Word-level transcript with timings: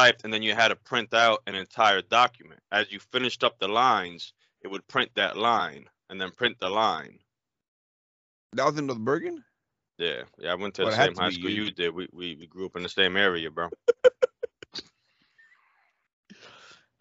typed, 0.00 0.24
and 0.24 0.32
then 0.32 0.42
you 0.42 0.54
had 0.54 0.68
to 0.68 0.76
print 0.76 1.12
out 1.14 1.42
an 1.46 1.54
entire 1.54 2.02
document. 2.02 2.60
As 2.72 2.90
you 2.90 2.98
finished 2.98 3.44
up 3.44 3.58
the 3.58 3.68
lines, 3.68 4.32
it 4.62 4.68
would 4.68 4.86
print 4.88 5.10
that 5.14 5.36
line 5.36 5.86
and 6.08 6.20
then 6.20 6.30
print 6.30 6.58
the 6.60 6.70
line. 6.70 7.18
That 8.54 8.66
was 8.66 8.78
in 8.78 8.86
North 8.86 8.98
Bergen. 8.98 9.44
Yeah, 9.98 10.22
yeah. 10.38 10.52
I 10.52 10.54
went 10.54 10.74
to 10.74 10.84
Well, 10.84 10.90
the 10.90 10.96
same 10.96 11.14
to 11.14 11.20
high 11.20 11.30
school 11.30 11.50
you. 11.50 11.64
you 11.64 11.70
did. 11.70 11.94
We, 11.94 12.08
we 12.12 12.36
we 12.36 12.46
grew 12.46 12.66
up 12.66 12.76
in 12.76 12.82
the 12.82 12.88
same 12.88 13.16
area, 13.16 13.50
bro. 13.50 13.66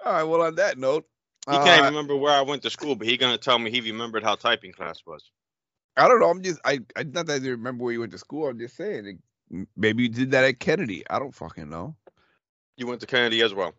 All 0.06 0.14
right. 0.14 0.24
Well, 0.24 0.42
on 0.42 0.56
that 0.56 0.78
note, 0.78 1.06
He 1.50 1.58
can't 1.58 1.82
uh, 1.82 1.86
remember 1.86 2.16
where 2.16 2.34
I 2.34 2.42
went 2.42 2.62
to 2.64 2.70
school, 2.70 2.96
but 2.96 3.08
he 3.08 3.18
gonna 3.18 3.38
tell 3.38 3.58
me 3.58 3.72
he 3.72 3.82
remembered 3.82 4.24
how 4.24 4.36
typing 4.36 4.74
class 4.74 5.02
was. 5.06 5.32
I 5.96 6.08
don't 6.08 6.20
know. 6.20 6.30
I'm 6.30 6.42
just 6.42 6.60
I 6.66 6.80
I 6.96 7.04
not 7.04 7.28
that 7.28 7.36
I 7.36 7.40
didn't 7.40 7.52
remember 7.52 7.86
where 7.86 7.94
you 7.94 8.02
went 8.02 8.12
to 8.12 8.18
school. 8.18 8.48
I'm 8.48 8.60
just 8.60 8.76
saying 8.76 9.20
it, 9.52 9.68
maybe 9.76 10.04
you 10.04 10.10
did 10.10 10.32
that 10.32 10.44
at 10.44 10.60
Kennedy. 10.60 11.04
I 11.10 11.20
don't 11.20 11.36
fucking 11.36 11.70
know. 11.70 11.96
You 12.80 12.88
went 12.88 13.02
to 13.02 13.08
Kennedy 13.08 13.42
as 13.42 13.54
well. 13.54 13.74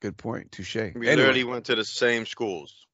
Good 0.00 0.16
point. 0.16 0.52
Touche. 0.52 0.74
We 0.76 1.08
Anyway, 1.08 1.16
literally 1.16 1.44
went 1.44 1.64
to 1.66 1.74
the 1.74 1.84
same 1.84 2.26
schools. 2.26 2.86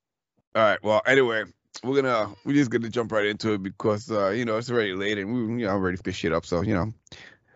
all 0.55 0.63
right. 0.63 0.79
Well, 0.83 1.03
anyway, 1.07 1.45
we're 1.83 2.01
gonna 2.01 2.33
we're 2.45 2.53
just 2.55 2.71
gonna 2.71 2.89
jump 2.91 3.11
right 3.13 3.27
into 3.27 3.55
it 3.55 3.63
because 3.63 4.11
uh, 4.11 4.29
you 4.29 4.45
know 4.45 4.57
it's 4.59 4.71
already 4.71 4.95
late 4.95 5.19
and 5.19 5.33
we 5.35 5.61
you 5.63 5.67
know 5.67 5.73
already 5.73 5.97
fish 5.97 6.17
shit 6.17 6.33
up. 6.33 6.47
So 6.47 6.61
you 6.61 6.75
know, 6.75 6.93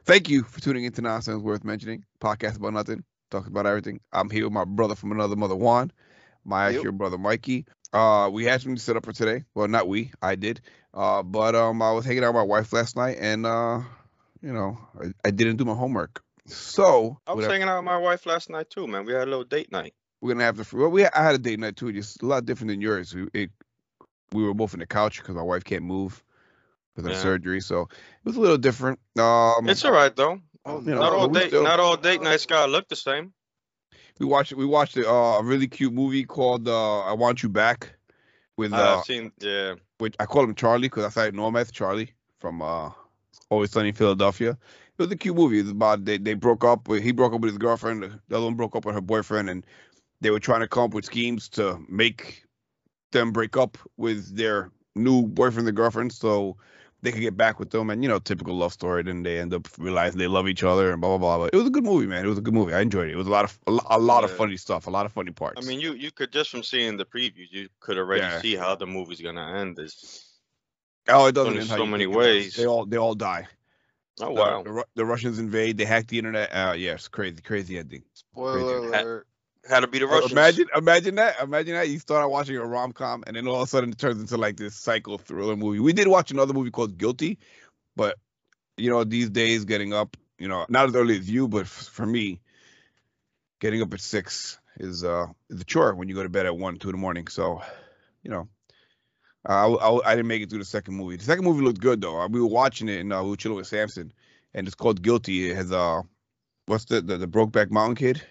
thank 0.05 0.29
you 0.29 0.43
for 0.43 0.61
tuning 0.61 0.85
into 0.85 1.01
Nonsense 1.03 1.43
Worth 1.43 1.65
Mentioning 1.65 2.05
podcast 2.21 2.57
about 2.57 2.73
nothing, 2.73 3.05
talking 3.31 3.53
about 3.53 3.67
everything. 3.67 4.01
I'm 4.13 4.31
here 4.31 4.45
with 4.45 4.53
my 4.53 4.65
brother 4.65 4.97
from 4.97 5.13
another 5.13 5.37
mother, 5.37 5.55
Juan. 5.55 5.93
My 6.45 6.71
Yep. 6.71 6.77
actual 6.77 6.93
brother, 6.93 7.19
Mikey. 7.19 7.67
Uh, 7.93 8.31
we 8.33 8.45
had 8.47 8.61
something 8.63 8.79
set 8.79 8.97
up 8.97 9.05
for 9.05 9.13
today. 9.13 9.45
Well, 9.55 9.69
not 9.69 9.87
we, 9.87 10.11
I 10.23 10.35
did. 10.35 10.61
Uh, 10.95 11.23
but 11.23 11.55
um, 11.55 11.83
I 11.83 11.93
was 11.93 12.05
hanging 12.05 12.25
out 12.25 12.29
with 12.35 12.37
my 12.37 12.43
wife 12.43 12.73
last 12.73 12.97
night, 12.97 13.19
and 13.21 13.47
uh, 13.47 13.81
you 14.41 14.53
know, 14.53 14.79
I, 15.01 15.13
I 15.27 15.31
didn't 15.31 15.57
do 15.57 15.65
my 15.65 15.75
homework. 15.75 16.23
So 16.47 17.19
I 17.27 17.35
was 17.35 17.47
hanging 17.47 17.69
out 17.69 17.79
with 17.79 17.85
my 17.85 17.97
wife 17.99 18.27
last 18.27 18.51
night 18.51 18.69
too, 18.71 18.87
man. 18.87 19.05
We 19.05 19.13
had 19.13 19.23
a 19.23 19.31
little 19.31 19.45
date 19.45 19.71
night. 19.71 19.95
we're 20.21 20.33
gonna 20.33 20.45
have 20.45 20.57
to. 20.69 20.77
Well, 20.77 20.89
we 20.91 21.05
I 21.07 21.23
had 21.23 21.35
a 21.35 21.39
date 21.39 21.59
night 21.61 21.77
too, 21.77 21.93
just 21.93 22.23
a 22.23 22.27
lot 22.27 22.45
different 22.45 22.69
than 22.71 22.81
yours. 22.81 23.15
We 23.15 23.29
it, 23.33 23.51
we 24.33 24.43
were 24.45 24.55
both 24.55 24.75
in 24.75 24.81
the 24.81 24.87
couch 24.87 25.19
because 25.19 25.35
my 25.37 25.43
wife 25.43 25.63
can't 25.65 25.85
move 25.85 26.23
with 26.97 27.05
her 27.07 27.13
Yeah. 27.13 27.19
surgery, 27.23 27.61
so 27.61 27.83
it 27.83 27.89
was 28.25 28.37
a 28.37 28.41
little 28.41 28.59
different. 28.59 28.99
Um, 29.19 29.69
It's 29.69 29.85
all 29.85 29.93
right 29.93 30.15
though. 30.15 30.41
Oh, 30.65 30.81
you 30.81 30.95
know, 30.95 31.01
Not 31.01 31.13
all 31.13 31.29
date, 31.29 31.49
still- 31.49 31.65
not 31.65 31.81
all 31.81 31.97
date 31.97 32.23
nights 32.23 32.47
gotta 32.47 32.71
look 32.71 32.89
the 32.89 32.97
same. 32.97 33.33
we 34.19 34.27
watched 34.27 34.53
we 34.53 34.67
watched 34.67 34.97
a, 34.97 35.09
uh, 35.09 35.39
a 35.39 35.43
really 35.43 35.69
cute 35.69 35.93
movie 35.93 36.25
called 36.25 36.67
uh, 36.69 37.01
"I 37.01 37.13
Want 37.13 37.43
You 37.43 37.49
Back" 37.49 37.95
with 38.57 38.73
uh, 38.73 38.99
I've 38.99 39.05
seen, 39.05 39.33
yeah. 39.41 39.75
which 39.99 40.15
I 40.21 40.27
call 40.27 40.45
him 40.45 40.55
Charlie 40.55 40.89
because 40.89 41.05
I 41.05 41.09
thought 41.09 41.35
know 41.35 41.47
him 41.49 41.57
as 41.57 41.71
Charlie 41.71 42.13
from 42.39 42.63
uh, 42.63 42.91
Always 43.49 43.71
Sunny 43.71 43.89
in 43.89 43.95
Philadelphia. 43.95 44.57
It 44.99 45.03
was 45.03 45.11
a 45.13 45.17
cute 45.17 45.37
movie. 45.37 45.59
It 45.59 45.63
was 45.63 45.71
about 45.71 46.05
they, 46.05 46.19
they 46.19 46.35
broke 46.35 46.65
up. 46.65 46.87
He 46.89 47.13
broke 47.13 47.33
up 47.33 47.41
with 47.41 47.51
his 47.51 47.59
girlfriend. 47.59 48.03
The 48.29 48.37
other 48.37 48.45
one 48.45 48.55
broke 48.55 48.77
up 48.77 48.85
with 48.85 48.95
her 48.95 49.01
boyfriend, 49.01 49.49
and 49.49 49.65
they 50.21 50.31
were 50.31 50.41
trying 50.41 50.61
to 50.61 50.69
come 50.69 50.85
up 50.85 50.95
with 50.95 51.07
schemes 51.07 51.49
to 51.51 51.81
make 51.89 52.45
them 53.11 53.33
break 53.33 53.57
up 53.57 53.79
with 53.97 54.37
their 54.37 54.71
new 54.95 55.27
boyfriend 55.27 55.67
and 55.67 55.77
girlfriend, 55.77 56.13
so 56.13 56.57
they 57.01 57.11
could 57.11 57.21
get 57.23 57.37
back 57.37 57.59
with 57.59 57.71
them. 57.71 57.91
And 57.91 58.03
you 58.03 58.09
know, 58.09 58.19
typical 58.19 58.55
love 58.55 58.73
story. 58.73 59.03
Then 59.03 59.23
they 59.23 59.41
end 59.41 59.55
up 59.55 59.67
realizing 59.79 60.19
they 60.19 60.29
love 60.29 60.47
each 60.47 60.63
other 60.63 60.93
and 60.93 61.01
blah 61.01 61.17
blah 61.17 61.37
blah. 61.37 61.47
But 61.47 61.55
it 61.55 61.57
was 61.57 61.67
a 61.67 61.71
good 61.71 61.85
movie, 61.85 62.07
man. 62.07 62.25
It 62.25 62.29
was 62.29 62.39
a 62.39 62.43
good 62.43 62.55
movie. 62.55 62.75
I 62.75 62.81
enjoyed 62.81 63.09
it. 63.09 63.13
It 63.13 63.17
was 63.17 63.27
a 63.27 63.31
lot 63.31 63.45
of 63.45 63.59
a 63.67 63.71
lo- 63.71 63.87
a 63.91 63.99
lot 63.99 64.25
of 64.25 64.31
funny 64.31 64.59
stuff. 64.59 64.87
A 64.87 64.91
lot 64.91 65.07
of 65.07 65.13
funny 65.13 65.33
parts. 65.33 65.65
I 65.65 65.69
mean, 65.69 65.81
you 65.81 65.95
you 65.95 66.11
could 66.11 66.33
just 66.33 66.51
from 66.51 66.63
seeing 66.63 66.99
the 66.99 67.07
previews, 67.07 67.49
you 67.51 67.69
could 67.81 67.97
already 67.97 68.23
Yeah. 68.23 68.41
see 68.41 68.57
how 68.57 68.75
the 68.75 68.87
movie's 68.87 69.23
gonna 69.23 69.59
end. 69.59 69.79
Is 69.79 70.27
oh, 71.09 71.27
it 71.27 71.33
doesn't 71.33 71.57
in 71.57 71.65
so 71.65 71.87
many 71.87 72.05
think 72.05 72.15
it 72.15 72.19
does. 72.19 72.27
ways. 72.27 72.57
They 72.57 72.67
all 72.67 72.85
they 72.87 72.99
all 72.99 73.15
die. 73.15 73.49
Oh 74.21 74.27
the, 74.27 74.33
wow. 74.33 74.63
the, 74.63 74.73
Ru- 74.73 74.85
the 74.95 75.05
Russians 75.05 75.39
invade. 75.39 75.79
They 75.79 75.85
hack 75.85 76.07
the 76.09 76.19
internet. 76.19 76.51
Uh, 76.51 76.75
yes, 76.77 77.09
crazy, 77.09 77.41
crazy 77.43 77.79
ending. 77.79 78.03
Spoiler 78.15 78.81
Crazy. 78.81 78.87
alert. 78.89 79.27
Had 79.69 79.81
to 79.81 79.87
be 79.87 80.01
the 80.01 80.07
Uh, 80.07 80.09
Russians. 80.09 80.33
Imagine, 80.33 80.67
imagine 80.77 81.15
that. 81.17 81.41
Imagine 81.41 81.75
that. 81.75 81.89
You 81.89 81.99
start 81.99 82.25
out 82.25 82.31
watching 82.31 82.57
a 82.57 82.65
rom 82.67 82.93
com, 82.93 83.23
and 83.27 83.37
then 83.37 83.47
all 83.47 83.57
of 83.57 83.63
a 83.63 83.67
sudden 83.67 83.91
it 83.91 83.99
turns 83.99 84.21
into 84.21 84.37
like 84.37 84.57
this 84.57 84.75
psycho 84.75 85.19
thriller 85.19 85.57
movie. 85.57 85.79
We 85.79 85.93
did 85.93 86.09
watch 86.09 86.31
another 86.31 86.53
movie 86.53 86.71
called 86.71 86.99
Guilty, 86.99 87.39
but 87.95 88.19
you 88.77 88.91
know 88.91 89.05
these 89.05 89.31
days 89.31 89.65
getting 89.65 89.93
up, 89.93 90.17
you 90.39 90.49
know, 90.49 90.67
not 90.69 90.89
as 90.89 90.97
early 90.97 91.17
as 91.17 91.31
you, 91.31 91.47
but 91.47 91.63
f- 91.63 91.69
for 91.69 92.05
me, 92.05 92.41
getting 93.61 93.83
up 93.83 93.95
at 93.95 94.01
six 94.01 94.59
is 94.79 95.05
uh 95.05 95.27
is 95.49 95.61
a 95.61 95.65
chore 95.65 95.95
when 95.95 96.09
you 96.09 96.15
go 96.17 96.23
to 96.25 96.29
bed 96.29 96.47
at 96.47 96.57
one, 96.57 96.79
two 96.79 96.89
in 96.89 96.97
the 96.97 97.01
morning. 97.01 97.29
So, 97.29 97.63
you 98.25 98.31
know. 98.31 98.49
I, 99.45 99.67
I, 99.67 100.11
I 100.13 100.15
didn't 100.15 100.29
make 100.29 100.43
it 100.43 100.51
through 100.51 100.61
the 100.61 100.65
second 100.65 100.95
movie. 100.95 101.17
The 101.17 101.25
second 101.25 101.45
movie 101.45 101.65
looked 101.65 101.81
good 101.81 102.01
though. 102.01 102.21
Uh, 102.21 102.29
We 102.29 102.41
were 102.41 102.47
watching 102.47 102.89
it 102.89 103.01
and 103.01 103.13
uh, 103.13 103.21
we 103.25 103.31
were 103.31 103.37
chilling 103.37 103.57
with 103.57 103.67
Samson, 103.67 104.13
and 104.55 104.67
it's 104.67 104.75
called 104.75 105.03
Guilty. 105.03 105.51
It 105.51 105.57
has 105.57 105.73
uh, 105.73 106.03
what's 106.67 106.85
the 106.87 107.01
the, 107.01 107.17
the 107.19 107.29
Brokeback 107.29 107.71
Mountain 107.71 107.97
kid? 107.97 108.23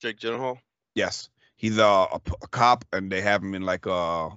Jake 0.00 0.18
Gyllenhaal. 0.18 0.58
Yes, 0.94 1.30
he's 1.56 1.78
uh, 1.78 2.06
a, 2.12 2.20
a 2.42 2.48
cop, 2.48 2.84
and 2.92 3.10
they 3.10 3.20
have 3.20 3.42
him 3.42 3.54
in 3.54 3.62
like 3.62 3.86
uh 3.86 4.30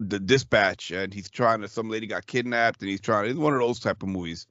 the 0.00 0.18
dispatch, 0.18 0.90
and 0.90 1.14
he's 1.14 1.30
trying 1.30 1.60
to. 1.60 1.68
Some 1.68 1.88
lady 1.88 2.06
got 2.06 2.26
kidnapped, 2.26 2.80
and 2.80 2.90
he's 2.90 3.00
trying. 3.00 3.30
It's 3.30 3.38
one 3.38 3.54
of 3.54 3.60
those 3.60 3.80
type 3.80 4.02
of 4.02 4.08
movies. 4.08 4.46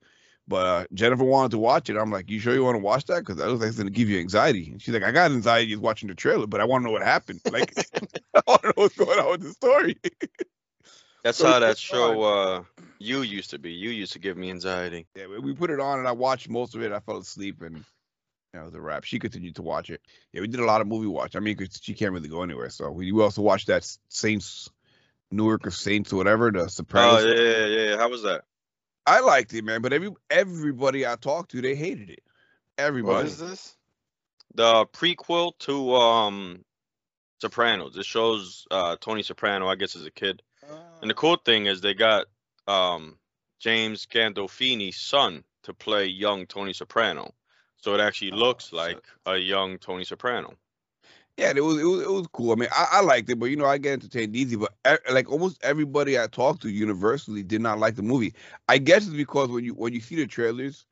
But 0.47 0.65
uh, 0.65 0.85
Jennifer 0.93 1.23
wanted 1.23 1.51
to 1.51 1.57
watch 1.59 1.89
it. 1.89 1.97
I'm 1.97 2.11
like, 2.11 2.29
you 2.29 2.39
sure 2.39 2.53
you 2.53 2.63
want 2.63 2.75
to 2.75 2.83
watch 2.83 3.05
that? 3.05 3.19
Because 3.19 3.37
that 3.37 3.47
looks 3.47 3.61
like 3.61 3.69
it's 3.69 3.77
gonna 3.77 3.89
give 3.89 4.09
you 4.09 4.19
anxiety. 4.19 4.71
And 4.71 4.81
she's 4.81 4.93
like, 4.93 5.03
I 5.03 5.11
got 5.11 5.31
anxiety 5.31 5.71
just 5.71 5.81
watching 5.81 6.09
the 6.09 6.15
trailer, 6.15 6.47
but 6.47 6.59
I 6.59 6.65
want 6.65 6.81
to 6.81 6.85
know 6.87 6.91
what 6.91 7.03
happened. 7.03 7.41
Like, 7.51 7.73
I 8.35 8.41
want 8.47 8.61
to 8.61 8.67
know 8.67 8.73
what's 8.75 8.95
going 8.95 9.19
on 9.19 9.31
with 9.31 9.41
the 9.43 9.51
story. 9.51 9.97
That's 11.23 11.37
So 11.37 11.45
how 11.45 11.59
that 11.59 11.77
show 11.77 12.21
uh 12.23 12.63
you 12.99 13.21
used 13.21 13.51
to 13.51 13.59
be. 13.59 13.71
You 13.71 13.89
used 13.91 14.13
to 14.13 14.19
give 14.19 14.37
me 14.37 14.49
anxiety. 14.49 15.07
yeah, 15.15 15.25
we- 15.27 15.53
put 15.53 15.69
it 15.69 15.79
on, 15.79 15.99
and 15.99 16.07
I 16.07 16.11
watched 16.11 16.49
most 16.49 16.75
of 16.75 16.81
it. 16.81 16.91
I 16.91 16.99
fell 16.99 17.17
asleep, 17.17 17.61
and 17.61 17.83
that 18.53 18.65
was 18.65 18.73
a 18.75 18.81
wrap. 18.81 19.03
She 19.03 19.19
continued 19.19 19.55
to 19.55 19.61
watch 19.61 19.89
it. 19.89 20.01
Yeah, 20.33 20.41
we 20.41 20.47
did 20.47 20.59
a 20.59 20.65
lot 20.65 20.81
of 20.81 20.87
movie 20.87 21.07
watch. 21.07 21.35
I 21.35 21.39
mean, 21.39 21.55
'cause 21.55 21.79
she 21.81 21.93
can't 21.93 22.11
really 22.11 22.27
go 22.27 22.43
anywhere. 22.43 22.69
So 22.69 22.91
we, 22.91 23.11
we 23.11 23.21
also 23.21 23.41
watched 23.41 23.67
that 23.67 23.87
Saints, 24.09 24.69
Newark 25.31 25.65
of 25.67 25.73
Saints 25.73 26.11
or 26.11 26.17
whatever, 26.17 26.51
the 26.51 26.67
Sopranos. 26.69 27.23
Oh 27.23 27.27
yeah, 27.27 27.65
yeah, 27.65 27.65
yeah. 27.89 27.97
How 27.97 28.09
was 28.09 28.23
that? 28.23 28.43
I 29.05 29.19
liked 29.21 29.53
it, 29.53 29.63
man. 29.63 29.81
But 29.81 29.93
every 29.93 30.11
everybody 30.29 31.05
I 31.07 31.15
talked 31.15 31.51
to, 31.51 31.61
they 31.61 31.75
hated 31.75 32.09
it. 32.09 32.23
Everybody. 32.77 33.27
is 33.27 33.37
this? 33.37 33.75
The 34.55 34.85
prequel 34.87 35.57
to 35.59 35.95
um 35.95 36.63
Sopranos. 37.39 37.97
It 37.97 38.05
shows 38.05 38.65
uh 38.71 38.97
Tony 39.01 39.23
Soprano, 39.23 39.67
I 39.67 39.75
guess, 39.75 39.95
as 39.95 40.05
a 40.05 40.11
kid. 40.11 40.41
And 41.01 41.09
the 41.09 41.15
cool 41.15 41.37
thing 41.37 41.65
is 41.65 41.81
they 41.81 41.93
got 41.93 42.27
um 42.67 43.17
James 43.59 44.05
Gandolfini's 44.05 44.97
son 44.97 45.43
to 45.63 45.73
play 45.73 46.05
young 46.05 46.45
Tony 46.45 46.73
Soprano. 46.73 47.33
So 47.77 47.93
it 47.95 47.99
actually 48.01 48.31
Oh, 48.33 48.37
looks 48.37 48.65
shit. 48.65 48.73
like 48.73 49.03
a 49.25 49.37
young 49.37 49.77
Tony 49.79 50.03
Soprano. 50.03 50.53
Yeah, 51.41 51.53
it 51.55 51.63
was 51.63 51.79
it 51.79 51.85
was 51.85 52.01
it 52.01 52.11
was 52.11 52.27
cool. 52.33 52.51
I 52.51 52.55
mean, 52.55 52.69
I, 52.71 52.87
I 52.91 53.01
liked 53.01 53.27
it, 53.31 53.39
but 53.39 53.47
you 53.47 53.55
know, 53.55 53.65
I 53.65 53.79
get 53.79 53.93
entertained 53.93 54.35
easy. 54.35 54.55
But 54.57 54.73
e- 54.87 55.11
like 55.11 55.27
almost 55.31 55.57
everybody 55.63 56.19
I 56.19 56.27
talked 56.27 56.61
to 56.61 56.69
universally 56.69 57.41
did 57.41 57.61
not 57.61 57.79
like 57.79 57.95
the 57.95 58.03
movie. 58.03 58.35
I 58.69 58.77
guess 58.77 59.07
it's 59.07 59.15
because 59.15 59.49
when 59.49 59.63
you 59.63 59.73
when 59.73 59.91
you 59.91 60.01
see 60.01 60.15
the 60.15 60.27
trailers, 60.27 60.85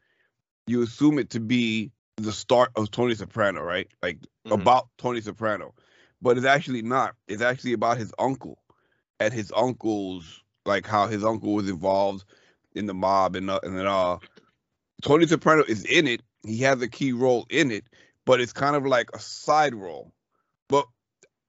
you 0.66 0.82
assume 0.82 1.20
it 1.20 1.30
to 1.32 1.40
be 1.40 1.92
the 2.18 2.32
start 2.32 2.72
of 2.76 2.90
Tony 2.90 3.14
Soprano, 3.14 3.62
right? 3.62 3.88
Like 4.02 4.18
Mhm. 4.48 4.54
about 4.54 4.90
Tony 4.98 5.22
Soprano, 5.22 5.76
but 6.20 6.36
it's 6.36 6.48
actually 6.48 6.82
not. 6.82 7.16
It's 7.28 7.44
actually 7.44 7.74
about 7.74 8.00
his 8.00 8.12
uncle 8.18 8.58
and 9.20 9.32
his 9.32 9.54
uncle's 9.56 10.44
like 10.66 10.88
how 10.88 11.06
his 11.06 11.24
uncle 11.24 11.54
was 11.54 11.70
involved 11.70 12.26
in 12.74 12.88
the 12.88 12.94
mob 12.96 13.36
and 13.36 13.52
uh, 13.52 13.60
and 13.62 13.78
then 13.78 13.86
uh 13.86 14.18
Tony 15.04 15.28
Soprano 15.28 15.64
is 15.64 15.86
in 15.86 16.08
it. 16.08 16.22
He 16.44 16.58
has 16.64 16.82
a 16.82 16.88
key 16.88 17.12
role 17.14 17.46
in 17.52 17.70
it, 17.72 17.86
but 18.26 18.42
it's 18.42 18.54
kind 18.54 18.76
of 18.76 18.86
like 18.88 19.12
a 19.14 19.20
side 19.20 19.76
role. 19.76 20.12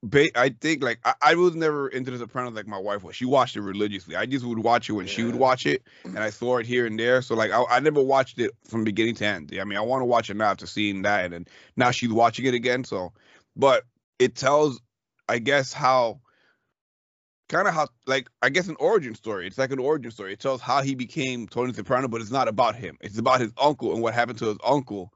Ba- 0.02 0.38
I 0.38 0.48
think 0.48 0.82
like 0.82 0.98
I, 1.04 1.14
I 1.20 1.34
was 1.34 1.54
never 1.54 1.88
into 1.88 2.10
the 2.10 2.18
Sopranos 2.18 2.54
like 2.54 2.66
my 2.66 2.78
wife 2.78 3.02
was. 3.02 3.16
She 3.16 3.26
watched 3.26 3.56
it 3.56 3.60
religiously. 3.60 4.16
I 4.16 4.24
just 4.24 4.46
would 4.46 4.58
watch 4.58 4.88
it 4.88 4.92
when 4.92 5.06
she 5.06 5.24
would 5.24 5.34
watch 5.34 5.66
it, 5.66 5.82
mm. 6.04 6.14
and 6.14 6.20
I 6.20 6.30
saw 6.30 6.56
it 6.56 6.66
here 6.66 6.86
and 6.86 6.98
there. 6.98 7.20
So 7.20 7.34
like 7.34 7.50
I, 7.50 7.62
I 7.64 7.80
never 7.80 8.02
watched 8.02 8.38
it 8.38 8.52
from 8.66 8.84
beginning 8.84 9.16
to 9.16 9.26
end. 9.26 9.54
I 9.60 9.64
mean, 9.64 9.76
I 9.76 9.82
want 9.82 10.00
to 10.00 10.06
watch 10.06 10.30
it 10.30 10.36
now 10.36 10.50
after 10.50 10.66
seeing 10.66 11.02
that, 11.02 11.24
and 11.26 11.34
then 11.34 11.46
now 11.76 11.90
she's 11.90 12.10
watching 12.10 12.46
it 12.46 12.54
again. 12.54 12.84
So, 12.84 13.12
but 13.56 13.84
it 14.18 14.36
tells, 14.36 14.80
I 15.28 15.38
guess, 15.38 15.74
how 15.74 16.20
kind 17.50 17.68
of 17.68 17.74
how 17.74 17.88
like 18.06 18.30
I 18.40 18.48
guess 18.48 18.68
an 18.68 18.76
origin 18.80 19.14
story. 19.14 19.46
It's 19.46 19.58
like 19.58 19.72
an 19.72 19.80
origin 19.80 20.10
story. 20.10 20.32
It 20.32 20.40
tells 20.40 20.62
how 20.62 20.80
he 20.80 20.94
became 20.94 21.46
Tony 21.46 21.74
Soprano, 21.74 22.08
but 22.08 22.22
it's 22.22 22.30
not 22.30 22.48
about 22.48 22.74
him. 22.74 22.96
It's 23.02 23.18
about 23.18 23.40
his 23.40 23.52
uncle 23.60 23.92
and 23.92 24.02
what 24.02 24.14
happened 24.14 24.38
to 24.38 24.46
his 24.46 24.58
uncle. 24.64 25.12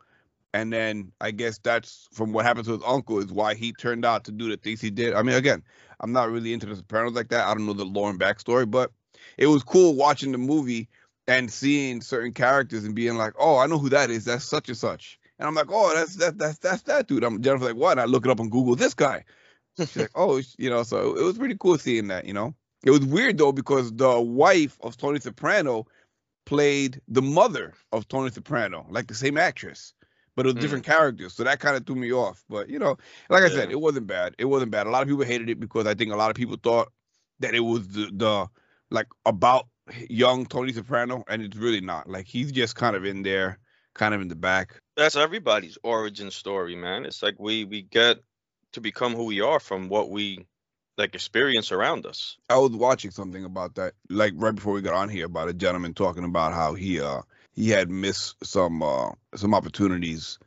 And 0.54 0.72
then 0.72 1.10
I 1.20 1.32
guess 1.32 1.58
that's 1.58 2.06
from 2.12 2.32
what 2.32 2.44
happened 2.44 2.66
to 2.66 2.74
his 2.74 2.82
uncle 2.86 3.18
is 3.18 3.32
why 3.32 3.54
he 3.54 3.72
turned 3.72 4.04
out 4.04 4.22
to 4.26 4.32
do 4.32 4.48
the 4.48 4.56
things 4.56 4.80
he 4.80 4.88
did. 4.88 5.12
I 5.12 5.22
mean, 5.22 5.34
again, 5.34 5.64
I'm 5.98 6.12
not 6.12 6.30
really 6.30 6.52
into 6.52 6.66
the 6.66 6.76
Sopranos 6.76 7.14
like 7.14 7.28
that. 7.30 7.48
I 7.48 7.54
don't 7.54 7.66
know 7.66 7.72
the 7.72 7.84
lore 7.84 8.08
and 8.08 8.20
backstory, 8.20 8.70
but 8.70 8.92
it 9.36 9.48
was 9.48 9.64
cool 9.64 9.96
watching 9.96 10.30
the 10.30 10.38
movie 10.38 10.88
and 11.26 11.50
seeing 11.50 12.00
certain 12.00 12.32
characters 12.32 12.84
and 12.84 12.94
being 12.94 13.16
like, 13.16 13.32
"Oh, 13.36 13.58
I 13.58 13.66
know 13.66 13.78
who 13.78 13.88
that 13.88 14.10
is. 14.10 14.26
That's 14.26 14.44
such 14.44 14.68
and 14.68 14.78
such." 14.78 15.18
And 15.40 15.48
I'm 15.48 15.56
like, 15.56 15.66
"Oh, 15.70 15.92
that's 15.92 16.14
that 16.16 16.38
that's 16.38 16.58
that's 16.58 16.82
that 16.82 17.08
dude." 17.08 17.24
I'm 17.24 17.42
Jennifer 17.42 17.64
like, 17.64 17.74
"What?" 17.74 17.92
And 17.92 18.02
I 18.02 18.04
look 18.04 18.24
it 18.24 18.30
up 18.30 18.38
on 18.38 18.48
Google. 18.48 18.76
This 18.76 18.94
guy. 18.94 19.24
She's 19.76 19.96
like, 19.96 20.12
"Oh, 20.14 20.40
you 20.56 20.70
know." 20.70 20.84
So 20.84 21.16
it 21.16 21.24
was 21.24 21.36
pretty 21.36 21.56
cool 21.58 21.78
seeing 21.78 22.06
that. 22.08 22.26
You 22.26 22.32
know, 22.32 22.54
it 22.84 22.90
was 22.92 23.04
weird 23.04 23.38
though 23.38 23.50
because 23.50 23.92
the 23.92 24.20
wife 24.20 24.78
of 24.82 24.96
Tony 24.96 25.18
Soprano 25.18 25.88
played 26.46 27.00
the 27.08 27.22
mother 27.22 27.74
of 27.90 28.06
Tony 28.06 28.30
Soprano, 28.30 28.86
like 28.88 29.08
the 29.08 29.14
same 29.14 29.36
actress, 29.36 29.94
but 30.36 30.46
it 30.46 30.48
was 30.48 30.54
Mm. 30.56 30.60
different 30.60 30.84
characters. 30.84 31.34
So 31.34 31.44
that 31.44 31.60
kind 31.60 31.76
of 31.76 31.86
threw 31.86 31.96
me 31.96 32.12
off. 32.12 32.44
But 32.48 32.68
you 32.68 32.78
know, 32.78 32.96
like 33.30 33.42
I 33.42 33.48
said, 33.48 33.70
it 33.70 33.80
wasn't 33.80 34.06
bad. 34.06 34.34
It 34.38 34.46
wasn't 34.46 34.70
bad. 34.70 34.86
A 34.86 34.90
lot 34.90 35.02
of 35.02 35.08
people 35.08 35.24
hated 35.24 35.48
it 35.50 35.60
because 35.60 35.86
I 35.86 35.94
think 35.94 36.12
a 36.12 36.16
lot 36.16 36.30
of 36.30 36.36
people 36.36 36.56
thought 36.62 36.92
that 37.40 37.54
it 37.54 37.60
was 37.60 37.88
the, 37.88 38.10
the 38.12 38.46
like 38.90 39.06
about 39.26 39.68
young 40.08 40.46
Tony 40.46 40.72
Soprano, 40.72 41.24
and 41.28 41.42
it's 41.42 41.56
really 41.56 41.80
not. 41.80 42.08
Like 42.08 42.26
he's 42.26 42.52
just 42.52 42.76
kind 42.76 42.96
of 42.96 43.04
in 43.04 43.22
there, 43.22 43.58
kind 43.94 44.14
of 44.14 44.20
in 44.20 44.28
the 44.28 44.36
back. 44.36 44.80
That's 44.96 45.16
everybody's 45.16 45.78
origin 45.82 46.30
story, 46.30 46.76
man. 46.76 47.04
It's 47.04 47.22
like 47.22 47.36
we 47.38 47.64
we 47.64 47.82
get 47.82 48.18
to 48.72 48.80
become 48.80 49.14
who 49.14 49.24
we 49.24 49.40
are 49.40 49.60
from 49.60 49.88
what 49.88 50.10
we 50.10 50.46
like 50.96 51.14
experience 51.14 51.72
around 51.72 52.06
us. 52.06 52.36
I 52.48 52.56
was 52.58 52.70
watching 52.70 53.10
something 53.10 53.44
about 53.44 53.74
that, 53.74 53.94
like 54.10 54.32
right 54.36 54.54
before 54.54 54.72
we 54.72 54.80
got 54.80 54.94
on 54.94 55.08
here, 55.08 55.26
about 55.26 55.48
a 55.48 55.54
gentleman 55.54 55.92
talking 55.94 56.24
about 56.24 56.52
how 56.52 56.74
he 56.74 57.00
uh 57.00 57.22
he 57.54 57.70
had 57.70 57.90
missed 57.90 58.36
some 58.44 58.82
uh 58.82 59.10
some 59.36 59.54
opportunities 59.54 60.38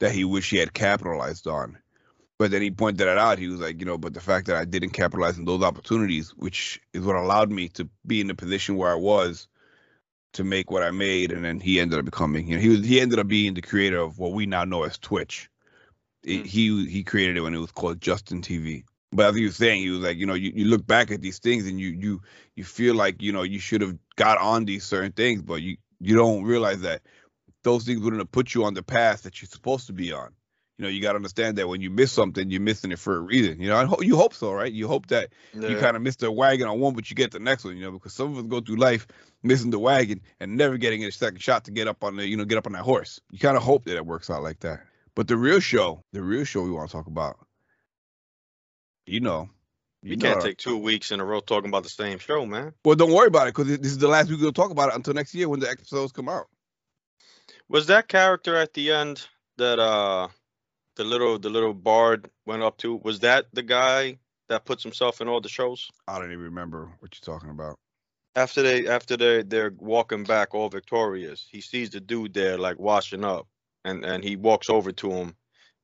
that 0.00 0.12
he 0.12 0.24
wished 0.24 0.50
he 0.50 0.58
had 0.58 0.72
capitalized 0.74 1.46
on. 1.46 1.78
But 2.38 2.50
then 2.50 2.62
he 2.62 2.70
pointed 2.70 2.98
that 3.06 3.18
out. 3.18 3.38
He 3.38 3.48
was 3.48 3.60
like, 3.60 3.78
you 3.80 3.86
know, 3.86 3.98
but 3.98 4.14
the 4.14 4.20
fact 4.20 4.46
that 4.48 4.56
I 4.56 4.64
didn't 4.64 4.90
capitalize 4.90 5.38
on 5.38 5.44
those 5.44 5.62
opportunities, 5.62 6.30
which 6.36 6.80
is 6.92 7.02
what 7.04 7.16
allowed 7.16 7.50
me 7.52 7.68
to 7.70 7.88
be 8.06 8.20
in 8.20 8.26
the 8.26 8.34
position 8.34 8.76
where 8.76 8.90
I 8.90 8.96
was 8.96 9.48
to 10.34 10.44
make 10.44 10.70
what 10.70 10.82
I 10.82 10.90
made, 10.90 11.32
and 11.32 11.44
then 11.44 11.60
he 11.60 11.80
ended 11.80 11.98
up 11.98 12.04
becoming, 12.04 12.48
you 12.48 12.56
know, 12.56 12.62
he 12.62 12.68
was 12.70 12.84
he 12.84 13.00
ended 13.00 13.18
up 13.20 13.28
being 13.28 13.54
the 13.54 13.62
creator 13.62 13.98
of 13.98 14.18
what 14.18 14.32
we 14.32 14.46
now 14.46 14.64
know 14.64 14.84
as 14.84 14.98
Twitch. 14.98 15.48
It- 16.24 16.44
Mm. 16.44 16.46
He 16.46 16.86
he 16.86 17.04
created 17.04 17.36
it 17.36 17.40
when 17.42 17.54
it 17.54 17.58
was 17.58 17.72
called 17.72 18.00
Justin 18.00 18.42
TV. 18.42 18.84
But 19.12 19.30
as 19.30 19.36
he 19.36 19.44
was 19.44 19.56
saying, 19.56 19.82
he 19.82 19.90
was 19.90 20.00
like, 20.00 20.16
you 20.18 20.26
know, 20.26 20.34
you, 20.34 20.52
you 20.54 20.64
look 20.66 20.86
back 20.86 21.10
at 21.12 21.22
these 21.22 21.38
things 21.38 21.66
and 21.68 21.78
you 21.80 21.88
you 21.90 22.22
you 22.56 22.64
feel 22.64 22.94
like 22.94 23.22
you 23.22 23.32
know 23.32 23.42
you 23.42 23.60
should 23.60 23.80
have 23.82 23.96
got 24.16 24.38
on 24.38 24.64
these 24.64 24.84
certain 24.84 25.12
things, 25.12 25.42
but 25.42 25.62
you 25.62 25.76
you 26.04 26.16
don't 26.16 26.44
realize 26.44 26.82
that 26.82 27.02
those 27.62 27.84
things 27.84 28.00
wouldn't 28.00 28.20
have 28.20 28.32
put 28.32 28.54
you 28.54 28.64
on 28.64 28.74
the 28.74 28.82
path 28.82 29.22
that 29.22 29.40
you're 29.40 29.48
supposed 29.48 29.86
to 29.88 29.92
be 29.92 30.12
on. 30.12 30.34
You 30.78 30.84
know, 30.84 30.88
you 30.88 31.00
got 31.00 31.12
to 31.12 31.16
understand 31.16 31.56
that 31.58 31.68
when 31.68 31.80
you 31.80 31.88
miss 31.88 32.10
something, 32.10 32.50
you're 32.50 32.60
missing 32.60 32.90
it 32.90 32.98
for 32.98 33.16
a 33.16 33.20
reason. 33.20 33.60
You 33.60 33.68
know, 33.68 33.76
I 33.76 33.84
ho- 33.84 34.00
you 34.00 34.16
hope 34.16 34.34
so, 34.34 34.52
right? 34.52 34.72
You 34.72 34.88
hope 34.88 35.06
that 35.06 35.32
you 35.70 35.76
kind 35.78 35.96
of 35.96 36.02
miss 36.02 36.16
the 36.16 36.32
wagon 36.32 36.66
on 36.66 36.80
one, 36.80 36.94
but 36.94 37.08
you 37.08 37.14
get 37.14 37.30
the 37.30 37.38
next 37.38 37.64
one. 37.64 37.76
You 37.76 37.84
know, 37.84 37.92
because 37.92 38.12
some 38.12 38.32
of 38.32 38.38
us 38.38 38.44
go 38.46 38.60
through 38.60 38.76
life 38.76 39.06
missing 39.42 39.70
the 39.70 39.78
wagon 39.78 40.20
and 40.40 40.56
never 40.56 40.76
getting 40.76 41.04
a 41.04 41.12
second 41.12 41.40
shot 41.40 41.66
to 41.66 41.70
get 41.70 41.86
up 41.86 42.02
on 42.02 42.16
the, 42.16 42.26
you 42.26 42.36
know, 42.36 42.44
get 42.44 42.58
up 42.58 42.66
on 42.66 42.72
that 42.72 42.82
horse. 42.82 43.20
You 43.30 43.38
kind 43.38 43.56
of 43.56 43.62
hope 43.62 43.84
that 43.84 43.96
it 43.96 44.04
works 44.04 44.30
out 44.30 44.42
like 44.42 44.60
that. 44.60 44.80
But 45.14 45.28
the 45.28 45.36
real 45.36 45.60
show, 45.60 46.02
the 46.12 46.22
real 46.22 46.44
show 46.44 46.62
we 46.62 46.72
want 46.72 46.90
to 46.90 46.96
talk 46.96 47.06
about, 47.06 47.38
you 49.06 49.20
know, 49.20 49.48
you 50.04 50.16
can't 50.18 50.40
take 50.40 50.58
two 50.58 50.76
weeks 50.76 51.10
in 51.12 51.20
a 51.20 51.24
row 51.24 51.40
talking 51.40 51.68
about 51.68 51.82
the 51.82 51.88
same 51.88 52.18
show, 52.18 52.44
man. 52.44 52.72
Well, 52.84 52.94
don't 52.94 53.12
worry 53.12 53.28
about 53.28 53.48
it 53.48 53.54
because 53.54 53.78
this 53.78 53.92
is 53.92 53.98
the 53.98 54.08
last 54.08 54.30
week 54.30 54.40
we'll 54.40 54.52
talk 54.52 54.70
about 54.70 54.90
it 54.90 54.96
until 54.96 55.14
next 55.14 55.34
year 55.34 55.48
when 55.48 55.60
the 55.60 55.70
episodes 55.70 56.12
come 56.12 56.28
out. 56.28 56.46
Was 57.68 57.86
that 57.86 58.08
character 58.08 58.56
at 58.56 58.74
the 58.74 58.92
end 58.92 59.26
that 59.56 59.78
uh 59.78 60.28
the 60.96 61.04
little 61.04 61.38
the 61.38 61.50
little 61.50 61.74
bard 61.74 62.30
went 62.46 62.62
up 62.62 62.76
to? 62.78 62.96
Was 62.96 63.20
that 63.20 63.46
the 63.52 63.62
guy 63.62 64.18
that 64.48 64.64
puts 64.64 64.82
himself 64.82 65.20
in 65.20 65.28
all 65.28 65.40
the 65.40 65.48
shows? 65.48 65.90
I 66.06 66.18
don't 66.18 66.32
even 66.32 66.44
remember 66.44 66.90
what 66.98 67.14
you're 67.14 67.34
talking 67.34 67.50
about. 67.50 67.78
After 68.36 68.62
they 68.62 68.86
after 68.86 69.16
they 69.16 69.42
they're 69.42 69.72
walking 69.78 70.24
back 70.24 70.54
all 70.54 70.68
victorious, 70.68 71.46
he 71.50 71.60
sees 71.60 71.90
the 71.90 72.00
dude 72.00 72.34
there 72.34 72.58
like 72.58 72.78
washing 72.78 73.24
up, 73.24 73.46
and 73.84 74.04
and 74.04 74.22
he 74.22 74.36
walks 74.36 74.68
over 74.68 74.92
to 74.92 75.10
him, 75.10 75.36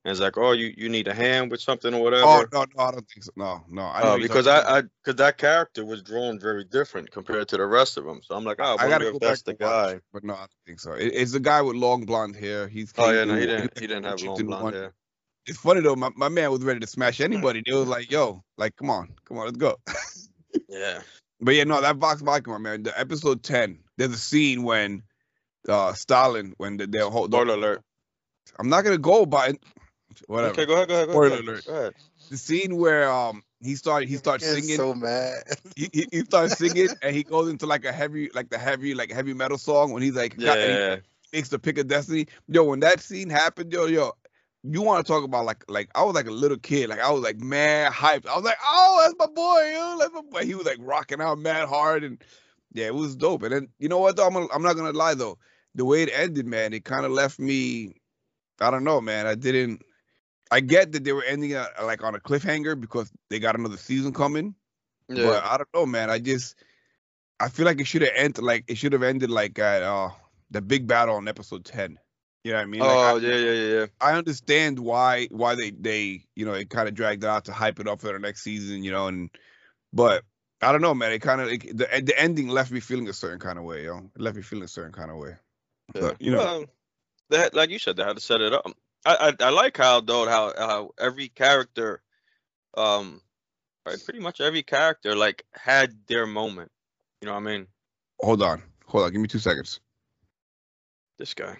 and 0.03 0.11
is 0.11 0.19
like, 0.19 0.37
"Oh, 0.37 0.51
you 0.51 0.73
you 0.77 0.89
need 0.89 1.07
a 1.07 1.13
hand 1.13 1.51
with 1.51 1.61
something 1.61 1.93
or 1.93 2.01
whatever." 2.01 2.23
Oh 2.25 2.45
no, 2.51 2.65
no, 2.75 2.83
I 2.83 2.91
don't 2.91 3.07
think 3.07 3.23
so. 3.23 3.31
No, 3.35 3.63
no. 3.69 3.83
I 3.83 4.01
Uh, 4.01 4.17
because 4.17 4.47
I. 4.47 4.77
I, 4.77 4.81
because 4.81 5.17
that 5.17 5.37
character 5.37 5.85
was 5.85 6.01
drawn 6.01 6.39
very 6.39 6.63
different 6.63 7.11
compared 7.11 7.47
to 7.49 7.57
the 7.57 7.65
rest 7.65 7.97
of 7.97 8.05
them. 8.05 8.21
So 8.23 8.35
I'm 8.35 8.43
like, 8.43 8.57
oh, 8.59 8.77
I, 8.79 8.85
I 8.85 8.89
gotta 8.89 9.11
go 9.11 9.19
that's 9.19 9.43
the 9.43 9.53
to 9.53 9.63
watch, 9.63 9.93
guy. 9.93 9.99
but 10.11 10.23
no, 10.23 10.33
I 10.33 10.39
don't 10.39 10.51
think 10.65 10.79
so. 10.79 10.93
It, 10.93 11.11
it's 11.13 11.31
the 11.33 11.39
guy 11.39 11.61
with 11.61 11.75
long 11.75 12.05
blonde 12.05 12.35
hair. 12.35 12.67
He's 12.67 12.93
Oh 12.97 13.11
yeah, 13.11 13.23
no, 13.23 13.35
he 13.35 13.45
didn't. 13.45 13.77
He 13.79 13.87
didn't 13.87 14.05
have 14.05 14.21
long 14.21 14.43
blonde 14.45 14.75
hair. 14.75 14.93
It's 15.45 15.57
funny 15.57 15.81
though. 15.81 15.95
My, 15.95 16.09
my 16.15 16.29
man 16.29 16.51
was 16.51 16.63
ready 16.63 16.79
to 16.79 16.87
smash 16.87 17.19
anybody. 17.19 17.63
They 17.65 17.73
was 17.73 17.87
like, 17.87 18.11
"Yo, 18.11 18.43
like, 18.57 18.75
come 18.75 18.89
on, 18.89 19.13
come 19.25 19.37
on, 19.37 19.45
let's 19.45 19.57
go." 19.57 19.77
Yeah. 20.67 21.01
But 21.43 21.55
yeah, 21.55 21.63
no, 21.63 21.81
that 21.81 21.95
Vox 21.95 22.21
Machina, 22.21 22.59
man. 22.59 22.83
The 22.83 22.99
episode 22.99 23.41
ten, 23.41 23.79
there's 23.97 24.11
a 24.11 24.17
scene 24.17 24.61
when 24.61 25.01
uh 25.67 25.93
Scanlan, 25.93 26.53
when 26.57 26.77
the, 26.77 26.85
their 26.85 27.09
whole. 27.09 27.25
Spoiler 27.25 27.55
alert. 27.55 27.81
I'm 28.59 28.69
not 28.69 28.83
gonna 28.83 28.99
go 28.99 29.25
by 29.25 29.55
whatever. 30.27 30.53
Okay, 30.53 30.65
go 30.65 30.73
ahead. 30.73 30.87
Go 30.87 30.93
ahead. 30.95 31.07
Go 31.07 31.13
Spoiler 31.13 31.27
ahead. 31.27 31.43
alert. 31.45 31.65
Go 31.65 31.73
ahead. 31.73 31.93
The 32.29 32.37
scene 32.37 32.77
where 32.77 33.11
um 33.11 33.43
he 33.61 33.75
started 33.75 34.09
he 34.09 34.15
starts 34.17 34.45
singing. 34.45 34.77
so 34.77 34.93
mad. 34.93 35.43
he, 35.75 35.89
he, 35.93 36.07
he 36.11 36.19
starts 36.21 36.57
singing 36.57 36.89
and 37.01 37.15
he 37.15 37.23
goes 37.23 37.49
into 37.49 37.65
like 37.65 37.85
a 37.85 37.91
heavy 37.91 38.29
like 38.33 38.49
the 38.49 38.57
heavy 38.57 38.93
like 38.93 39.11
heavy 39.11 39.33
metal 39.33 39.57
song 39.57 39.91
when 39.91 40.01
he's 40.01 40.15
like 40.15 40.37
Yeah. 40.37 40.55
got- 40.55 40.59
he 41.33 41.37
makes 41.37 41.49
the 41.49 41.59
pick 41.59 41.77
of 41.77 41.87
destiny. 41.87 42.27
Yo, 42.47 42.63
when 42.63 42.79
that 42.81 43.01
scene 43.01 43.29
happened, 43.29 43.71
yo, 43.71 43.85
yo, 43.85 44.11
you 44.63 44.81
want 44.81 45.05
to 45.05 45.11
talk 45.11 45.23
about 45.23 45.45
like 45.45 45.63
like 45.69 45.89
I 45.95 46.03
was 46.03 46.15
like 46.15 46.27
a 46.27 46.31
little 46.31 46.57
kid, 46.57 46.89
like 46.89 46.99
I 46.99 47.11
was 47.11 47.21
like 47.21 47.39
mad 47.39 47.91
hyped. 47.91 48.27
I 48.27 48.35
was 48.35 48.43
like, 48.45 48.57
oh, 48.65 49.01
that's 49.03 49.15
my 49.19 49.33
boy, 49.33 49.71
yo, 49.73 49.97
that's 49.99 50.13
my 50.13 50.21
boy. 50.29 50.45
He 50.45 50.55
was 50.55 50.65
like 50.65 50.77
rocking 50.79 51.21
out 51.21 51.37
mad 51.39 51.67
hard 51.67 52.03
and 52.03 52.21
yeah, 52.73 52.85
it 52.87 52.95
was 52.95 53.15
dope. 53.15 53.43
And 53.43 53.51
then 53.53 53.67
you 53.79 53.89
know 53.89 53.99
what 53.99 54.15
though, 54.15 54.27
I'm 54.27 54.33
gonna, 54.33 54.47
I'm 54.53 54.61
not 54.63 54.75
gonna 54.75 54.91
lie 54.93 55.13
though, 55.15 55.37
the 55.75 55.85
way 55.85 56.03
it 56.03 56.09
ended, 56.13 56.45
man, 56.45 56.73
it 56.73 56.85
kind 56.85 57.05
of 57.05 57.11
left 57.11 57.39
me. 57.39 57.95
I 58.59 58.69
don't 58.69 58.83
know, 58.83 59.01
man. 59.01 59.25
I 59.25 59.35
didn't. 59.35 59.81
I 60.51 60.59
get 60.59 60.91
that 60.91 61.03
they 61.03 61.13
were 61.13 61.23
ending 61.23 61.51
it 61.51 61.67
like 61.81 62.03
on 62.03 62.13
a 62.13 62.19
cliffhanger 62.19 62.79
because 62.79 63.11
they 63.29 63.39
got 63.39 63.57
another 63.57 63.77
season 63.77 64.13
coming. 64.13 64.53
yeah. 65.07 65.25
But 65.25 65.43
I 65.43 65.57
don't 65.57 65.69
know, 65.73 65.85
man. 65.85 66.09
I 66.09 66.19
just 66.19 66.55
I 67.39 67.49
feel 67.49 67.65
like 67.65 67.79
it 67.79 67.87
should 67.87 68.01
have 68.01 68.11
ended 68.15 68.43
like 68.43 68.65
it 68.67 68.77
should 68.77 68.93
have 68.93 69.03
ended 69.03 69.29
like 69.29 69.57
at 69.57 69.81
uh 69.81 70.09
the 70.51 70.61
big 70.61 70.87
battle 70.87 71.15
on 71.15 71.27
episode 71.27 71.65
ten. 71.65 71.97
You 72.43 72.51
know 72.51 72.57
what 72.57 72.63
I 72.63 72.65
mean? 72.65 72.81
Like, 72.81 72.89
oh 72.89 73.17
I, 73.17 73.19
yeah, 73.19 73.35
yeah, 73.35 73.51
yeah, 73.51 73.79
yeah. 73.79 73.85
I 74.01 74.13
understand 74.13 74.79
why 74.79 75.27
why 75.31 75.55
they 75.55 75.71
they 75.71 76.25
you 76.35 76.45
know 76.45 76.53
it 76.53 76.69
kind 76.69 76.87
of 76.87 76.95
dragged 76.95 77.23
it 77.23 77.27
out 77.27 77.45
to 77.45 77.53
hype 77.53 77.79
it 77.79 77.87
up 77.87 78.01
for 78.01 78.11
the 78.11 78.19
next 78.19 78.43
season, 78.43 78.83
you 78.83 78.91
know, 78.91 79.07
and 79.07 79.29
but 79.93 80.23
I 80.61 80.71
don't 80.71 80.81
know, 80.81 80.93
man. 80.93 81.11
It 81.11 81.19
kind 81.19 81.41
of 81.41 81.47
like, 81.47 81.63
the 81.67 81.87
the 82.03 82.13
ending 82.19 82.47
left 82.47 82.71
me 82.71 82.79
feeling 82.79 83.07
a 83.09 83.13
certain 83.13 83.39
kind 83.39 83.57
of 83.57 83.63
way, 83.63 83.85
yo. 83.85 83.97
It 83.97 84.21
left 84.21 84.35
me 84.35 84.43
feeling 84.43 84.65
a 84.65 84.67
certain 84.67 84.91
kind 84.91 85.09
of 85.09 85.17
way. 85.17 85.35
yeah. 85.95 86.01
But, 86.01 86.21
you 86.21 86.31
know. 86.31 86.37
Well, 86.37 86.65
they 87.29 87.37
had, 87.37 87.55
like 87.55 87.69
you 87.69 87.79
said, 87.79 87.95
they 87.95 88.03
had 88.03 88.17
to 88.17 88.21
set 88.21 88.41
it 88.41 88.53
up. 88.53 88.65
I, 89.05 89.33
I 89.41 89.45
I 89.45 89.49
like 89.49 89.77
how 89.77 90.01
though 90.01 90.27
how 90.27 90.53
how 90.57 90.91
every 90.99 91.29
character, 91.29 92.01
um, 92.77 93.21
right, 93.85 94.03
pretty 94.03 94.19
much 94.19 94.41
every 94.41 94.63
character 94.63 95.15
like 95.15 95.45
had 95.53 96.07
their 96.07 96.25
moment. 96.27 96.71
You 97.21 97.27
know 97.27 97.33
what 97.33 97.41
I 97.41 97.45
mean? 97.45 97.67
Hold 98.19 98.43
on, 98.43 98.61
hold 98.87 99.05
on. 99.05 99.11
Give 99.11 99.21
me 99.21 99.27
two 99.27 99.39
seconds. 99.39 99.79
This 101.17 101.33
guy. 101.33 101.57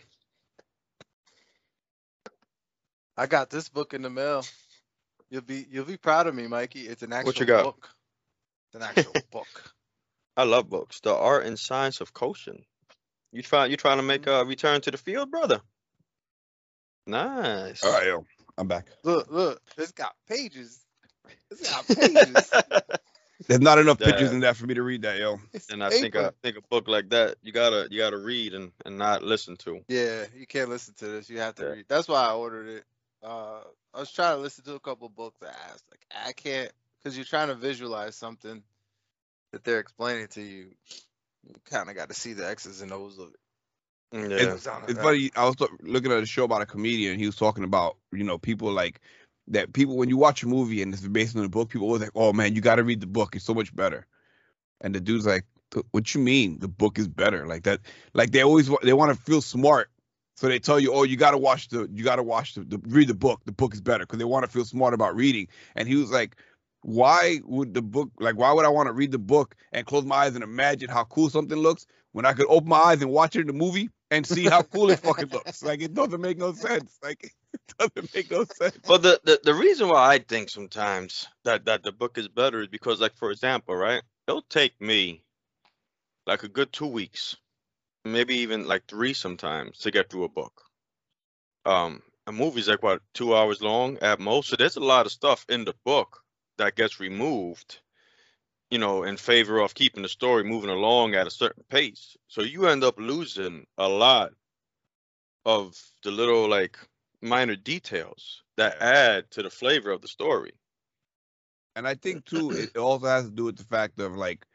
I 3.17 3.27
got 3.27 3.49
this 3.49 3.69
book 3.69 3.93
in 3.93 4.01
the 4.01 4.09
mail. 4.09 4.45
You'll 5.29 5.41
be 5.41 5.65
you'll 5.69 5.85
be 5.85 5.97
proud 5.97 6.27
of 6.27 6.35
me, 6.35 6.47
Mikey. 6.47 6.81
It's 6.81 7.03
an 7.03 7.13
actual 7.13 7.27
What 7.27 7.39
you 7.39 7.45
got? 7.45 7.63
book. 7.65 7.89
It's 8.67 8.75
an 8.83 8.89
actual 8.89 9.17
book. 9.31 9.73
I 10.37 10.43
love 10.43 10.69
books. 10.69 10.99
The 11.01 11.13
Art 11.13 11.45
and 11.45 11.59
Science 11.59 12.01
of 12.01 12.13
Coaching. 12.13 12.63
You 13.31 13.41
try 13.41 13.65
you 13.67 13.77
trying 13.77 13.97
to 13.97 14.03
make 14.03 14.27
a 14.27 14.45
return 14.45 14.81
to 14.81 14.91
the 14.91 14.97
field, 14.97 15.31
brother? 15.31 15.61
Nice. 17.07 17.83
All 17.83 17.91
right, 17.91 18.07
yo, 18.07 18.25
I'm 18.57 18.67
back. 18.67 18.87
Look, 19.03 19.29
look, 19.31 19.61
it's 19.77 19.91
got 19.91 20.13
pages. 20.27 20.79
It's 21.49 21.69
got 21.69 21.87
pages. 21.95 22.51
There's 23.47 23.59
not 23.59 23.79
enough 23.79 23.97
pictures 23.97 24.29
Yeah. 24.29 24.35
in 24.35 24.39
that 24.41 24.55
for 24.55 24.65
me 24.67 24.75
to 24.75 24.83
read 24.83 25.01
that, 25.01 25.17
yo. 25.17 25.39
It's 25.53 25.69
and 25.69 25.83
I 25.83 25.89
think. 25.89 26.15
I 26.15 26.29
think 26.43 26.57
a 26.57 26.61
book 26.69 26.87
like 26.87 27.09
that 27.09 27.35
you 27.41 27.51
gotta 27.51 27.87
you 27.89 27.97
gotta 27.97 28.17
read 28.17 28.53
and, 28.53 28.71
and 28.85 28.97
not 28.97 29.23
listen 29.23 29.57
to. 29.57 29.81
Yeah, 29.87 30.25
you 30.35 30.45
can't 30.45 30.69
listen 30.69 30.93
to 30.99 31.07
this. 31.07 31.29
You 31.29 31.39
have 31.39 31.55
to 31.55 31.63
Yeah. 31.63 31.69
read. 31.69 31.85
That's 31.87 32.07
why 32.07 32.23
I 32.23 32.33
ordered 32.33 32.67
it. 32.67 32.83
Uh, 33.23 33.61
I 33.93 33.99
was 33.99 34.11
trying 34.11 34.35
to 34.37 34.41
listen 34.41 34.63
to 34.65 34.75
a 34.75 34.79
couple 34.79 35.09
books. 35.09 35.37
I 35.43 35.47
asked, 35.71 35.85
like, 35.91 36.05
I 36.25 36.31
can't, 36.33 36.71
because 36.97 37.15
you're 37.17 37.25
trying 37.25 37.49
to 37.49 37.55
visualize 37.55 38.15
something 38.15 38.63
that 39.51 39.63
they're 39.63 39.79
explaining 39.79 40.27
to 40.29 40.41
you. 40.41 40.71
You 41.43 41.55
kind 41.65 41.89
of 41.89 41.95
got 41.95 42.09
to 42.09 42.15
see 42.15 42.33
the 42.33 42.47
X's 42.49 42.81
and 42.81 42.91
O's 42.91 43.19
of 43.19 43.29
it. 43.29 43.39
Yeah. 44.11 44.27
It's 44.37 44.67
It's 44.87 44.99
funny. 44.99 45.31
I 45.35 45.45
was 45.45 45.55
looking 45.81 46.11
at 46.11 46.21
a 46.21 46.25
show 46.25 46.43
about 46.45 46.61
a 46.61 46.65
comedian. 46.65 47.17
He 47.19 47.25
was 47.25 47.35
talking 47.35 47.63
about 47.63 47.97
you 48.11 48.23
know 48.23 48.37
people 48.37 48.71
like 48.71 48.99
that. 49.47 49.73
People 49.73 49.97
when 49.97 50.09
you 50.09 50.17
watch 50.17 50.43
a 50.43 50.47
movie 50.47 50.81
and 50.81 50.93
it's 50.93 51.07
based 51.07 51.35
on 51.35 51.43
a 51.45 51.49
book, 51.49 51.69
people 51.69 51.87
always 51.87 52.01
like, 52.01 52.11
"Oh 52.15 52.33
man, 52.33 52.55
you 52.55 52.61
got 52.61 52.75
to 52.75 52.83
read 52.83 53.01
the 53.01 53.07
book. 53.07 53.35
It's 53.35 53.45
so 53.45 53.53
much 53.53 53.73
better." 53.75 54.05
And 54.81 54.93
the 54.95 54.99
dude's 54.99 55.25
like, 55.25 55.45
"What 55.91 56.13
you 56.13 56.21
mean? 56.21 56.59
The 56.59 56.67
book 56.67 56.99
is 56.99 57.07
better? 57.07 57.47
Like 57.47 57.63
that? 57.63 57.81
Like 58.13 58.31
they 58.31 58.41
always 58.43 58.69
wa- 58.69 58.79
they 58.83 58.93
want 58.93 59.15
to 59.15 59.21
feel 59.23 59.41
smart, 59.41 59.89
so 60.35 60.47
they 60.47 60.59
tell 60.59 60.79
you, 60.79 60.93
"Oh, 60.93 61.03
you 61.03 61.17
got 61.17 61.31
to 61.31 61.37
watch 61.37 61.69
the 61.69 61.89
you 61.93 62.03
got 62.03 62.17
to 62.17 62.23
watch 62.23 62.55
the, 62.55 62.61
the 62.63 62.79
read 62.87 63.07
the 63.07 63.13
book. 63.15 63.41
The 63.45 63.53
book 63.53 63.73
is 63.73 63.81
better 63.81 64.03
because 64.05 64.19
they 64.19 64.25
want 64.25 64.45
to 64.45 64.51
feel 64.51 64.65
smart 64.65 64.93
about 64.93 65.15
reading." 65.15 65.47
And 65.75 65.87
he 65.87 65.95
was 65.95 66.11
like. 66.11 66.35
Why 66.83 67.39
would 67.45 67.75
the 67.75 67.81
book 67.83 68.09
like 68.19 68.37
why 68.37 68.51
would 68.51 68.65
I 68.65 68.69
want 68.69 68.87
to 68.87 68.93
read 68.93 69.11
the 69.11 69.19
book 69.19 69.55
and 69.71 69.85
close 69.85 70.03
my 70.03 70.15
eyes 70.15 70.33
and 70.33 70.43
imagine 70.43 70.89
how 70.89 71.03
cool 71.03 71.29
something 71.29 71.57
looks 71.59 71.85
when 72.11 72.25
I 72.25 72.33
could 72.33 72.47
open 72.49 72.69
my 72.69 72.77
eyes 72.77 73.01
and 73.01 73.11
watch 73.11 73.35
it 73.35 73.41
in 73.41 73.47
the 73.47 73.53
movie 73.53 73.89
and 74.09 74.25
see 74.25 74.45
how 74.45 74.61
cool 74.61 74.89
it 74.91 74.99
fucking 74.99 75.29
looks. 75.31 75.63
Like 75.63 75.81
it 75.81 75.93
doesn't 75.93 76.21
make 76.21 76.37
no 76.37 76.53
sense. 76.53 76.97
Like 77.01 77.23
it 77.23 77.61
doesn't 77.79 78.13
make 78.13 78.31
no 78.31 78.45
sense. 78.45 78.77
But 78.87 79.01
the, 79.01 79.19
the 79.23 79.39
the 79.43 79.53
reason 79.53 79.89
why 79.89 80.13
I 80.13 80.19
think 80.19 80.49
sometimes 80.49 81.27
that 81.43 81.65
that 81.65 81.83
the 81.83 81.91
book 81.91 82.17
is 82.17 82.27
better 82.27 82.61
is 82.61 82.67
because 82.67 83.01
like 83.01 83.15
for 83.15 83.31
example, 83.31 83.75
right? 83.75 84.01
It'll 84.27 84.41
take 84.43 84.79
me 84.81 85.23
like 86.27 86.43
a 86.43 86.47
good 86.47 86.71
two 86.71 86.87
weeks 86.87 87.35
maybe 88.03 88.35
even 88.37 88.67
like 88.67 88.85
three 88.87 89.13
sometimes 89.13 89.79
to 89.79 89.91
get 89.91 90.09
through 90.09 90.23
a 90.23 90.29
book. 90.29 90.63
Um, 91.65 92.01
a 92.27 92.31
movie's 92.31 92.67
like 92.67 92.83
what 92.83 93.01
two 93.13 93.35
hours 93.35 93.61
long 93.61 93.97
at 93.99 94.19
most, 94.19 94.49
so 94.49 94.55
there's 94.55 94.77
a 94.77 94.81
lot 94.81 95.05
of 95.05 95.11
stuff 95.11 95.45
in 95.49 95.65
the 95.65 95.75
book 95.85 96.23
that 96.57 96.75
gets 96.75 96.99
removed, 96.99 97.79
you 98.71 98.77
know, 98.77 99.03
in 99.03 99.17
favor 99.17 99.59
of 99.59 99.75
keeping 99.75 100.01
the 100.01 100.09
story 100.09 100.45
moving 100.45 100.69
along 100.69 101.13
at 101.13 101.27
a 101.27 101.31
certain 101.31 101.63
pace. 101.69 102.15
So 102.29 102.41
you 102.41 102.67
end 102.67 102.83
up 102.83 102.97
losing 102.97 103.67
a 103.77 103.87
lot 103.87 104.31
of 105.45 105.77
the 106.03 106.11
little 106.11 106.49
like 106.49 106.79
minor 107.21 107.57
details 107.57 108.41
that 108.55 108.81
add 108.81 109.29
to 109.31 109.43
the 109.43 109.49
flavor 109.49 109.91
of 109.91 110.01
the 110.01 110.07
story. 110.07 110.53
And 111.75 111.85
I 111.85 111.95
think 111.95 112.25
too, 112.25 112.51
it 112.51 112.77
also 112.77 113.07
has 113.07 113.25
to 113.25 113.31
do 113.31 113.45
with 113.45 113.57
the 113.57 113.65
fact 113.65 113.99
of 113.99 114.15
like, 114.15 114.45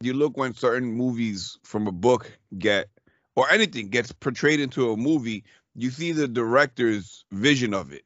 you 0.00 0.14
look 0.14 0.36
when 0.36 0.54
certain 0.54 0.92
movies 0.92 1.58
from 1.64 1.86
a 1.86 1.92
book 1.92 2.30
get, 2.56 2.88
or 3.34 3.50
anything 3.50 3.88
gets 3.88 4.12
portrayed 4.12 4.60
into 4.60 4.92
a 4.92 4.96
movie, 4.96 5.44
you 5.74 5.90
see 5.90 6.12
the 6.12 6.28
director's 6.28 7.24
vision 7.32 7.74
of 7.74 7.92
it, 7.92 8.04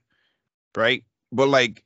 right? 0.75 1.05
But 1.33 1.49
like 1.49 1.85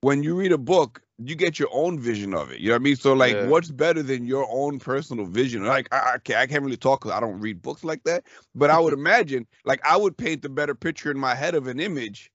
when 0.00 0.22
you 0.22 0.34
read 0.34 0.52
a 0.52 0.58
book, 0.58 1.02
you 1.22 1.34
get 1.34 1.58
your 1.58 1.68
own 1.72 1.98
vision 1.98 2.34
of 2.34 2.50
it. 2.50 2.60
You 2.60 2.68
know 2.68 2.74
what 2.74 2.80
I 2.80 2.84
mean? 2.84 2.96
So 2.96 3.12
like, 3.12 3.36
Yeah. 3.36 3.46
what's 3.46 3.70
better 3.70 4.02
than 4.02 4.26
your 4.26 4.46
own 4.50 4.78
personal 4.78 5.26
vision? 5.26 5.64
Like, 5.64 5.92
I, 5.92 6.14
I 6.14 6.18
can't, 6.18 6.38
I 6.38 6.46
can't 6.46 6.64
really 6.64 6.76
talk 6.76 7.00
because 7.00 7.12
I 7.14 7.20
don't 7.20 7.40
read 7.40 7.60
books 7.62 7.84
like 7.84 8.02
that. 8.04 8.24
But 8.54 8.70
I 8.70 8.78
would 8.78 8.92
imagine, 8.94 9.46
like, 9.64 9.84
I 9.86 9.96
would 9.96 10.16
paint 10.16 10.44
a 10.44 10.48
better 10.48 10.74
picture 10.74 11.10
in 11.10 11.18
my 11.18 11.34
head 11.34 11.54
of 11.54 11.66
an 11.66 11.78
image, 11.78 12.32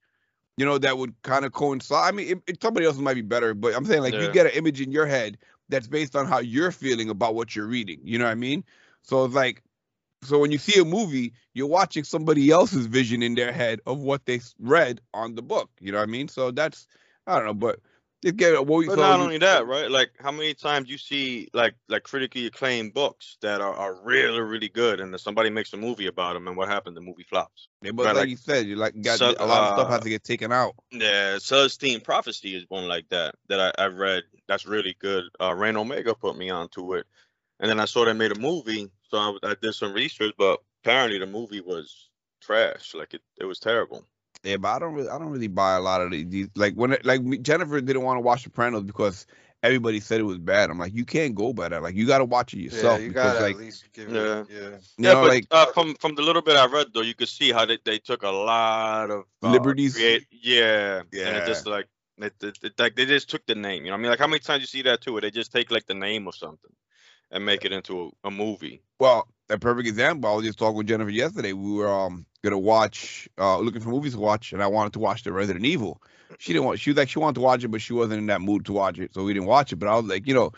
you 0.58 0.66
know, 0.66 0.78
that 0.78 0.98
would 0.98 1.20
kind 1.24 1.46
of 1.46 1.52
coincide. 1.54 2.08
I 2.08 2.16
mean, 2.16 2.28
it, 2.30 2.42
it, 2.48 2.62
somebody 2.62 2.86
else 2.86 2.98
might 2.98 3.16
be 3.16 3.22
better, 3.22 3.54
but 3.54 3.76
I'm 3.76 3.86
saying 3.86 4.02
like 4.04 4.14
you 4.14 4.28
get 4.28 4.46
an 4.46 4.54
image 4.54 4.82
in 4.82 4.92
your 4.92 5.06
head 5.08 5.38
that's 5.70 5.88
based 5.88 6.16
on 6.16 6.28
how 6.28 6.40
you're 6.40 6.72
feeling 6.72 7.10
about 7.10 7.34
what 7.36 7.56
you're 7.56 7.68
reading. 7.68 8.00
You 8.04 8.20
know 8.20 8.26
what 8.26 8.32
I 8.32 8.36
mean? 8.36 8.64
So 9.02 9.26
it's 9.26 9.34
like, 9.34 9.64
so 10.22 10.40
when 10.40 10.52
you 10.52 10.58
see 10.58 10.80
a 10.80 10.86
movie, 10.86 11.34
you're 11.54 11.68
watching 11.68 12.04
somebody 12.04 12.52
else's 12.52 12.86
vision 12.86 13.22
in 13.24 13.36
their 13.36 13.52
head 13.52 13.80
of 13.86 14.00
what 14.00 14.26
they 14.26 14.42
read 14.60 15.02
on 15.14 15.36
the 15.36 15.42
book. 15.42 15.70
You 15.80 15.92
know 15.92 15.98
what 15.98 16.08
I 16.08 16.12
mean? 16.12 16.28
So 16.28 16.52
that's 16.52 16.88
I 17.28 17.36
don't 17.36 17.46
know, 17.46 17.54
but 17.54 17.80
it 18.24 18.38
get 18.38 18.54
what 18.66 18.80
we 18.80 18.88
But 18.88 18.98
not 18.98 19.20
only 19.20 19.38
that, 19.40 19.68
right? 19.68 19.90
Like 19.90 20.12
how 20.20 20.32
many 20.32 20.54
times 20.54 20.90
you 20.90 20.98
see 20.98 21.50
like 21.54 21.76
like 21.90 22.04
critically 22.04 22.48
acclaimed 22.48 22.94
books 22.94 23.38
that 23.42 23.62
are, 23.62 23.74
are 23.74 23.96
really 24.04 24.40
really 24.40 24.70
good, 24.70 25.00
and 25.00 25.14
then 25.14 25.20
somebody 25.20 25.50
makes 25.50 25.74
a 25.74 25.78
movie 25.78 26.08
about 26.08 26.34
them, 26.34 26.48
and 26.48 26.58
what 26.58 26.68
happened? 26.68 26.98
The 26.98 27.02
movie 27.02 27.26
flops. 27.30 27.68
Yeah, 27.82 27.92
but 27.92 28.06
right, 28.06 28.16
like, 28.16 28.22
like, 28.22 28.30
you 28.30 28.38
said, 28.38 28.66
you 28.66 28.76
like 28.76 29.00
got 29.02 29.20
so- 29.20 29.36
a 29.38 29.46
lot 29.46 29.64
of 29.64 29.70
stuff 29.70 29.88
uh, 29.88 29.92
has 29.92 30.02
to 30.02 30.10
get 30.10 30.24
taken 30.24 30.52
out. 30.52 30.74
Yeah, 30.92 31.38
Celestine 31.40 32.02
Prophecy 32.02 32.56
is 32.56 32.66
one 32.70 32.88
like 32.88 33.08
that 33.10 33.36
that 33.50 33.60
I, 33.60 33.84
I 33.84 33.88
read. 33.88 34.24
That's 34.48 34.66
really 34.66 34.96
good. 35.00 35.26
Uh, 35.40 35.54
Rain 35.54 35.76
Omega 35.78 36.16
put 36.16 36.38
me 36.38 36.50
onto 36.50 36.96
it, 36.96 37.06
and 37.60 37.70
then 37.70 37.80
I 37.80 37.86
saw 37.86 38.06
they 38.06 38.14
made 38.14 38.32
a 38.32 38.40
movie, 38.40 38.90
so 39.10 39.18
I, 39.18 39.38
I 39.44 39.56
did 39.62 39.74
some 39.74 39.94
research, 39.94 40.34
but 40.38 40.60
apparently 40.84 41.20
the 41.20 41.26
movie 41.26 41.62
was 41.62 42.10
trash. 42.42 42.94
Like 42.94 43.14
it, 43.14 43.22
it 43.40 43.46
was 43.46 43.60
terrible. 43.60 44.08
Yeah, 44.46 44.58
but 44.58 44.70
I 44.70 44.80
don't 44.80 44.94
really, 44.94 45.10
I 45.10 45.18
don't 45.18 45.30
really 45.32 45.48
buy 45.48 45.76
a 45.76 45.82
lot 45.82 46.02
of 46.02 46.12
these. 46.12 46.28
these- 46.30 46.50
Like 46.56 46.76
when, 46.76 46.94
it, 46.94 47.06
like 47.06 47.42
Jennifer 47.42 47.82
didn't 47.82 48.04
want 48.04 48.18
to 48.18 48.22
watch 48.22 48.44
Sopranos 48.44 48.84
because 48.84 49.26
everybody 49.64 50.00
said 50.00 50.20
it 50.20 50.24
was 50.24 50.38
bad. 50.38 50.70
I'm 50.70 50.78
like, 50.78 50.94
you 50.94 51.04
can't 51.04 51.34
go 51.34 51.52
by 51.52 51.70
that. 51.70 51.82
Like 51.82 51.96
you 51.96 52.06
got 52.06 52.20
to 52.20 52.26
watch 52.26 52.54
it 52.54 52.60
yourself 52.60 53.00
yeah, 53.00 53.06
you 53.08 53.12
gotta 53.12 53.40
like, 53.40 53.56
at 53.56 53.60
least 53.62 53.92
give 53.94 54.12
Yeah. 54.12 54.42
it. 54.42 54.48
Yeah. 54.50 54.60
you 54.60 54.80
yeah, 55.00 55.14
know, 55.14 55.22
but 55.22 55.30
like 55.30 55.48
uh, 55.50 55.66
from 55.74 55.96
from 55.96 56.14
the 56.16 56.22
little 56.22 56.44
bit 56.44 56.56
I 56.56 56.68
read 56.68 56.88
though, 56.94 57.02
you 57.02 57.16
could 57.16 57.28
see 57.30 57.52
how 57.52 57.66
they, 57.66 57.80
they 57.84 57.98
took 57.98 58.22
a 58.24 58.30
lot 58.30 59.10
of 59.10 59.24
uh, 59.44 59.50
Liberties? 59.52 59.96
Create, 59.96 60.28
yeah, 60.32 61.00
and 61.00 61.08
Yeah. 61.12 61.38
it 61.38 61.48
just 61.48 61.66
like 61.66 61.88
it, 62.20 62.34
it, 62.44 62.60
it- 62.62 62.80
like 62.80 62.96
they 62.96 63.06
just 63.08 63.30
took 63.30 63.46
the 63.48 63.56
name. 63.56 63.84
You 63.86 63.90
know, 63.90 63.94
what 63.94 64.00
I 64.00 64.02
mean, 64.04 64.10
like 64.12 64.20
how 64.20 64.28
many 64.28 64.40
times 64.40 64.62
you 64.62 64.68
see 64.68 64.84
that 64.84 65.02
too, 65.02 65.14
where 65.14 65.22
they 65.22 65.32
just 65.32 65.52
take 65.52 65.72
like 65.72 65.88
the 65.88 65.96
name 65.96 66.28
of 66.28 66.36
something 66.36 66.72
and 67.32 67.46
make 67.46 67.66
it 67.66 67.72
into 67.72 68.12
a, 68.24 68.28
a 68.28 68.32
movie. 68.32 68.82
Well, 69.00 69.28
a 69.50 69.58
perfect 69.58 69.88
example. 69.88 70.30
I 70.30 70.36
was 70.36 70.46
just 70.46 70.60
talking 70.60 70.78
with 70.78 70.88
Jennifer 70.88 71.10
yesterday. 71.10 71.54
We 71.54 71.74
were 71.74 71.88
um 71.88 72.26
gonna 72.44 72.60
watch, 72.60 73.28
uh, 73.38 73.58
looking 73.60 73.82
for 73.82 73.90
movies 73.90 74.14
to 74.14 74.20
watch, 74.20 74.54
and 74.54 74.62
I 74.62 74.68
wanted 74.68 74.94
to 74.94 75.00
watch 75.00 75.24
the 75.24 75.34
Resident 75.34 75.66
Evil. 75.66 76.02
She 76.38 76.54
didn't 76.54 76.66
want. 76.66 76.80
She 76.80 76.92
was 76.92 76.98
like, 76.98 77.10
she 77.10 77.20
wanted 77.20 77.36
to 77.36 77.42
watch 77.42 77.64
it, 77.64 77.70
but 77.70 77.82
she 77.82 77.94
wasn't 77.94 78.20
in 78.20 78.28
that 78.28 78.42
mood 78.42 78.66
to 78.66 78.74
watch 78.74 79.00
it, 79.00 79.14
so 79.14 79.24
we 79.24 79.34
didn't 79.34 79.48
watch 79.48 79.72
it. 79.72 79.78
But 79.78 79.90
I 79.90 79.96
was 79.96 80.06
like, 80.06 80.28
you 80.28 80.34
know, 80.34 80.52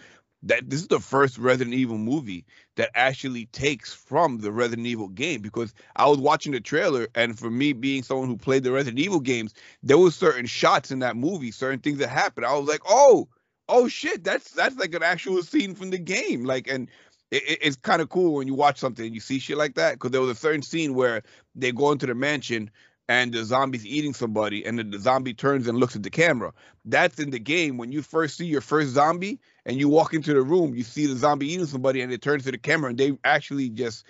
that 0.43 0.69
this 0.69 0.81
is 0.81 0.88
the 0.88 1.00
first 1.00 1.38
Resident 1.38 1.75
Evil 1.75 1.97
movie 1.97 2.45
that 2.75 2.91
actually 2.93 3.47
takes 3.47 3.93
from 3.93 4.39
the 4.39 4.51
Resident 4.51 4.88
Evil 4.88 5.07
game 5.07 5.41
because 5.41 5.74
I 5.95 6.07
was 6.07 6.19
watching 6.19 6.51
the 6.51 6.59
trailer, 6.59 7.07
and 7.15 7.38
for 7.38 7.50
me 7.50 7.74
being 7.74 8.03
someone 8.03 8.27
who 8.27 8.38
played 8.38 8.63
the 8.63 8.71
Resident 8.71 9.00
Evil 9.00 9.19
games, 9.19 9.53
there 9.83 9.97
was 9.97 10.15
certain 10.15 10.45
shots 10.45 10.91
in 10.91 11.00
that 11.00 11.15
movie, 11.15 11.51
certain 11.51 11.79
things 11.79 12.00
that 12.00 12.09
happened. 12.09 12.45
I 12.45 12.57
was 12.57 12.67
like, 12.67 12.81
oh, 12.88 13.27
oh 13.69 13.88
shit, 13.88 14.24
that's 14.24 14.51
that's 14.51 14.77
like 14.77 14.93
an 14.93 15.03
actual 15.03 15.41
scene 15.43 15.75
from 15.75 15.89
the 15.89 15.97
game, 15.97 16.43
like 16.45 16.67
and 16.67 16.89
it, 17.31 17.43
it- 17.47 17.59
it's 17.62 17.75
kind 17.77 18.01
of 18.01 18.09
cool 18.09 18.36
when 18.36 18.47
you 18.47 18.53
watch 18.55 18.77
something 18.79 19.05
and 19.05 19.15
you 19.15 19.21
see 19.21 19.39
shit 19.39 19.57
like 19.57 19.75
that 19.75 19.93
because 19.93 20.12
there 20.12 20.21
was 20.21 20.29
a 20.31 20.36
certain 20.36 20.62
scene 20.62 20.93
where 20.93 21.24
they 21.55 21.71
go 21.71 21.91
into 21.91 22.05
the 22.05 22.15
mansion 22.15 22.69
and 23.09 23.33
the 23.33 23.43
zombie's 23.45 23.86
eating 23.86 24.13
somebody 24.13 24.65
and 24.65 24.79
the 24.79 25.00
zombie 25.00 25.33
turns 25.33 25.67
and 25.67 25.77
looks 25.77 25.95
at 25.95 26.03
the 26.03 26.09
camera. 26.09 26.51
That's 26.86 27.19
in 27.19 27.29
the 27.29 27.39
game 27.39 27.77
when 27.77 27.91
you 27.91 28.01
first 28.01 28.38
see 28.38 28.45
your 28.45 28.62
first 28.62 28.89
zombie 28.89 29.39
and 29.65 29.77
you 29.77 29.88
walk 29.89 30.13
into 30.13 30.33
the 30.33 30.41
room 30.41 30.75
you 30.75 30.83
see 30.83 31.05
the 31.05 31.15
zombie 31.15 31.51
eating 31.51 31.65
somebody 31.65 32.01
and 32.01 32.12
it 32.12 32.21
turns 32.21 32.43
to 32.45 32.51
the 32.51 32.57
camera 32.57 32.89
and 32.89 32.97
they 32.97 33.17
actually 33.24 33.69
just 33.69 34.05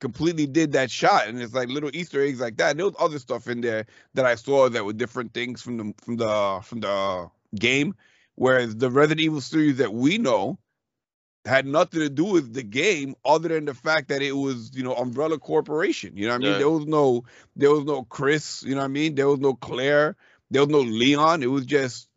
completely 0.00 0.46
did 0.46 0.72
that 0.72 0.90
shot 0.90 1.28
and 1.28 1.40
it's 1.40 1.54
like 1.54 1.68
little 1.68 1.90
easter 1.94 2.20
eggs 2.22 2.40
like 2.40 2.56
that 2.56 2.70
and 2.70 2.78
there 2.80 2.86
was 2.86 2.94
other 2.98 3.20
stuff 3.20 3.46
in 3.46 3.60
there 3.60 3.86
that 4.14 4.26
i 4.26 4.34
saw 4.34 4.68
that 4.68 4.84
were 4.84 4.92
different 4.92 5.32
things 5.32 5.62
from 5.62 5.76
the 5.76 5.94
from 6.02 6.16
the 6.16 6.60
from 6.64 6.80
the 6.80 7.30
game 7.56 7.94
whereas 8.42 8.74
the 8.74 8.90
resident 8.90 9.20
evil 9.20 9.40
series 9.40 9.76
that 9.76 9.94
we 9.94 10.18
know 10.18 10.58
had 11.44 11.64
nothing 11.64 12.00
to 12.00 12.08
do 12.08 12.24
with 12.24 12.52
the 12.52 12.64
game 12.64 13.14
other 13.24 13.48
than 13.48 13.66
the 13.66 13.74
fact 13.74 14.08
that 14.08 14.20
it 14.20 14.32
was, 14.32 14.72
you 14.74 14.82
know, 14.82 14.94
Umbrella 14.94 15.38
Corporation. 15.38 16.16
You 16.16 16.26
know 16.26 16.32
what 16.32 16.40
I 16.40 16.44
mean? 16.44 16.52
Yeah. 16.54 16.58
There 16.58 16.70
was 16.70 16.86
no 16.86 17.22
there 17.54 17.70
was 17.70 17.84
no 17.84 18.02
Chris, 18.02 18.64
you 18.64 18.74
know 18.74 18.80
what 18.80 18.86
I 18.86 18.88
mean? 18.88 19.14
There 19.14 19.28
was 19.28 19.38
no 19.38 19.54
Claire, 19.54 20.16
there 20.50 20.62
was 20.62 20.70
no 20.70 20.80
Leon. 20.80 21.44
It 21.44 21.52
was 21.52 21.66
just 21.66 22.08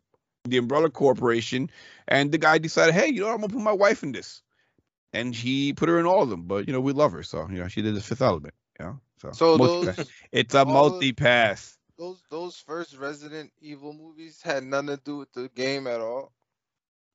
the 0.46 0.56
Umbrella 0.56 0.90
Corporation. 0.90 1.70
And 2.08 2.32
the 2.32 2.38
guy 2.38 2.58
decided, 2.58 2.96
hey, 2.96 3.06
you 3.06 3.20
know 3.20 3.26
what, 3.26 3.34
I'm 3.34 3.40
gonna 3.42 3.52
put 3.52 3.62
my 3.62 3.72
wife 3.72 4.02
in 4.02 4.10
this. 4.10 4.42
And 5.12 5.32
he 5.32 5.74
put 5.74 5.88
her 5.88 6.00
in 6.00 6.06
all 6.06 6.24
of 6.24 6.28
them. 6.28 6.42
But 6.48 6.66
you 6.66 6.72
know, 6.72 6.80
we 6.80 6.92
love 6.92 7.12
her. 7.12 7.22
So, 7.22 7.46
you 7.48 7.60
know, 7.60 7.68
she 7.68 7.82
did 7.82 7.94
the 7.94 8.00
fifth 8.00 8.22
element. 8.22 8.54
You 8.80 8.86
know? 8.86 9.00
So, 9.22 9.30
So 9.30 9.56
those 9.58 10.10
it's 10.32 10.54
a 10.54 10.64
multi 10.64 11.12
pass. 11.12 11.78
Those 11.96 12.22
those 12.30 12.58
first 12.58 12.96
Resident 12.96 13.52
Evil 13.60 13.92
movies 13.92 14.42
had 14.42 14.64
nothing 14.64 14.88
to 14.88 14.96
do 14.96 15.16
with 15.18 15.32
the 15.32 15.48
game 15.48 15.86
at 15.86 16.00
all. 16.00 16.32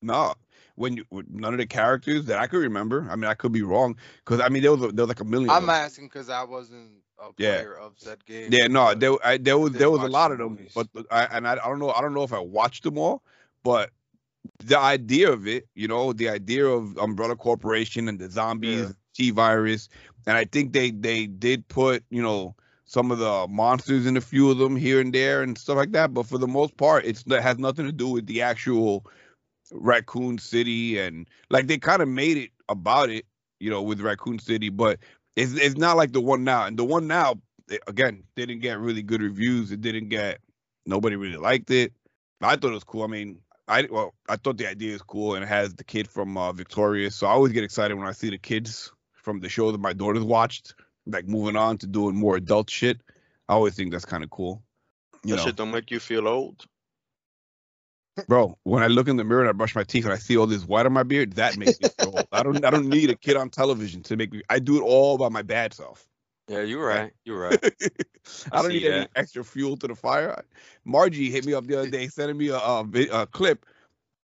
No, 0.02 0.34
when 0.76 0.98
you 0.98 1.06
none 1.30 1.54
of 1.54 1.58
the 1.60 1.66
characters 1.66 2.26
that 2.26 2.40
I 2.40 2.48
could 2.48 2.60
remember. 2.60 3.08
I 3.10 3.16
mean, 3.16 3.26
I 3.30 3.34
could 3.34 3.52
be 3.52 3.62
wrong 3.62 3.96
because 4.24 4.40
I 4.40 4.50
mean 4.50 4.62
there 4.62 4.72
was 4.72 4.82
a, 4.84 4.92
there 4.92 5.04
was 5.06 5.10
like 5.10 5.20
a 5.20 5.26
million. 5.26 5.50
I'm 5.50 5.70
asking 5.70 6.08
because 6.08 6.30
I 6.30 6.44
wasn't 6.44 7.04
a 7.20 7.32
Yeah. 7.38 7.58
player 7.58 7.76
of 7.78 8.00
said 8.00 8.26
game. 8.26 8.52
Yeah, 8.52 8.68
no, 8.68 8.94
there 8.94 9.14
I, 9.24 9.38
there 9.38 9.58
was 9.58 9.74
there 9.74 9.90
was 9.90 10.02
a 10.02 10.08
lot 10.08 10.32
of 10.32 10.38
them, 10.40 10.52
movies. 10.54 10.74
but 10.74 10.88
I 11.12 11.26
and 11.26 11.48
I, 11.48 11.54
I 11.54 11.56
don't 11.68 11.80
know 11.80 11.92
I 11.92 12.02
don't 12.02 12.14
know 12.14 12.24
if 12.24 12.34
I 12.34 12.40
watched 12.40 12.84
them 12.84 12.98
all, 12.98 13.24
but 13.64 13.92
the 14.64 14.78
idea 14.78 15.32
of 15.32 15.48
it, 15.48 15.68
you 15.76 15.88
know, 15.88 16.14
the 16.14 16.30
idea 16.30 16.66
of 16.66 16.98
Umbrella 16.98 17.36
Corporation 17.36 18.08
and 18.08 18.20
the 18.20 18.30
zombies, 18.30 18.88
Yeah. 18.88 18.94
T 19.14 19.32
virus, 19.32 19.90
and 20.26 20.38
I 20.38 20.46
think 20.46 20.74
they 20.74 20.92
they 20.92 21.28
did 21.28 21.68
put 21.68 22.04
you 22.10 22.22
know 22.22 22.56
some 22.92 23.10
of 23.10 23.20
the 23.20 23.48
monsters 23.48 24.06
in 24.06 24.18
a 24.18 24.22
few 24.22 24.52
of 24.52 24.58
them 24.58 24.76
here 24.76 25.00
and 25.00 25.14
there 25.14 25.42
and 25.44 25.58
stuff 25.58 25.78
like 25.78 25.94
that, 25.94 26.14
but 26.14 26.26
for 26.26 26.38
the 26.38 26.48
most 26.48 26.76
part, 26.76 27.06
it's 27.06 27.24
that 27.24 27.42
has 27.42 27.58
nothing 27.58 27.86
to 27.86 27.92
do 27.94 28.10
with 28.10 28.26
the 28.26 28.42
actual 28.42 29.06
Raccoon 29.72 30.38
City 30.40 31.00
and 31.00 31.26
like 31.50 31.68
they 31.68 31.78
kind 31.78 32.02
of 32.02 32.10
made 32.10 32.36
it 32.36 32.50
about 32.68 33.10
it, 33.10 33.26
you 33.62 33.70
know, 33.70 33.82
with 33.82 34.02
Raccoon 34.02 34.40
City, 34.40 34.68
but 34.68 35.00
it's 35.38 35.54
it's 35.54 35.78
not 35.78 35.96
like 35.96 36.12
the 36.12 36.20
one 36.20 36.44
now. 36.44 36.66
And 36.66 36.78
the 36.78 36.84
one 36.84 37.08
now, 37.08 37.36
it- 37.70 37.82
again, 37.88 38.24
didn't 38.36 38.60
get 38.60 38.78
really 38.78 39.04
good 39.04 39.22
reviews. 39.22 39.72
It 39.72 39.80
didn't 39.80 40.10
get 40.10 40.40
nobody 40.86 41.16
really 41.16 41.38
liked 41.38 41.72
it. 41.72 41.94
I 42.42 42.58
thought 42.58 42.72
it 42.72 42.74
was 42.74 42.84
cool. 42.84 43.04
I 43.04 43.08
mean, 43.08 43.40
I 43.70 43.88
well, 43.90 44.14
I 44.28 44.36
thought 44.36 44.58
the 44.58 44.68
idea 44.68 44.94
is 44.94 45.02
cool, 45.02 45.36
and 45.36 45.46
it 45.46 45.48
has 45.48 45.76
the 45.76 45.86
kid 45.86 46.10
from 46.10 46.38
uh, 46.38 46.52
Victorious. 46.52 47.16
So 47.16 47.28
I 47.28 47.32
always 47.32 47.54
get 47.54 47.64
excited 47.64 47.98
when 47.98 48.08
I 48.08 48.12
see 48.12 48.32
the 48.32 48.38
kids 48.38 48.92
from 49.14 49.40
the 49.40 49.48
show 49.48 49.72
that 49.72 49.80
my 49.80 49.94
daughters 49.94 50.24
watched, 50.26 50.74
like 51.06 51.28
moving 51.28 51.56
on 51.56 51.78
to 51.80 51.88
doing 51.88 52.16
more 52.16 52.36
adult 52.36 52.70
shit. 52.70 53.02
I 53.50 53.54
always 53.54 53.76
think 53.76 53.92
that's 53.92 54.06
kind 54.06 54.24
of 54.24 54.30
cool. 54.30 54.64
You 55.24 55.32
that 55.32 55.38
know, 55.38 55.44
shit 55.44 55.56
don't 55.56 55.72
make 55.72 55.92
you 55.92 56.00
feel 56.00 56.28
old. 56.28 56.66
bro, 58.28 58.58
when 58.64 58.84
I 58.84 58.88
look 58.88 59.08
in 59.08 59.18
the 59.18 59.24
mirror 59.24 59.42
and 59.42 59.50
I 59.50 59.54
brush 59.54 59.76
my 59.76 59.84
teeth 59.84 60.06
and 60.06 60.14
I 60.14 60.18
see 60.18 60.38
all 60.38 60.48
this 60.48 60.66
white 60.66 60.86
on 60.86 60.94
my 60.94 61.04
beard, 61.04 61.34
that 61.34 61.58
makes 61.58 61.80
me 61.80 61.88
feel 61.88 62.10
old. 62.16 62.28
I 62.32 62.44
don't 62.44 62.64
I 62.66 62.70
don't 62.70 62.90
need 62.90 63.10
a 63.10 63.16
kid 63.16 63.38
on 63.38 63.50
television 63.50 64.04
to 64.04 64.18
make 64.18 64.32
me. 64.32 64.42
I 64.50 64.60
do 64.60 64.78
it 64.78 64.82
all 64.82 65.18
by 65.18 65.30
my 65.30 65.42
bad 65.42 65.74
self. 65.74 66.08
Yeah, 66.48 66.62
you're 66.62 66.86
right. 66.86 67.14
You're 67.24 67.40
right. 67.50 67.60
I 68.52 68.62
don't 68.62 68.72
see 68.72 68.80
need 68.80 68.88
any 68.88 69.08
extra 69.16 69.44
fuel 69.44 69.78
to 69.78 69.88
the 69.88 69.96
fire. 69.96 70.44
Margie 70.86 71.32
hit 71.32 71.46
me 71.46 71.54
up 71.54 71.66
the 71.68 71.80
other 71.80 71.90
day, 71.90 72.08
sending 72.08 72.38
me 72.38 72.50
a, 72.50 72.58
a, 72.58 72.86
a 73.12 73.28
clip 73.28 73.66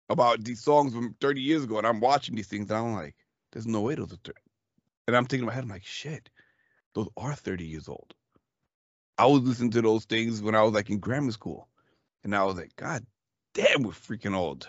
about 0.09 0.43
these 0.43 0.61
songs 0.61 0.93
from 0.93 1.15
30 1.21 1.41
years 1.41 1.63
ago, 1.63 1.77
and 1.77 1.87
I'm 1.87 1.99
watching 1.99 2.35
these 2.35 2.47
things, 2.47 2.69
and 2.69 2.77
I'm 2.79 2.93
like, 2.93 3.15
"There's 3.51 3.67
no 3.67 3.81
way 3.81 3.95
those 3.95 4.13
are 4.13 4.17
30." 4.23 4.39
And 5.07 5.15
I'm 5.15 5.25
thinking 5.25 5.41
in 5.43 5.47
my 5.47 5.53
head, 5.53 5.63
I'm 5.63 5.69
like, 5.69 5.85
"Shit, 5.85 6.29
those 6.97 7.09
are 7.15 7.35
30 7.35 7.65
years 7.65 7.87
old." 7.87 8.13
I 9.17 9.25
was 9.25 9.41
listening 9.41 9.71
to 9.71 9.81
those 9.81 10.05
things 10.05 10.41
when 10.41 10.55
I 10.55 10.61
was 10.61 10.73
like 10.73 10.89
in 10.89 10.99
grammar 10.99 11.31
school, 11.31 11.67
and 12.23 12.35
I 12.35 12.43
was 12.43 12.55
like, 12.57 12.75
"God 12.75 13.05
damn, 13.53 13.83
we're 13.83 13.91
freaking 13.91 14.35
old." 14.35 14.67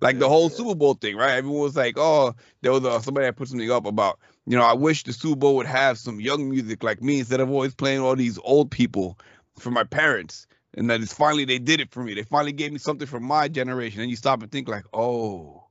Like 0.00 0.18
the 0.18 0.28
whole. 0.28 0.50
Super 0.50 0.74
Bowl 0.74 0.94
thing, 0.94 1.16
right? 1.16 1.34
Everyone 1.34 1.62
was 1.62 1.76
like, 1.76 1.94
"Oh, 1.96 2.34
there 2.60 2.72
was 2.72 2.84
uh, 2.84 3.00
somebody 3.00 3.26
that 3.26 3.36
put 3.36 3.48
something 3.48 3.70
up 3.70 3.86
about, 3.86 4.18
you 4.46 4.56
know, 4.56 4.64
I 4.64 4.74
wish 4.74 5.04
the 5.04 5.12
Super 5.12 5.36
Bowl 5.36 5.56
would 5.56 5.66
have 5.66 5.98
some 5.98 6.20
young 6.20 6.50
music 6.50 6.82
like 6.82 7.00
me 7.00 7.20
instead 7.20 7.40
of 7.40 7.50
always 7.50 7.74
playing 7.74 8.00
all 8.00 8.16
these 8.16 8.38
old 8.42 8.70
people 8.70 9.18
for 9.58 9.70
my 9.70 9.84
parents." 9.84 10.46
And 10.76 10.90
that 10.90 11.00
is 11.00 11.12
finally 11.12 11.44
they 11.44 11.60
did 11.60 11.80
it 11.80 11.92
for 11.92 12.02
me. 12.02 12.14
They 12.14 12.24
finally 12.24 12.52
gave 12.52 12.72
me 12.72 12.78
something 12.78 13.06
from 13.06 13.22
my 13.22 13.46
generation. 13.46 14.00
And 14.00 14.10
you 14.10 14.16
stop 14.16 14.42
and 14.42 14.50
think 14.50 14.68
like, 14.68 14.84
"Oh, 14.92 15.64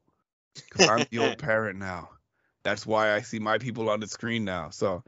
because 0.56 0.88
I'm 0.88 1.06
the 1.12 1.20
old 1.20 1.38
parent 1.50 1.78
now. 1.78 2.10
That's 2.64 2.86
why 2.86 3.14
I 3.14 3.22
see 3.22 3.40
my 3.40 3.58
people 3.58 3.90
on 3.90 4.00
the 4.00 4.08
screen 4.08 4.46
now." 4.46 4.70
So, 4.70 5.04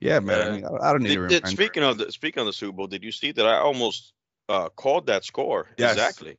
yeah, 0.00 0.20
man. 0.20 0.46
I 0.48 0.50
mean, 0.50 0.64
I, 0.64 0.88
I 0.88 0.92
don't 0.92 1.02
need 1.02 1.14
to 1.14 1.28
Did, 1.28 1.42
did, 1.44 1.48
speaking 1.52 1.82
of 1.82 1.98
the 1.98 2.12
speaking 2.12 2.40
of 2.40 2.46
the 2.46 2.52
Super 2.52 2.72
Bowl, 2.76 2.86
did 2.86 3.02
you 3.04 3.12
see 3.12 3.32
that 3.32 3.46
I 3.46 3.58
almost 3.58 4.12
uh, 4.48 4.68
called 4.70 5.06
that 5.06 5.24
score 5.24 5.68
Yes. 5.78 5.92
exactly? 5.92 6.36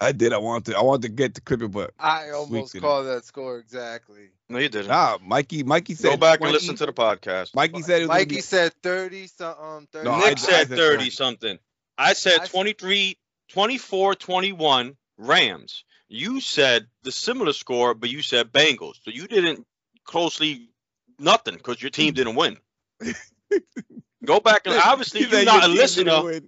I 0.00 0.10
did. 0.10 0.32
I 0.32 0.38
wanted 0.38 0.72
to. 0.72 0.78
I 0.78 0.82
wanted 0.82 1.02
to 1.02 1.08
get 1.10 1.34
the 1.34 1.40
clip, 1.40 1.70
but 1.70 1.92
I 2.00 2.30
almost 2.30 2.78
called 2.80 3.06
that 3.06 3.24
score 3.24 3.58
exactly. 3.58 4.30
No, 4.48 4.58
you 4.58 4.68
didn't. 4.68 4.88
nah. 4.88 5.18
Mikey. 5.24 5.62
Mikey 5.62 5.94
said. 5.94 6.10
Go 6.10 6.16
back 6.16 6.40
20 6.40 6.44
and 6.48 6.52
listen 6.52 6.76
to 6.76 6.86
the 6.86 6.92
podcast. 6.92 7.54
Mikey 7.54 7.80
said 7.82 7.98
it 8.02 8.08
was 8.08 8.08
Mikey 8.08 8.34
be- 8.36 8.40
said 8.40 8.72
thirty 8.82 9.28
something. 9.28 9.86
30 9.92 10.04
No, 10.04 10.18
Nick 10.18 10.28
did- 10.30 10.38
said 10.40 10.68
said 10.68 10.76
30 10.76 10.96
20. 10.96 11.10
something. 11.10 11.58
I 11.96 12.14
said 12.14 12.40
I 12.40 12.42
s- 12.44 12.50
23, 12.50 13.16
24, 13.50 14.14
21 14.16 14.96
Rams. 15.16 15.84
You 16.08 16.40
said 16.40 16.88
the 17.04 17.12
similar 17.12 17.52
score, 17.52 17.94
but 17.94 18.10
you 18.10 18.20
said 18.22 18.50
Bengals. 18.52 18.96
So 19.04 19.12
you 19.12 19.28
didn't 19.28 19.64
closely 20.04 20.70
nothing 21.18 21.56
because 21.56 21.80
your 21.80 21.90
team 21.90 22.14
didn't 22.14 22.36
win. 22.36 22.56
Go 24.24 24.40
back 24.40 24.62
and 24.66 24.80
obviously 24.84 25.20
you're 25.20 25.44
not 25.44 25.64
a 25.64 25.72
your 25.72 25.86
team 25.86 26.04
didn't 26.04 26.24
listener. 26.24 26.40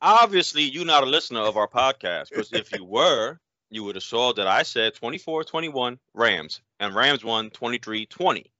Obviously 0.00 0.62
you're 0.62 0.84
not 0.84 1.02
a 1.02 1.06
listener 1.06 1.40
of 1.40 1.56
our 1.56 1.68
podcast 1.68 2.30
because 2.30 2.52
if 2.52 2.72
you 2.72 2.84
were, 2.84 3.38
you 3.70 3.82
would 3.84 3.96
have 3.96 4.04
saw 4.04 4.32
that 4.34 4.46
I 4.46 4.62
said 4.62 4.94
24, 4.94 5.44
21 5.44 5.98
Rams 6.12 6.60
and 6.80 6.94
Rams 6.94 7.24
won 7.24 7.50
23, 7.50 8.06
20. 8.06 8.50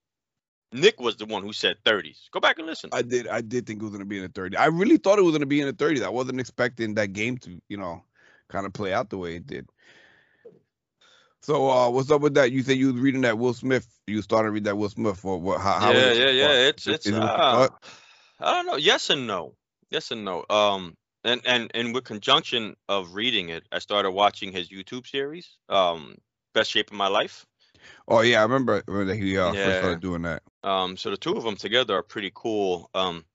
Nick 0.72 1.00
was 1.00 1.16
the 1.16 1.26
one 1.26 1.42
who 1.42 1.52
said 1.52 1.76
30s. 1.84 2.30
Go 2.32 2.40
back 2.40 2.58
and 2.58 2.66
listen. 2.66 2.90
I 2.92 3.02
did. 3.02 3.28
I 3.28 3.42
did 3.42 3.64
think 3.64 3.80
it 3.80 3.84
was 3.84 3.92
gonna 3.92 4.04
be 4.04 4.16
in 4.16 4.24
the 4.24 4.28
30. 4.28 4.56
I 4.56 4.66
really 4.66 4.96
thought 4.96 5.20
it 5.20 5.22
was 5.22 5.32
gonna 5.32 5.46
be 5.46 5.60
in 5.60 5.66
the 5.66 5.72
30s. 5.72 6.02
I 6.02 6.08
wasn't 6.08 6.40
expecting 6.40 6.94
that 6.94 7.12
game 7.12 7.38
to, 7.38 7.60
you 7.68 7.76
know, 7.76 8.02
kind 8.48 8.66
of 8.66 8.72
play 8.72 8.92
out 8.92 9.10
the 9.10 9.18
way 9.18 9.36
it 9.36 9.46
did. 9.46 9.68
So, 11.44 11.70
uh, 11.70 11.90
what's 11.90 12.10
up 12.10 12.22
with 12.22 12.32
that? 12.34 12.52
You 12.52 12.62
said 12.62 12.78
you 12.78 12.94
was 12.94 13.02
reading 13.02 13.20
that 13.20 13.36
Will 13.36 13.52
Smith. 13.52 13.86
You 14.06 14.22
started 14.22 14.46
to 14.46 14.52
read 14.52 14.64
that 14.64 14.78
Will 14.78 14.88
Smith, 14.88 15.22
or 15.26 15.38
what? 15.38 15.60
How? 15.60 15.78
how 15.78 15.90
yeah, 15.92 16.12
yeah, 16.14 16.30
yeah. 16.30 16.52
It's 16.68 16.86
it's 16.86 17.06
it 17.06 17.12
uh? 17.12 17.68
I 18.40 18.54
don't 18.54 18.64
know. 18.64 18.76
Yes 18.76 19.10
and 19.10 19.26
no. 19.26 19.54
Yes 19.90 20.10
and 20.10 20.24
no. 20.24 20.46
Um, 20.48 20.96
and 21.22 21.42
and 21.44 21.70
and 21.74 21.92
with 21.92 22.04
conjunction 22.04 22.76
of 22.88 23.14
reading 23.14 23.50
it, 23.50 23.64
I 23.70 23.80
started 23.80 24.12
watching 24.12 24.52
his 24.52 24.70
YouTube 24.70 25.06
series. 25.06 25.58
Um, 25.68 26.14
best 26.54 26.70
shape 26.70 26.90
of 26.90 26.96
my 26.96 27.08
life. 27.08 27.44
Oh 28.08 28.22
yeah, 28.22 28.40
I 28.40 28.44
remember 28.44 28.82
when 28.86 29.08
he 29.10 29.36
uh, 29.36 29.52
first 29.52 29.58
Yeah. 29.58 29.76
started 29.76 30.00
doing 30.00 30.22
that. 30.22 30.42
Um, 30.62 30.96
so 30.96 31.10
the 31.10 31.18
two 31.18 31.34
of 31.34 31.44
them 31.44 31.56
together 31.56 31.94
are 31.94 32.02
pretty 32.02 32.32
cool. 32.34 32.88
Um, 32.94 33.26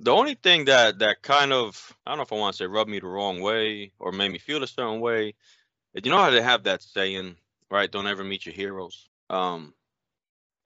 the 0.00 0.12
only 0.12 0.34
thing 0.34 0.66
that 0.66 0.98
that 0.98 1.22
kind 1.22 1.54
of 1.54 1.96
I 2.04 2.10
don't 2.10 2.18
know 2.18 2.24
if 2.24 2.32
I 2.32 2.36
want 2.36 2.54
to 2.54 2.58
say 2.58 2.66
rubbed 2.66 2.90
me 2.90 3.00
the 3.00 3.06
wrong 3.06 3.40
way 3.40 3.92
or 3.98 4.12
made 4.12 4.30
me 4.30 4.38
feel 4.38 4.62
a 4.62 4.66
certain 4.66 5.00
way. 5.00 5.34
You 6.02 6.10
know 6.10 6.18
how 6.18 6.30
they 6.30 6.42
have 6.42 6.64
that 6.64 6.82
saying, 6.82 7.36
right? 7.70 7.90
Don't 7.90 8.06
ever 8.06 8.24
meet 8.24 8.46
your 8.46 8.54
heroes. 8.54 9.08
Um, 9.30 9.74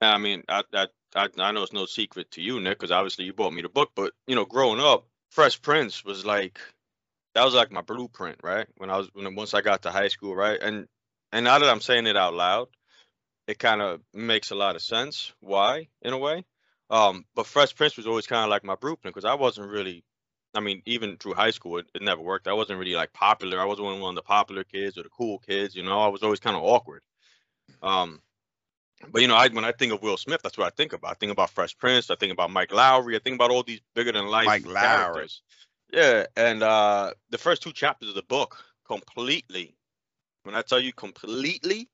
I 0.01 0.17
mean, 0.17 0.43
I 0.49 0.63
I 0.73 0.87
I, 1.15 1.51
know 1.51 1.63
it's 1.63 1.73
no 1.73 1.85
secret 1.85 2.31
to 2.31 2.41
you, 2.41 2.59
Nick, 2.59 2.79
because 2.79 2.91
obviously 2.91 3.25
you 3.25 3.33
bought 3.33 3.53
me 3.53 3.61
the 3.61 3.69
book. 3.69 3.91
But 3.95 4.13
you 4.27 4.35
know, 4.35 4.45
growing 4.45 4.79
up, 4.79 5.05
Fresh 5.29 5.61
Prince 5.61 6.03
was 6.03 6.25
like 6.25 6.59
that 7.35 7.45
was 7.45 7.53
like 7.53 7.71
my 7.71 7.81
blueprint, 7.81 8.39
right? 8.43 8.67
When 8.77 8.89
I 8.89 8.97
was 8.97 9.09
when 9.13 9.35
once 9.35 9.53
I 9.53 9.61
got 9.61 9.83
to 9.83 9.91
high 9.91 10.07
school, 10.07 10.35
right? 10.35 10.59
And 10.61 10.87
and 11.31 11.43
now 11.45 11.59
that 11.59 11.69
I'm 11.69 11.81
saying 11.81 12.07
it 12.07 12.17
out 12.17 12.33
loud, 12.33 12.67
it 13.47 13.59
kind 13.59 13.81
of 13.81 14.01
makes 14.13 14.51
a 14.51 14.55
lot 14.55 14.75
of 14.75 14.81
sense. 14.81 15.33
Why, 15.39 15.87
in 16.01 16.13
a 16.13 16.17
way? 16.17 16.45
Um, 16.89 17.25
but 17.35 17.45
Fresh 17.45 17.75
Prince 17.75 17.97
was 17.97 18.07
always 18.07 18.27
kind 18.27 18.43
of 18.43 18.49
like 18.49 18.63
my 18.63 18.75
blueprint 18.75 19.15
because 19.15 19.29
I 19.29 19.35
wasn't 19.35 19.69
really, 19.69 20.03
I 20.53 20.59
mean, 20.59 20.81
even 20.85 21.17
through 21.17 21.35
high 21.35 21.51
school, 21.51 21.77
it, 21.77 21.87
it 21.93 22.01
never 22.01 22.21
worked. 22.21 22.47
I 22.47 22.53
wasn't 22.53 22.79
really 22.79 22.95
like 22.95 23.13
popular. 23.13 23.59
I 23.59 23.65
wasn't 23.65 23.87
one 23.87 24.09
of 24.09 24.15
the 24.15 24.21
popular 24.21 24.63
kids 24.63 24.97
or 24.97 25.03
the 25.03 25.09
cool 25.09 25.39
kids. 25.39 25.75
You 25.75 25.83
know, 25.83 25.99
I 25.99 26.07
was 26.07 26.23
always 26.23 26.39
kind 26.39 26.55
of 26.55 26.63
awkward. 26.63 27.01
Um, 27.83 28.21
but 29.11 29.21
you 29.21 29.27
know, 29.27 29.35
I 29.35 29.47
when 29.49 29.65
I 29.65 29.71
think 29.71 29.93
of 29.93 30.01
Will 30.01 30.17
Smith, 30.17 30.41
that's 30.43 30.57
what 30.57 30.67
I 30.67 30.71
think 30.71 30.93
about. 30.93 31.11
I 31.11 31.13
think 31.13 31.31
about 31.31 31.51
Fresh 31.51 31.77
Prince. 31.77 32.09
I 32.09 32.15
think 32.15 32.33
about 32.33 32.51
Mike 32.51 32.69
Lowrey. 32.69 33.15
I 33.15 33.19
think 33.19 33.35
about 33.35 33.51
all 33.51 33.63
these 33.63 33.81
bigger 33.95 34.11
than 34.11 34.27
life 34.27 34.45
Mike 34.45 34.63
Lowrey. 34.63 34.79
characters. 34.79 35.41
Yeah, 35.91 36.25
and 36.35 36.61
uh, 36.61 37.13
the 37.29 37.37
first 37.37 37.63
two 37.63 37.71
chapters 37.71 38.09
of 38.09 38.15
the 38.15 38.23
book 38.23 38.63
completely, 38.85 39.75
when 40.43 40.55
I 40.55 40.61
tell 40.61 40.79
you 40.79 40.93
completely, 40.93 41.89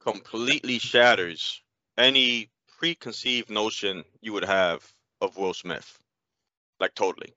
completely 0.00 0.78
shatters 0.78 1.62
any 1.96 2.50
preconceived 2.78 3.50
notion 3.50 4.04
you 4.20 4.32
would 4.32 4.44
have 4.44 4.86
of 5.20 5.36
Will 5.36 5.54
Smith. 5.54 5.98
Like 6.78 6.94
totally. 6.94 7.34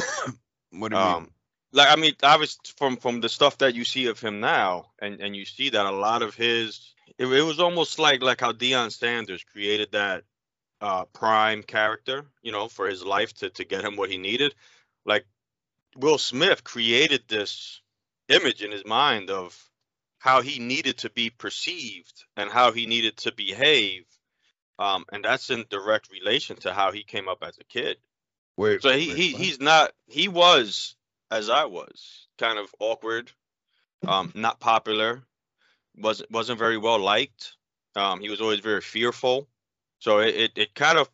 What 0.70 0.90
do 0.90 0.96
you 0.96 1.02
mean? 1.02 1.14
Um, 1.14 1.30
like 1.72 1.88
I 1.90 1.96
mean, 1.96 2.14
obviously 2.22 2.72
from 2.76 2.96
from 2.96 3.20
the 3.20 3.28
stuff 3.28 3.58
that 3.58 3.74
you 3.74 3.84
see 3.84 4.06
of 4.06 4.20
him 4.20 4.40
now, 4.40 4.86
and 5.00 5.20
and 5.20 5.36
you 5.36 5.44
see 5.44 5.70
that 5.70 5.86
a 5.86 5.90
lot 5.90 6.22
of 6.22 6.34
his, 6.34 6.94
it, 7.18 7.26
it 7.26 7.42
was 7.42 7.60
almost 7.60 7.98
like 7.98 8.22
like 8.22 8.40
how 8.40 8.52
Deion 8.52 8.92
Sanders 8.92 9.44
created 9.44 9.92
that 9.92 10.24
uh 10.80 11.04
prime 11.06 11.62
character, 11.62 12.26
you 12.42 12.52
know, 12.52 12.68
for 12.68 12.88
his 12.88 13.04
life 13.04 13.34
to 13.34 13.50
to 13.50 13.64
get 13.64 13.84
him 13.84 13.96
what 13.96 14.10
he 14.10 14.18
needed. 14.18 14.54
Like 15.04 15.26
Will 15.96 16.18
Smith 16.18 16.64
created 16.64 17.22
this 17.28 17.80
image 18.28 18.62
in 18.62 18.72
his 18.72 18.84
mind 18.84 19.30
of 19.30 19.56
how 20.18 20.40
he 20.40 20.58
needed 20.58 20.98
to 20.98 21.10
be 21.10 21.30
perceived 21.30 22.24
and 22.36 22.50
how 22.50 22.72
he 22.72 22.86
needed 22.86 23.16
to 23.18 23.32
behave. 23.32 24.04
Um, 24.78 25.04
and 25.12 25.24
that's 25.24 25.50
in 25.50 25.66
direct 25.68 26.10
relation 26.10 26.56
to 26.58 26.72
how 26.72 26.92
he 26.92 27.04
came 27.04 27.28
up 27.28 27.42
as 27.42 27.58
a 27.58 27.64
kid. 27.64 27.98
Wait, 28.56 28.82
So 28.82 28.90
he, 28.92 29.06
wait, 29.10 29.16
he 29.16 29.32
what? 29.32 29.42
he's 29.42 29.60
not 29.60 29.92
he 30.06 30.28
was 30.28 30.96
as 31.30 31.50
I 31.50 31.64
was 31.64 32.28
kind 32.38 32.58
of 32.58 32.74
awkward, 32.78 33.32
um, 34.06 34.32
not 34.34 34.60
popular, 34.60 35.22
wasn't 35.96 36.30
wasn't 36.30 36.58
very 36.58 36.78
well 36.78 36.98
liked. 36.98 37.56
Um, 37.96 38.20
he 38.20 38.28
was 38.28 38.40
always 38.40 38.60
very 38.60 38.80
fearful. 38.80 39.48
So 40.00 40.18
it, 40.20 40.34
it, 40.34 40.52
it 40.56 40.74
kind 40.74 40.98
of 40.98 41.08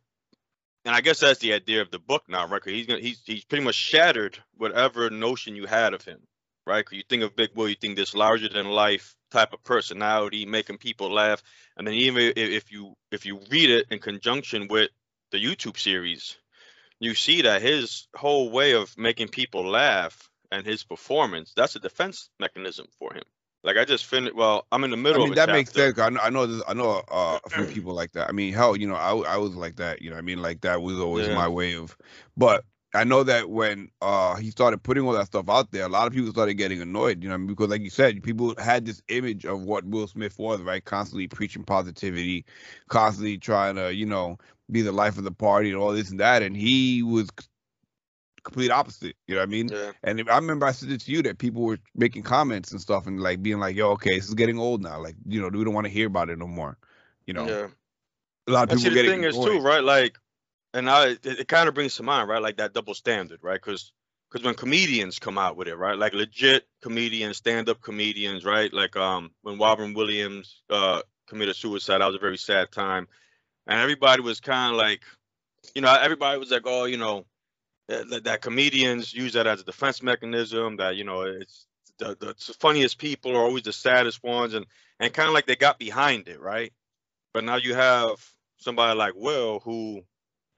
and 0.85 0.95
I 0.95 1.01
guess 1.01 1.21
that's 1.21 1.41
the 1.41 1.53
idea 1.55 1.83
of 1.83 1.91
the 1.91 1.99
book 1.99 2.25
now, 2.29 2.47
right? 2.49 2.63
he's 2.65 2.87
gonna 2.87 3.01
he's 3.01 3.23
he's 3.25 3.45
pretty 3.45 3.65
much 3.65 3.75
shattered 3.75 4.39
whatever 4.57 5.11
notion 5.11 5.57
you 5.57 5.67
had 5.67 5.95
of 5.95 6.05
him, 6.05 6.21
right? 6.67 6.85
'Cause 6.85 6.97
you 6.97 7.05
think 7.09 7.23
of 7.23 7.37
Big 7.37 7.51
Will, 7.55 7.69
you 7.69 7.75
think 7.77 7.97
this 7.97 8.15
larger 8.15 8.49
than 8.49 8.67
life 8.69 9.15
type 9.31 9.53
of 9.53 9.63
personality, 9.63 10.47
making 10.47 10.79
people 10.79 11.11
laugh, 11.13 11.43
and 11.77 11.87
then 11.87 11.95
even 11.95 12.33
if 12.37 12.73
you 12.73 12.95
if 13.13 13.27
you 13.27 13.41
read 13.51 13.71
it 13.71 13.87
in 13.91 13.99
conjunction 14.01 14.69
with 14.69 14.91
the 15.33 15.39
YouTube 15.39 15.79
series, 15.79 16.37
you 17.01 17.15
see 17.15 17.43
that 17.43 17.63
his 17.63 18.07
whole 18.15 18.51
way 18.51 18.75
of 18.75 18.97
making 18.97 19.29
people 19.29 19.69
laugh 19.69 20.31
and 20.53 20.67
his 20.67 20.85
performance 20.85 21.53
that's 21.57 21.77
a 21.77 21.81
defense 21.81 22.31
mechanism 22.39 22.87
for 22.99 23.13
him. 23.15 23.23
Like 23.63 23.77
I 23.77 23.85
just 23.85 24.07
finished. 24.07 24.35
Well, 24.35 24.67
I'm 24.73 24.85
in 24.85 24.91
the 24.91 24.97
middle. 24.97 25.23
I 25.23 25.25
mean 25.25 25.35
that 25.35 25.51
makes 25.51 25.73
sense. 25.73 25.99
I 25.99 26.09
know, 26.09 26.21
I 26.23 26.31
know, 26.31 26.47
this, 26.47 26.63
I 26.69 26.75
know 26.75 27.03
uh, 27.11 27.39
a 27.45 27.51
few 27.51 27.67
people 27.67 27.95
like 27.95 28.13
that. 28.13 28.29
I 28.29 28.33
mean, 28.33 28.55
hell, 28.55 28.77
you 28.77 28.87
know, 28.87 28.95
I 28.95 29.15
I 29.35 29.37
was 29.37 29.55
like 29.55 29.77
that. 29.77 30.01
You 30.03 30.11
know, 30.11 30.17
what 30.17 30.21
I 30.21 30.23
mean, 30.23 30.41
like 30.41 30.61
that 30.63 30.83
was 30.83 30.99
always 30.99 31.29
Yeah. 31.29 31.35
my 31.35 31.49
way 31.49 31.75
of. 31.75 31.97
But 32.37 32.65
I 32.95 33.05
know 33.05 33.23
that 33.25 33.51
when 33.51 33.91
uh 34.01 34.37
he 34.37 34.51
started 34.51 34.83
putting 34.83 35.05
all 35.05 35.13
that 35.13 35.27
stuff 35.27 35.49
out 35.49 35.73
there, 35.73 35.85
a 35.85 35.89
lot 35.89 36.07
of 36.07 36.13
people 36.15 36.31
started 36.31 36.55
getting 36.55 36.81
annoyed. 36.81 37.23
You 37.23 37.29
know, 37.29 37.35
I 37.35 37.39
mean? 37.39 37.49
because 37.49 37.69
like 37.69 37.83
you 37.83 37.91
said, 37.91 38.23
people 38.23 38.55
had 38.59 38.87
this 38.87 39.03
image 39.09 39.45
of 39.45 39.63
what 39.63 39.85
Will 39.85 40.07
Smith 40.07 40.39
was, 40.39 40.61
right? 40.63 40.85
Constantly 40.85 41.29
preaching 41.29 41.65
positivity, 41.65 42.45
constantly 42.89 43.37
trying 43.39 43.77
to, 43.77 43.93
you 43.95 44.07
know, 44.07 44.39
be 44.71 44.83
the 44.83 44.93
life 44.93 45.19
of 45.19 45.25
the 45.25 45.33
party 45.33 45.71
and 45.71 45.79
all 45.79 45.93
this 45.93 46.11
and 46.11 46.21
that, 46.21 46.43
and 46.43 46.57
he 46.57 47.03
was 47.03 47.29
complete 48.43 48.71
opposite. 48.71 49.17
You 49.27 49.35
know 49.35 49.41
what 49.41 49.49
I 49.49 49.51
mean? 49.51 49.71
Yeah. 49.71 49.93
And 50.03 50.29
I 50.31 50.37
remember 50.37 50.67
I 50.67 50.73
said 50.73 50.91
it 50.91 51.01
to 51.03 51.13
you 51.13 51.23
that 51.23 51.39
people 51.39 51.63
were 51.63 51.79
making 51.95 52.23
comments 52.23 52.73
and 52.73 52.81
stuff 52.81 53.07
and 53.07 53.21
like 53.21 53.43
being 53.43 53.59
like, 53.59 53.77
"Yo, 53.77 53.91
okay, 53.91 54.17
this 54.17 54.29
is 54.29 54.35
getting 54.35 54.59
old 54.59 54.83
now. 54.83 55.01
Like, 55.01 55.17
you 55.27 55.41
know, 55.41 55.49
we 55.49 55.65
don't 55.65 55.75
want 55.75 55.87
to 55.87 55.93
hear 55.93 56.07
about 56.07 56.31
it 56.31 56.39
no 56.39 56.47
more." 56.47 56.77
You 57.27 57.35
know, 57.35 57.47
Yeah. 57.47 57.69
a 58.49 58.53
lot 58.53 58.65
of 58.65 58.71
And 58.71 58.79
people 58.79 58.91
see, 58.91 58.91
the 58.91 59.05
getting 59.05 59.11
thing 59.13 59.25
is 59.25 59.39
too, 59.39 59.59
right? 59.61 59.83
Like, 59.83 60.19
and 60.73 60.89
I 60.89 61.09
it, 61.11 61.27
it 61.27 61.49
kind 61.49 61.69
of 61.69 61.75
brings 61.75 61.97
to 61.97 62.03
mind, 62.03 62.29
right? 62.29 62.43
Like 62.43 62.57
that 62.57 62.73
double 62.73 62.95
standard, 62.95 63.41
right? 63.43 63.61
Because 63.61 63.93
because 64.31 64.45
when 64.45 64.55
comedians 64.55 65.19
come 65.19 65.39
out 65.39 65.57
with 65.57 65.69
it, 65.69 65.77
right? 65.77 65.99
Like 65.99 66.15
legit 66.15 66.67
comedians, 66.83 67.37
stand-up 67.39 67.81
comedians, 67.83 68.45
right? 68.45 68.73
Like 68.73 68.97
um 68.97 69.33
when 69.43 69.59
Robin 69.59 69.95
Williams 69.95 70.63
uh 70.71 71.03
committed 71.27 71.57
suicide, 71.57 71.99
that 71.99 72.07
was 72.07 72.17
a 72.17 72.21
very 72.21 72.39
sad 72.39 72.71
time, 72.73 73.07
and 73.71 73.81
everybody 73.81 74.21
was 74.21 74.41
kind 74.41 74.73
of 74.73 74.79
like, 74.79 75.03
you 75.75 75.81
know, 75.81 75.95
everybody 75.95 76.39
was 76.39 76.51
like, 76.51 76.65
oh, 76.67 76.85
you 76.85 76.99
know, 76.99 77.25
that, 77.89 78.25
that 78.25 78.43
comedians 78.43 79.15
use 79.15 79.33
that 79.33 79.47
as 79.47 79.63
a 79.63 79.65
defense 79.65 80.03
mechanism. 80.03 80.77
That 80.77 80.97
you 80.97 81.05
know, 81.05 81.23
it's 81.23 81.67
the, 81.99 82.17
the 82.21 82.35
funniest 82.61 82.99
people 82.99 83.37
are 83.37 83.43
always 83.43 83.63
the 83.63 83.73
saddest 83.73 84.23
ones, 84.23 84.55
and 84.55 84.67
and 84.99 85.13
kind 85.15 85.29
of 85.29 85.35
like 85.35 85.47
they 85.47 85.57
got 85.57 85.79
behind 85.79 86.29
it, 86.29 86.41
right? 86.41 86.73
But 87.33 87.45
now 87.45 87.57
you 87.57 87.75
have 87.75 88.17
somebody 88.59 88.99
like 88.99 89.15
Will 89.17 89.61
who 89.61 90.03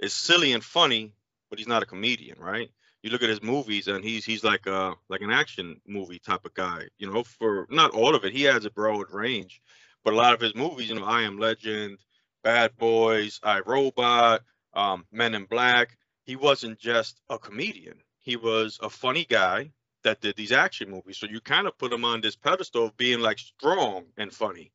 is 0.00 0.12
silly 0.12 0.52
and 0.52 0.64
funny, 0.64 1.12
but 1.50 1.58
he's 1.58 1.68
not 1.68 1.82
a 1.82 1.86
comedian, 1.86 2.38
right? 2.40 2.70
you 3.02 3.10
look 3.10 3.22
at 3.22 3.28
his 3.28 3.42
movies 3.42 3.88
and 3.88 4.04
he's 4.04 4.24
he's 4.24 4.44
like 4.44 4.66
a 4.66 4.94
like 5.08 5.20
an 5.20 5.30
action 5.30 5.80
movie 5.86 6.20
type 6.20 6.44
of 6.44 6.54
guy. 6.54 6.84
You 6.98 7.12
know, 7.12 7.24
for 7.24 7.66
not 7.70 7.90
all 7.92 8.14
of 8.14 8.24
it, 8.24 8.32
he 8.32 8.42
has 8.44 8.64
a 8.64 8.70
broad 8.70 9.10
range, 9.10 9.60
but 10.04 10.14
a 10.14 10.16
lot 10.16 10.34
of 10.34 10.40
his 10.40 10.54
movies, 10.54 10.88
you 10.88 10.94
know, 10.94 11.04
I 11.04 11.22
Am 11.22 11.38
Legend, 11.38 11.98
Bad 12.42 12.76
Boys, 12.76 13.40
I 13.42 13.60
Robot, 13.60 14.42
um, 14.74 15.06
Men 15.12 15.34
in 15.34 15.44
Black. 15.44 15.96
He 16.24 16.36
wasn't 16.36 16.78
just 16.78 17.20
a 17.28 17.38
comedian. 17.38 17.98
He 18.20 18.36
was 18.36 18.78
a 18.82 18.90
funny 18.90 19.24
guy 19.24 19.72
that 20.04 20.20
did 20.20 20.36
these 20.36 20.52
action 20.52 20.90
movies. 20.90 21.18
So 21.18 21.26
you 21.26 21.40
kind 21.40 21.66
of 21.66 21.78
put 21.78 21.92
him 21.92 22.04
on 22.04 22.20
this 22.20 22.36
pedestal 22.36 22.86
of 22.86 22.96
being 22.96 23.20
like 23.20 23.38
strong 23.38 24.04
and 24.16 24.32
funny, 24.32 24.72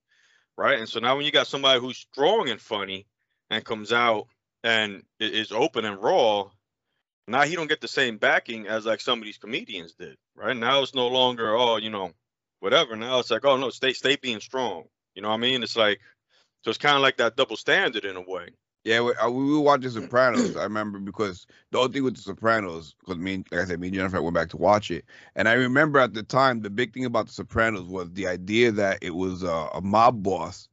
right? 0.58 0.80
And 0.80 0.88
so 0.88 1.00
now 1.00 1.16
when 1.16 1.26
you 1.26 1.32
got 1.32 1.48
somebody 1.48 1.80
who's 1.80 1.98
strong 1.98 2.50
and 2.50 2.60
funny 2.60 3.06
and 3.50 3.64
comes 3.64 3.92
out 3.92 4.28
and 4.64 5.04
is 5.20 5.52
open 5.52 5.86
and 5.86 6.02
raw, 6.02 6.50
now 7.28 7.44
he 7.44 7.56
don't 7.56 7.68
get 7.68 7.82
the 7.82 7.88
same 7.88 8.18
backing 8.18 8.68
as 8.68 8.86
like 8.86 9.02
some 9.02 9.20
of 9.20 9.26
these 9.26 9.38
comedians 9.38 9.94
did, 9.94 10.18
right? 10.36 10.56
Now 10.56 10.82
it's 10.82 10.96
no 10.96 11.08
longer 11.08 11.56
oh 11.56 11.78
you 11.78 11.90
know 11.90 12.12
whatever. 12.60 12.96
Now 12.96 13.20
it's 13.20 13.32
like 13.32 13.46
oh 13.46 13.58
no, 13.58 13.70
stay 13.70 13.94
stay 13.94 14.16
being 14.16 14.40
strong. 14.40 14.86
You 15.14 15.22
know 15.22 15.30
what 15.30 15.36
I 15.36 15.40
mean? 15.40 15.64
It's 15.64 15.76
like 15.76 16.00
so 16.68 16.72
it's 16.72 16.78
kind 16.78 16.98
of 16.98 17.02
like 17.02 17.16
that 17.16 17.38
double 17.38 17.56
standard 17.56 18.04
in 18.04 18.18
a 18.18 18.22
way. 18.22 18.50
Yeah, 18.84 19.00
we, 19.00 19.14
uh, 19.14 19.30
we 19.30 19.54
were 19.54 19.62
watching 19.62 19.90
Sopranos. 19.90 20.58
I 20.58 20.64
remember 20.64 21.00
because 21.00 21.48
the 21.72 21.78
whole 21.78 21.88
thing 21.88 22.04
with 22.04 22.18
the 22.18 22.22
Sopranos, 22.22 22.94
because 23.00 23.16
me, 23.16 23.38
like 23.54 23.62
I 23.62 23.64
said, 23.64 23.80
me 23.80 23.88
and 23.88 23.96
Jennifer 23.96 24.22
went 24.22 24.36
back 24.36 24.50
to 24.50 24.58
watch 24.58 24.92
it, 24.92 25.06
and 25.38 25.48
I 25.48 25.54
remember 25.54 25.98
at 25.98 26.14
the 26.14 26.24
time 26.24 26.60
the 26.60 26.70
big 26.70 26.94
thing 26.94 27.06
about 27.06 27.28
the 27.28 27.32
Sopranos 27.32 27.86
was 27.86 28.12
the 28.12 28.28
idea 28.28 28.74
that 28.74 28.98
it 29.02 29.16
was 29.16 29.46
uh, 29.46 29.70
a 29.74 29.80
mob 29.80 30.24
boss 30.24 30.68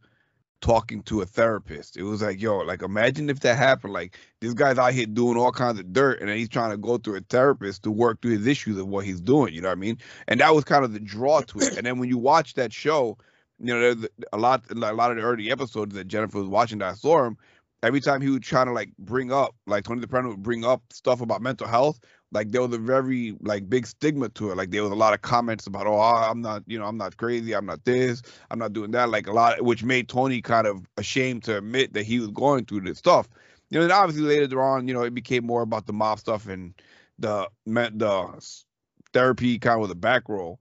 talking 0.60 1.00
to 1.04 1.20
a 1.20 1.26
therapist. 1.26 1.96
It 1.96 2.02
was 2.02 2.22
like, 2.22 2.42
yo, 2.42 2.58
like 2.58 2.82
imagine 2.82 3.30
if 3.30 3.38
that 3.40 3.56
happened. 3.56 3.92
Like 3.92 4.18
this 4.40 4.52
guy's 4.52 4.78
out 4.78 4.94
here 4.94 5.06
doing 5.06 5.38
all 5.38 5.52
kinds 5.52 5.78
of 5.78 5.92
dirt, 5.92 6.18
and 6.18 6.28
then 6.28 6.38
he's 6.38 6.48
trying 6.48 6.72
to 6.72 6.76
go 6.76 6.98
through 6.98 7.18
a 7.18 7.20
therapist 7.20 7.84
to 7.84 7.92
work 7.92 8.20
through 8.20 8.36
his 8.38 8.48
issues 8.48 8.78
of 8.78 8.88
what 8.88 9.04
he's 9.04 9.20
doing. 9.20 9.54
You 9.54 9.60
know 9.60 9.68
what 9.68 9.78
I 9.78 9.80
mean? 9.80 9.98
And 10.26 10.40
that 10.40 10.56
was 10.56 10.64
kind 10.64 10.84
of 10.84 10.92
the 10.92 10.98
draw 10.98 11.42
to 11.42 11.58
it. 11.60 11.76
And 11.76 11.86
then 11.86 12.00
when 12.00 12.08
you 12.08 12.18
watch 12.18 12.54
that 12.54 12.72
show, 12.72 13.16
you 13.58 13.74
know, 13.74 13.80
there's 13.80 14.08
a 14.32 14.38
lot, 14.38 14.64
a 14.70 14.74
lot 14.74 15.10
of 15.10 15.16
the 15.16 15.22
early 15.22 15.50
episodes 15.50 15.94
that 15.94 16.08
Jennifer 16.08 16.38
was 16.38 16.48
watching 16.48 16.78
that 16.78 16.90
I 16.90 16.94
saw 16.94 17.24
him 17.24 17.36
every 17.84 18.00
time 18.00 18.22
he 18.22 18.30
would 18.30 18.42
try 18.42 18.64
to 18.64 18.72
like 18.72 18.90
bring 18.98 19.30
up, 19.30 19.54
like 19.66 19.84
Tony 19.84 20.00
Soprano 20.00 20.30
would 20.30 20.42
bring 20.42 20.64
up 20.64 20.82
stuff 20.90 21.20
about 21.20 21.42
mental 21.42 21.66
health, 21.66 22.00
like 22.32 22.50
there 22.50 22.62
was 22.62 22.74
a 22.74 22.78
very 22.78 23.36
like 23.40 23.68
big 23.68 23.86
stigma 23.86 24.30
to 24.30 24.50
it. 24.50 24.56
Like 24.56 24.70
there 24.70 24.82
was 24.82 24.90
a 24.90 24.96
lot 24.96 25.12
of 25.12 25.20
comments 25.20 25.66
about, 25.66 25.86
oh, 25.86 26.00
I'm 26.00 26.40
not, 26.40 26.62
you 26.66 26.78
know, 26.78 26.86
I'm 26.86 26.96
not 26.96 27.16
crazy, 27.18 27.54
I'm 27.54 27.66
not 27.66 27.84
this, 27.84 28.22
I'm 28.50 28.58
not 28.58 28.72
doing 28.72 28.90
that. 28.92 29.10
Like 29.10 29.26
a 29.26 29.32
lot, 29.32 29.62
which 29.62 29.84
made 29.84 30.08
Tony 30.08 30.40
kind 30.40 30.66
of 30.66 30.86
ashamed 30.96 31.44
to 31.44 31.58
admit 31.58 31.92
that 31.92 32.04
he 32.06 32.18
was 32.18 32.30
going 32.30 32.64
through 32.64 32.80
this 32.80 32.98
stuff. 32.98 33.28
You 33.68 33.78
know, 33.78 33.84
and 33.84 33.92
obviously 33.92 34.24
later 34.24 34.62
on, 34.62 34.88
you 34.88 34.94
know, 34.94 35.02
it 35.02 35.14
became 35.14 35.44
more 35.44 35.62
about 35.62 35.86
the 35.86 35.92
mob 35.92 36.18
stuff 36.18 36.48
and 36.48 36.72
the 37.18 37.48
the 37.66 38.66
therapy 39.12 39.58
kind 39.58 39.76
of 39.76 39.82
with 39.82 39.90
a 39.90 39.94
back 39.94 40.28
role. 40.28 40.58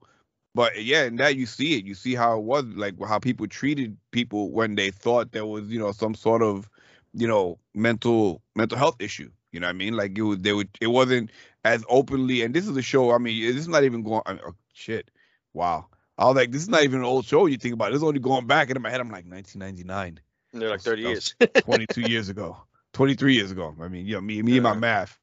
But 0.54 0.84
yeah, 0.84 1.02
and 1.02 1.18
that 1.18 1.36
you 1.36 1.46
see 1.46 1.76
it. 1.76 1.84
You 1.84 1.94
see 1.94 2.14
how 2.14 2.38
it 2.38 2.44
was 2.44 2.64
like 2.64 2.94
how 3.04 3.18
people 3.18 3.46
treated 3.48 3.96
people 4.12 4.52
when 4.52 4.76
they 4.76 4.90
thought 4.90 5.32
there 5.32 5.46
was, 5.46 5.68
you 5.68 5.78
know, 5.78 5.92
some 5.92 6.14
sort 6.14 6.42
of 6.42 6.68
you 7.14 7.28
know, 7.28 7.58
mental 7.74 8.42
mental 8.54 8.76
health 8.76 8.96
issue. 8.98 9.30
You 9.52 9.60
know 9.60 9.68
what 9.68 9.70
I 9.70 9.74
mean? 9.74 9.94
Like 9.94 10.18
it 10.18 10.22
was 10.22 10.38
they 10.40 10.52
would 10.52 10.68
it 10.80 10.88
wasn't 10.88 11.30
as 11.64 11.84
openly 11.88 12.42
and 12.42 12.52
this 12.52 12.68
is 12.68 12.76
a 12.76 12.82
show, 12.82 13.12
I 13.12 13.18
mean, 13.18 13.46
this 13.46 13.56
is 13.56 13.68
not 13.68 13.84
even 13.84 14.02
going 14.02 14.22
I 14.26 14.34
mean, 14.34 14.42
oh, 14.46 14.54
shit. 14.72 15.10
Wow. 15.52 15.86
I 16.18 16.26
was 16.26 16.36
like, 16.36 16.50
this 16.50 16.62
is 16.62 16.68
not 16.68 16.82
even 16.82 17.00
an 17.00 17.04
old 17.04 17.24
show 17.24 17.46
you 17.46 17.56
think 17.56 17.74
about. 17.74 17.88
It. 17.88 17.92
This 17.92 17.98
is 17.98 18.04
only 18.04 18.20
going 18.20 18.46
back 18.46 18.70
in 18.70 18.80
my 18.82 18.90
head. 18.90 19.00
I'm 19.00 19.10
like 19.10 19.26
1999. 19.26 20.20
They're 20.52 20.70
like 20.70 20.80
30 20.80 21.02
years. 21.02 21.34
22 21.58 22.02
years 22.02 22.28
ago. 22.28 22.56
23 22.92 23.34
years 23.34 23.50
ago. 23.50 23.74
I 23.80 23.88
mean, 23.88 24.06
you 24.06 24.14
know, 24.14 24.20
me, 24.20 24.42
me 24.42 24.56
and 24.56 24.62
my 24.62 24.74
math, 24.74 25.18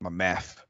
my 0.00 0.10
math, 0.10 0.62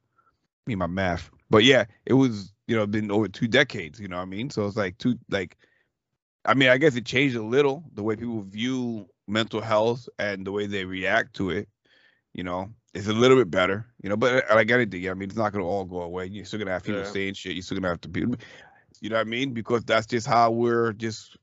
me 0.66 0.74
and 0.74 0.78
my 0.78 0.86
math. 0.86 1.30
But 1.50 1.64
yeah, 1.64 1.84
it 2.06 2.14
was, 2.14 2.52
you 2.66 2.76
know, 2.76 2.86
been 2.86 3.10
over 3.10 3.28
two 3.28 3.48
decades. 3.48 3.98
You 4.00 4.08
know 4.08 4.16
what 4.16 4.22
I 4.22 4.26
mean? 4.26 4.50
So 4.50 4.66
it's 4.66 4.76
like 4.76 4.98
two, 4.98 5.18
like, 5.30 5.56
I 6.44 6.54
mean, 6.54 6.68
I 6.68 6.78
guess 6.78 6.96
it 6.96 7.06
changed 7.06 7.36
a 7.36 7.42
little 7.42 7.84
the 7.94 8.02
way 8.02 8.16
people 8.16 8.42
view 8.42 9.08
mental 9.26 9.60
health 9.60 10.08
and 10.18 10.46
the 10.46 10.52
way 10.52 10.66
they 10.66 10.84
react 10.84 11.34
to 11.36 11.50
it, 11.50 11.68
you 12.32 12.42
know, 12.42 12.70
it's 12.94 13.06
a 13.06 13.12
little 13.12 13.36
bit 13.36 13.50
better, 13.50 13.86
you 14.02 14.08
know. 14.08 14.16
But 14.16 14.50
uh, 14.50 14.54
like 14.54 14.70
anything, 14.70 15.08
I 15.08 15.14
mean, 15.14 15.28
it's 15.28 15.38
not 15.38 15.52
gonna 15.52 15.66
all 15.66 15.84
go 15.84 16.02
away. 16.02 16.26
You're 16.26 16.44
still 16.44 16.58
gonna 16.58 16.72
have 16.72 16.84
people 16.84 17.02
yeah. 17.02 17.10
saying 17.10 17.34
shit. 17.34 17.52
You're 17.52 17.62
still 17.62 17.78
gonna 17.78 17.88
have 17.88 18.00
to 18.02 18.08
be, 18.08 18.20
you 19.00 19.10
know 19.10 19.16
what 19.16 19.20
I 19.20 19.24
mean? 19.24 19.52
Because 19.52 19.84
that's 19.84 20.06
just 20.06 20.26
how 20.26 20.50
we're 20.50 20.92
just 20.94 21.36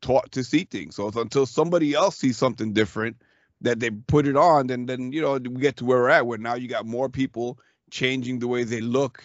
taught 0.00 0.30
to 0.32 0.44
see 0.44 0.64
things. 0.64 0.96
So 0.96 1.08
it's 1.08 1.16
until 1.16 1.46
somebody 1.46 1.94
else 1.94 2.16
sees 2.16 2.36
something 2.36 2.72
different 2.72 3.16
that 3.60 3.80
they 3.80 3.90
put 3.90 4.26
it 4.26 4.36
on, 4.36 4.68
then 4.68 4.86
then 4.86 5.12
you 5.12 5.20
know 5.20 5.32
we 5.34 5.60
get 5.60 5.76
to 5.78 5.84
where 5.84 5.98
we're 5.98 6.10
at, 6.10 6.26
where 6.26 6.38
now 6.38 6.54
you 6.54 6.68
got 6.68 6.86
more 6.86 7.08
people 7.08 7.58
changing 7.90 8.38
the 8.38 8.48
way 8.48 8.64
they 8.64 8.80
look 8.80 9.22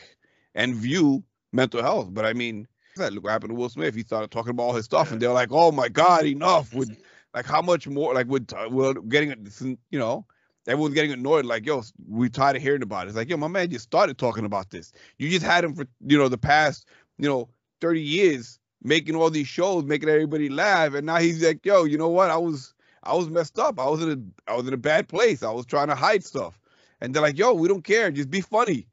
and 0.60 0.76
view 0.76 1.24
mental 1.54 1.82
health. 1.82 2.14
But 2.14 2.26
I 2.26 2.34
mean, 2.34 2.68
look 2.98 3.24
what 3.24 3.32
happened 3.32 3.52
to 3.52 3.56
Will 3.56 3.70
Smith. 3.70 3.96
He 3.96 4.04
started 4.04 4.30
talking 4.30 4.52
about 4.52 4.64
all 4.64 4.74
his 4.74 4.86
stuff, 4.86 5.12
and 5.12 5.22
they're 5.22 5.32
like, 5.32 5.50
"Oh 5.52 5.72
my 5.72 5.88
God, 5.88 6.26
enough 6.26 6.74
with 6.74 6.96
like 7.34 7.46
how 7.46 7.62
much 7.62 7.88
more? 7.88 8.14
Like 8.14 8.28
with 8.28 8.52
uh, 8.54 8.68
we're 8.70 8.94
getting 8.94 9.48
you 9.90 10.00
know 10.00 10.26
everyone's 10.68 10.94
getting 10.94 11.14
annoyed. 11.14 11.46
Like 11.46 11.66
yo, 11.66 11.82
we 12.08 12.30
tired 12.30 12.58
of 12.58 12.62
hearing 12.62 12.84
about 12.84 13.06
it. 13.06 13.10
It's 13.10 13.18
like 13.18 13.30
yo, 13.30 13.38
my 13.38 13.48
man 13.48 13.70
just 13.70 13.86
started 13.86 14.18
talking 14.18 14.46
about 14.46 14.70
this. 14.70 14.92
You 15.18 15.30
just 15.30 15.46
had 15.46 15.64
him 15.64 15.76
for 15.76 15.88
you 16.06 16.18
know 16.18 16.28
the 16.28 16.38
past 16.38 16.88
you 17.18 17.30
know 17.30 17.48
thirty 17.80 18.02
years 18.02 18.60
making 18.84 19.16
all 19.16 19.30
these 19.30 19.48
shows, 19.48 19.86
making 19.86 20.10
everybody 20.10 20.50
laugh, 20.50 20.94
and 20.94 21.06
now 21.06 21.18
he's 21.18 21.42
like 21.42 21.66
yo, 21.66 21.86
you 21.86 21.98
know 21.98 22.10
what? 22.10 22.30
I 22.30 22.38
was 22.38 22.74
I 23.04 23.16
was 23.16 23.30
messed 23.30 23.58
up. 23.58 23.80
I 23.80 23.88
was 23.88 24.04
in 24.04 24.12
a 24.12 24.52
I 24.52 24.58
was 24.58 24.68
in 24.68 24.74
a 24.74 24.78
bad 24.78 25.08
place. 25.08 25.42
I 25.42 25.52
was 25.52 25.66
trying 25.66 25.88
to 25.88 25.96
hide 25.96 26.26
stuff, 26.26 26.60
and 27.00 27.16
they're 27.16 27.22
like 27.22 27.38
yo, 27.38 27.54
we 27.54 27.70
don't 27.70 27.86
care. 27.86 28.12
Just 28.12 28.30
be 28.30 28.42
funny. 28.42 28.89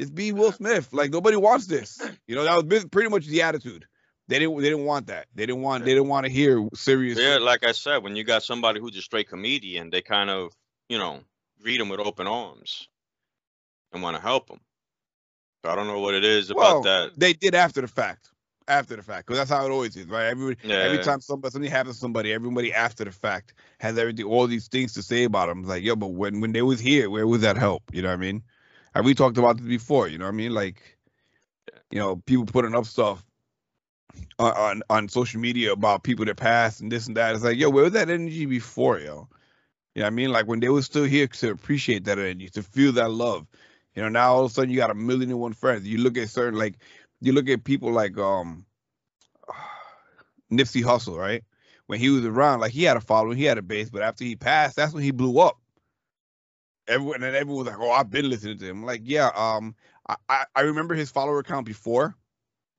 Just 0.00 0.14
be 0.14 0.32
Will 0.32 0.52
Smith. 0.52 0.92
Like 0.92 1.10
nobody 1.10 1.36
wants 1.36 1.66
this. 1.66 2.00
You 2.26 2.36
know 2.36 2.44
that 2.44 2.66
was 2.66 2.84
pretty 2.86 3.10
much 3.10 3.26
the 3.26 3.42
attitude. 3.42 3.84
They 4.28 4.38
didn't. 4.38 4.56
They 4.56 4.70
didn't 4.70 4.86
want 4.86 5.08
that. 5.08 5.26
They 5.34 5.44
didn't 5.44 5.60
want. 5.60 5.84
They 5.84 5.92
didn't 5.92 6.08
want 6.08 6.24
to 6.24 6.32
hear 6.32 6.66
serious. 6.74 7.18
Yeah, 7.18 7.36
like 7.36 7.64
I 7.66 7.72
said, 7.72 8.02
when 8.02 8.16
you 8.16 8.24
got 8.24 8.42
somebody 8.42 8.80
who's 8.80 8.96
a 8.96 9.02
straight 9.02 9.28
comedian, 9.28 9.90
they 9.90 10.00
kind 10.00 10.30
of, 10.30 10.52
you 10.88 10.96
know, 10.96 11.20
greet 11.62 11.78
them 11.78 11.90
with 11.90 12.00
open 12.00 12.26
arms 12.26 12.88
and 13.92 14.02
want 14.02 14.16
to 14.16 14.22
help 14.22 14.48
them. 14.48 14.60
So 15.64 15.70
I 15.70 15.74
don't 15.74 15.86
know 15.86 16.00
what 16.00 16.14
it 16.14 16.24
is 16.24 16.50
about 16.50 16.84
that. 16.84 17.12
They 17.16 17.32
did 17.32 17.54
after 17.54 17.80
the 17.80 17.88
fact. 17.88 18.30
After 18.66 18.96
the 18.96 19.02
fact, 19.02 19.26
because 19.26 19.36
that's 19.36 19.50
how 19.50 19.66
it 19.66 19.70
always 19.70 19.94
is, 19.94 20.06
right? 20.06 20.24
Everybody, 20.24 20.56
yeah. 20.66 20.76
every 20.76 21.04
time 21.04 21.20
somebody 21.20 21.52
something 21.52 21.70
happens 21.70 21.96
to 21.96 22.00
somebody, 22.00 22.32
everybody 22.32 22.72
after 22.72 23.04
the 23.04 23.12
fact 23.12 23.52
has 23.78 23.98
everything, 23.98 24.24
all 24.24 24.46
these 24.46 24.68
things 24.68 24.94
to 24.94 25.02
say 25.02 25.24
about 25.24 25.48
them. 25.48 25.64
like, 25.64 25.82
yo, 25.82 25.96
but 25.96 26.12
when 26.14 26.40
when 26.40 26.52
they 26.52 26.62
was 26.62 26.80
here, 26.80 27.10
where 27.10 27.26
was 27.26 27.42
that 27.42 27.58
help? 27.58 27.82
You 27.92 28.00
know 28.00 28.08
what 28.08 28.14
I 28.14 28.16
mean? 28.16 28.42
And 28.94 29.04
we 29.04 29.14
talked 29.14 29.38
about 29.38 29.58
this 29.58 29.66
before. 29.66 30.08
You 30.08 30.18
know 30.18 30.26
what 30.26 30.34
I 30.34 30.36
mean? 30.36 30.52
Like, 30.52 30.80
you 31.90 31.98
know, 31.98 32.16
people 32.16 32.46
putting 32.46 32.74
up 32.74 32.86
stuff 32.86 33.24
on 34.38 34.82
on 34.90 35.08
social 35.08 35.40
media 35.40 35.72
about 35.72 36.04
people 36.04 36.24
that 36.24 36.36
passed 36.36 36.80
and 36.80 36.90
this 36.90 37.06
and 37.06 37.16
that. 37.16 37.34
It's 37.34 37.44
like, 37.44 37.58
yo, 37.58 37.70
where 37.70 37.84
was 37.84 37.92
that 37.94 38.10
energy 38.10 38.46
before, 38.46 38.98
yo? 38.98 39.28
You 39.94 40.00
know 40.00 40.06
what 40.06 40.06
I 40.06 40.10
mean? 40.10 40.30
Like 40.30 40.46
when 40.46 40.60
they 40.60 40.68
were 40.68 40.82
still 40.82 41.04
here 41.04 41.26
to 41.26 41.50
appreciate 41.50 42.04
that 42.04 42.18
energy, 42.18 42.48
to 42.50 42.62
feel 42.62 42.92
that 42.92 43.10
love. 43.10 43.46
You 43.94 44.02
know, 44.02 44.08
now 44.08 44.34
all 44.34 44.44
of 44.44 44.50
a 44.50 44.54
sudden 44.54 44.70
you 44.70 44.76
got 44.76 44.90
a 44.90 44.94
million 44.94 45.30
and 45.30 45.40
one 45.40 45.52
friends. 45.52 45.86
You 45.86 45.98
look 45.98 46.16
at 46.18 46.28
certain 46.28 46.58
like 46.58 46.74
you 47.20 47.32
look 47.32 47.48
at 47.48 47.64
people 47.64 47.92
like 47.92 48.18
um 48.18 48.64
Nipsey 50.52 50.82
Hussle, 50.82 51.16
right? 51.16 51.44
When 51.86 52.00
he 52.00 52.08
was 52.08 52.24
around, 52.24 52.60
like 52.60 52.72
he 52.72 52.84
had 52.84 52.96
a 52.96 53.00
following, 53.00 53.36
he 53.36 53.44
had 53.44 53.58
a 53.58 53.62
base, 53.62 53.90
but 53.90 54.02
after 54.02 54.24
he 54.24 54.36
passed, 54.36 54.76
that's 54.76 54.94
when 54.94 55.02
he 55.02 55.10
blew 55.10 55.38
up. 55.38 55.58
Everyone 56.86 57.22
and 57.22 57.36
everyone 57.36 57.64
was 57.64 57.72
like, 57.72 57.80
"Oh, 57.80 57.90
I've 57.90 58.10
been 58.10 58.28
listening 58.28 58.58
to 58.58 58.66
him." 58.66 58.78
I'm 58.78 58.84
like, 58.84 59.02
yeah, 59.04 59.30
um, 59.34 59.74
I 60.28 60.44
I 60.54 60.60
remember 60.62 60.94
his 60.94 61.10
follower 61.10 61.42
count 61.42 61.66
before, 61.66 62.16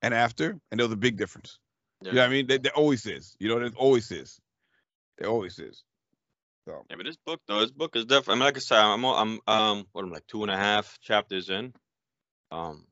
and 0.02 0.14
after, 0.14 0.60
and 0.70 0.80
there 0.80 0.86
was 0.86 0.94
a 0.94 0.98
big 0.98 1.18
difference. 1.18 1.58
Yeah. 2.02 2.10
You 2.10 2.16
know 2.16 2.22
what 2.22 2.28
I 2.28 2.32
mean? 2.32 2.48
There, 2.48 2.58
there 2.60 2.76
always 2.76 3.06
is. 3.06 3.36
You 3.40 3.50
know, 3.50 3.60
there 3.60 3.72
always 3.76 4.12
is. 4.12 4.40
There 5.18 5.30
always 5.30 5.58
is. 5.58 5.84
So. 6.66 6.86
Yeah, 6.90 6.96
but 6.98 7.06
this 7.06 7.18
book 7.18 7.42
though, 7.48 7.62
this 7.62 7.72
book 7.72 7.96
is 7.96 8.06
definitely. 8.06 8.34
I 8.34 8.36
mean, 8.36 8.46
like 8.46 8.58
I 8.58 8.60
said, 8.60 8.80
I'm 8.80 9.06
I'm 9.06 9.40
um 9.48 9.86
what 9.92 10.04
I'm 10.04 10.12
like 10.12 10.28
two 10.28 10.44
and 10.44 10.52
a 10.52 10.58
half 10.58 11.00
chapters 11.02 11.50
in. 11.50 11.74
Um, 12.52 12.86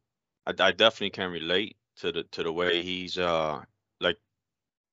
I, 0.45 0.51
I 0.59 0.71
definitely 0.71 1.11
can 1.11 1.31
relate 1.31 1.77
to 1.97 2.11
the 2.11 2.23
to 2.31 2.43
the 2.43 2.51
way 2.51 2.81
he's 2.81 3.17
uh 3.17 3.61
like 3.99 4.17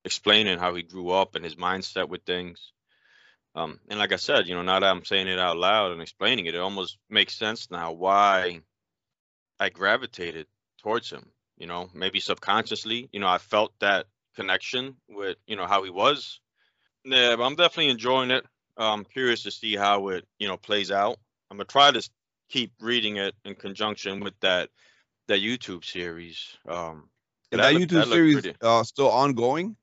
explaining 0.05 0.59
how 0.59 0.75
he 0.75 0.83
grew 0.83 1.09
up 1.09 1.35
and 1.35 1.43
his 1.43 1.55
mindset 1.55 2.09
with 2.09 2.23
things. 2.23 2.73
Um, 3.53 3.79
and 3.89 3.99
like 3.99 4.13
I 4.13 4.17
said, 4.17 4.47
you 4.47 4.55
know, 4.55 4.61
now 4.61 4.79
that 4.79 4.89
I'm 4.89 5.03
saying 5.03 5.27
it 5.27 5.39
out 5.39 5.57
loud 5.57 5.91
and 5.91 6.01
explaining 6.01 6.45
it, 6.45 6.55
it 6.55 6.61
almost 6.61 6.97
makes 7.09 7.35
sense 7.37 7.69
now 7.69 7.91
why 7.91 8.61
I 9.59 9.69
gravitated 9.69 10.47
towards 10.81 11.09
him 11.09 11.31
you 11.61 11.67
know 11.67 11.89
maybe 11.93 12.19
subconsciously 12.19 13.07
you 13.11 13.19
know 13.19 13.27
i 13.27 13.37
felt 13.37 13.71
that 13.79 14.07
connection 14.35 14.95
with 15.07 15.37
you 15.45 15.55
know 15.55 15.67
how 15.67 15.83
he 15.83 15.89
was. 15.89 16.39
Yeah 17.05 17.35
but 17.35 17.43
i'm 17.43 17.55
definitely 17.55 17.91
enjoying 17.91 18.31
it. 18.31 18.45
I'm 18.77 19.05
curious 19.05 19.43
to 19.43 19.51
see 19.51 19.75
how 19.75 20.07
it 20.09 20.25
you 20.39 20.47
know 20.47 20.57
plays 20.57 20.91
out. 20.91 21.17
I'm 21.49 21.57
gonna 21.57 21.65
try 21.65 21.91
to 21.91 22.09
keep 22.49 22.73
reading 22.79 23.17
it 23.17 23.35
in 23.45 23.55
conjunction 23.55 24.21
with 24.21 24.33
that 24.41 24.69
that 25.27 25.39
youtube 25.39 25.85
series. 25.85 26.57
Um 26.67 27.09
that, 27.51 27.57
that 27.57 27.73
youtube 27.75 27.89
that 27.89 28.07
series 28.07 28.47
uh 28.61 28.83
still 28.83 29.11
ongoing? 29.11 29.75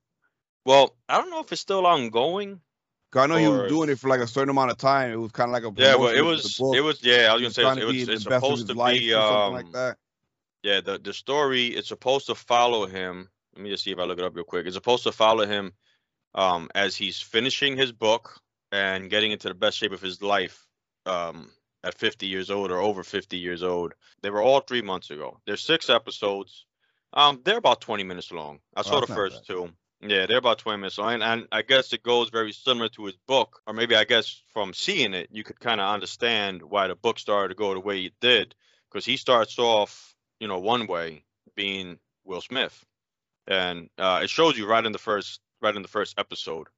Well 0.64 0.96
i 1.09 1.18
don't 1.18 1.31
know 1.31 1.40
if 1.40 1.52
it's 1.52 1.61
still 1.61 1.87
ongoing 1.87 2.61
'Cause 3.10 3.22
I 3.22 3.26
know 3.26 3.36
he 3.36 3.48
was 3.48 3.62
doing 3.62 3.88
it 3.88 3.98
for 3.98 4.08
like 4.08 4.20
a 4.20 4.26
certain 4.26 4.50
amount 4.50 4.70
of 4.70 4.76
time. 4.76 5.10
It 5.12 5.16
was 5.16 5.32
kind 5.32 5.48
of 5.48 5.52
like 5.52 5.64
a 5.64 5.70
Yeah, 5.76 5.96
but 5.96 6.16
it 6.16 6.22
was 6.22 6.64
it 6.72 6.80
was 6.80 7.02
yeah. 7.02 7.28
I 7.30 7.34
was 7.34 7.42
He 7.42 7.44
gonna 7.44 7.50
say 7.50 7.80
it 7.80 7.84
to 7.84 7.86
was, 7.86 8.08
it's 8.08 8.22
the 8.24 8.28
best 8.28 8.50
of 8.50 8.58
supposed 8.58 8.66
to 8.68 8.74
be 8.74 9.14
something 9.22 9.52
um 9.52 9.52
like 9.52 9.70
that. 9.72 9.96
yeah 10.62 10.80
the 10.80 10.98
the 10.98 11.12
story 11.12 11.68
it's 11.68 11.88
supposed 11.88 12.26
to 12.26 12.34
follow 12.34 12.86
him. 12.86 13.30
Let 13.54 13.62
me 13.62 13.70
just 13.70 13.84
see 13.84 13.92
if 13.92 13.98
I 13.98 14.04
look 14.04 14.18
it 14.18 14.24
up 14.24 14.34
real 14.36 14.44
quick. 14.44 14.66
It's 14.66 14.76
supposed 14.76 15.04
to 15.04 15.12
follow 15.12 15.46
him 15.46 15.74
um 16.34 16.70
as 16.74 16.96
he's 16.96 17.20
finishing 17.22 17.76
his 17.76 17.92
book 17.92 18.40
and 18.72 19.10
getting 19.10 19.32
into 19.32 19.48
the 19.48 19.54
best 19.54 19.78
shape 19.78 19.92
of 19.92 20.02
his 20.02 20.22
life 20.22 20.66
um 21.06 21.52
at 21.84 21.98
50 21.98 22.26
years 22.26 22.50
old 22.50 22.70
or 22.72 22.78
over 22.80 23.02
50 23.04 23.38
years 23.38 23.62
old. 23.62 23.94
They 24.22 24.30
were 24.30 24.42
all 24.42 24.60
three 24.60 24.82
months 24.82 25.10
ago. 25.10 25.40
There's 25.46 25.62
six 25.62 25.90
episodes. 25.90 26.66
Um, 27.14 27.42
they're 27.44 27.58
about 27.58 27.80
20 27.82 28.04
minutes 28.04 28.32
long. 28.32 28.60
I 28.76 28.82
saw 28.82 29.00
the 29.00 29.06
first 29.08 29.44
bad. 29.44 29.46
two. 29.46 29.70
Yeah, 30.00 30.26
they're 30.26 30.38
about 30.38 30.58
20 30.58 30.78
minutes 30.78 30.98
long, 30.98 31.14
and, 31.14 31.22
and 31.22 31.48
I 31.50 31.62
guess 31.62 31.92
it 31.92 32.04
goes 32.04 32.30
very 32.30 32.52
similar 32.52 32.88
to 32.90 33.06
his 33.06 33.16
book, 33.26 33.61
or 33.66 33.74
maybe 33.74 33.96
I 33.96 34.04
guess 34.04 34.42
from 34.52 34.72
seeing 34.72 35.12
it, 35.14 35.28
you 35.32 35.42
could 35.42 35.58
kind 35.58 35.80
of 35.80 35.92
understand 35.92 36.62
why 36.62 36.87
the 36.87 36.94
book 36.94 37.18
started 37.18 37.48
to 37.48 37.54
go 37.58 37.74
the 37.74 37.80
way 37.80 38.02
it 38.02 38.14
did, 38.20 38.54
because 38.90 39.04
he 39.04 39.16
starts 39.16 39.58
off, 39.58 40.14
you 40.38 40.46
know, 40.46 40.61
one 40.61 40.87
way, 40.87 41.24
being 41.56 41.98
Will 42.24 42.40
Smith, 42.40 42.84
and 43.48 43.90
uh, 43.98 44.20
it 44.22 44.30
shows 44.30 44.56
you 44.56 44.68
right 44.68 44.87
in 44.87 44.92
the 44.92 44.98
first, 44.98 45.40
right 45.62 45.74
in 45.74 45.82
the 45.82 45.88
first 45.88 46.16
episode, 46.18 46.68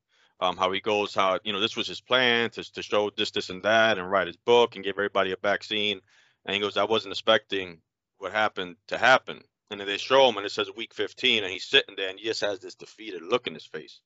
um, 0.40 0.56
how 0.56 0.72
he 0.72 0.80
goes, 0.80 1.14
how 1.14 1.38
you 1.44 1.52
know 1.52 1.60
this 1.60 1.76
was 1.76 1.88
his 1.88 2.00
plan 2.00 2.50
to 2.50 2.64
to 2.72 2.82
show 2.82 3.10
this, 3.10 3.30
this, 3.32 3.50
and 3.50 3.62
that, 3.64 3.98
and 3.98 4.10
write 4.10 4.28
his 4.28 4.36
book 4.38 4.76
and 4.76 4.84
give 4.84 4.96
everybody 4.96 5.32
a 5.32 5.36
vaccine. 5.36 6.00
and 6.46 6.54
he 6.54 6.60
goes, 6.60 6.78
I 6.78 6.84
wasn't 6.84 7.12
expecting 7.12 7.82
what 8.18 8.32
happened 8.32 8.76
to 8.88 8.96
happen. 8.98 9.42
And 9.70 9.80
they 9.80 9.98
show 9.98 10.28
him, 10.28 10.36
and 10.36 10.44
it 10.44 10.50
says 10.50 10.68
week 10.74 10.92
15, 10.94 11.44
and 11.44 11.52
he's 11.52 11.64
sitting 11.64 11.94
there, 11.96 12.10
and 12.10 12.18
he 12.18 12.24
just 12.24 12.40
has 12.40 12.58
this 12.58 12.74
defeated 12.74 13.22
look 13.22 13.46
in 13.46 13.54
his 13.54 13.66
face. 13.66 14.00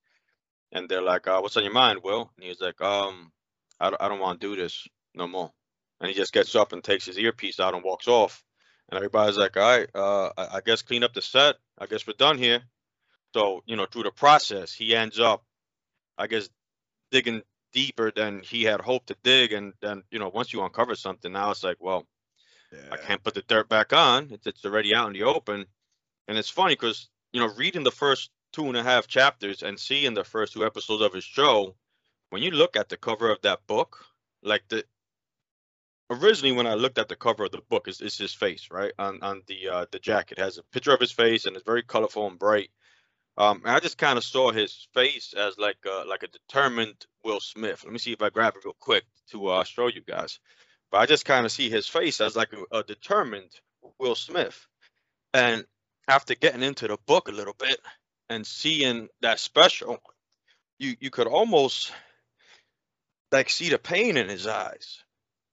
And 0.72 0.88
they're 0.88 1.03
like, 1.03 1.27
uh, 1.27 1.40
"What's 1.40 1.57
on 1.57 1.64
your 1.64 1.72
mind, 1.72 2.00
Will?" 2.03 2.31
And 2.37 2.44
he's 2.44 2.61
like, 2.61 2.81
"Um, 2.81 3.33
I 3.81 3.88
I 3.98 4.09
don't 4.09 4.20
want 4.20 4.40
to 4.40 4.46
do 4.46 4.61
this 4.61 4.87
no 5.14 5.27
more." 5.27 5.53
And 6.00 6.09
he 6.09 6.14
just 6.14 6.33
gets 6.33 6.55
up 6.55 6.72
and 6.72 6.83
takes 6.85 7.07
his 7.07 7.18
earpiece 7.18 7.61
out 7.61 7.74
and 7.74 7.85
walks 7.85 8.09
off. 8.09 8.44
And 8.88 8.96
everybody's 8.98 9.38
like, 9.38 9.57
"All 9.57 9.62
right, 9.62 9.88
uh, 9.94 10.31
I, 10.37 10.57
I 10.57 10.61
guess 10.64 10.83
clean 10.83 11.05
up 11.05 11.14
the 11.14 11.22
set. 11.22 11.57
I 11.79 11.87
guess 11.87 12.07
we're 12.07 12.14
done 12.14 12.38
here." 12.38 12.62
So 13.35 13.62
you 13.66 13.77
know, 13.77 13.87
through 13.87 14.05
the 14.05 14.11
process, 14.11 14.72
he 14.72 14.94
ends 14.94 15.18
up, 15.18 15.44
I 16.18 16.27
guess, 16.27 16.48
digging 17.11 17.42
deeper 17.72 18.11
than 18.11 18.40
he 18.40 18.64
had 18.64 18.81
hoped 18.81 19.09
to 19.09 19.16
dig. 19.22 19.53
And 19.53 19.74
then 19.81 20.03
you 20.11 20.18
know, 20.18 20.29
once 20.29 20.53
you 20.53 20.62
uncover 20.62 20.94
something, 20.94 21.33
now 21.33 21.50
it's 21.50 21.64
like, 21.64 21.79
well, 21.81 22.07
I 22.90 22.96
can't 22.96 23.22
put 23.22 23.34
the 23.34 23.42
dirt 23.42 23.68
back 23.68 23.92
on. 23.92 24.28
It's, 24.30 24.46
it's 24.46 24.64
already 24.64 24.94
out 24.94 25.08
in 25.08 25.12
the 25.12 25.24
open. 25.24 25.66
And 26.28 26.38
it's 26.38 26.50
funny 26.50 26.74
because, 26.74 27.08
you 27.32 27.40
know, 27.40 27.52
reading 27.54 27.84
the 27.84 27.90
first 27.90 28.30
two 28.52 28.66
and 28.66 28.76
a 28.76 28.82
half 28.82 29.06
chapters 29.06 29.62
and 29.62 29.78
seeing 29.78 30.14
the 30.14 30.24
first 30.24 30.52
two 30.52 30.64
episodes 30.64 31.02
of 31.02 31.12
his 31.12 31.24
show, 31.24 31.74
when 32.30 32.42
you 32.42 32.50
look 32.50 32.76
at 32.76 32.88
the 32.88 32.96
cover 32.96 33.30
of 33.30 33.40
that 33.42 33.66
book, 33.66 34.04
like 34.42 34.62
the 34.68 34.84
originally 36.10 36.54
when 36.54 36.66
I 36.66 36.74
looked 36.74 36.98
at 36.98 37.08
the 37.08 37.16
cover 37.16 37.44
of 37.44 37.52
the 37.52 37.62
book, 37.68 37.88
is 37.88 38.00
it's 38.00 38.18
his 38.18 38.34
face, 38.34 38.68
right? 38.70 38.92
On 38.98 39.22
on 39.22 39.42
the 39.46 39.68
uh 39.68 39.87
the 39.90 39.98
jacket. 39.98 40.38
It 40.38 40.42
has 40.42 40.58
a 40.58 40.62
picture 40.64 40.92
of 40.92 41.00
his 41.00 41.12
face 41.12 41.46
and 41.46 41.56
it's 41.56 41.64
very 41.64 41.82
colorful 41.82 42.26
and 42.26 42.38
bright. 42.38 42.70
Um 43.37 43.62
and 43.64 43.74
I 43.74 43.80
just 43.80 43.98
kind 43.98 44.18
of 44.18 44.24
saw 44.24 44.52
his 44.52 44.88
face 44.94 45.34
as 45.37 45.58
like 45.58 45.78
uh 45.87 46.04
like 46.06 46.22
a 46.22 46.28
determined 46.28 47.06
Will 47.24 47.40
Smith. 47.40 47.82
Let 47.84 47.92
me 47.92 47.98
see 47.98 48.12
if 48.12 48.22
I 48.22 48.30
grab 48.30 48.54
it 48.56 48.64
real 48.64 48.76
quick 48.78 49.04
to 49.30 49.48
uh 49.48 49.64
show 49.64 49.88
you 49.88 50.02
guys 50.02 50.38
but 50.94 51.00
I 51.00 51.07
just 51.07 51.24
kind 51.24 51.44
of 51.44 51.50
see 51.50 51.68
his 51.68 51.88
face 51.88 52.20
as 52.20 52.37
like 52.37 52.52
a, 52.52 52.78
a 52.78 52.85
determined 52.85 53.50
Will 53.98 54.14
Smith. 54.14 54.64
And 55.33 55.64
after 56.07 56.37
getting 56.37 56.62
into 56.62 56.87
the 56.87 56.96
book 57.04 57.26
a 57.26 57.33
little 57.33 57.57
bit 57.59 57.80
and 58.28 58.46
seeing 58.46 59.09
that 59.20 59.40
special, 59.40 59.98
you 60.78 60.94
you 61.00 61.11
could 61.11 61.26
almost 61.26 61.90
like 63.33 63.50
see 63.50 63.70
the 63.70 63.78
pain 63.78 64.16
in 64.16 64.28
his 64.28 64.46
eyes, 64.46 65.02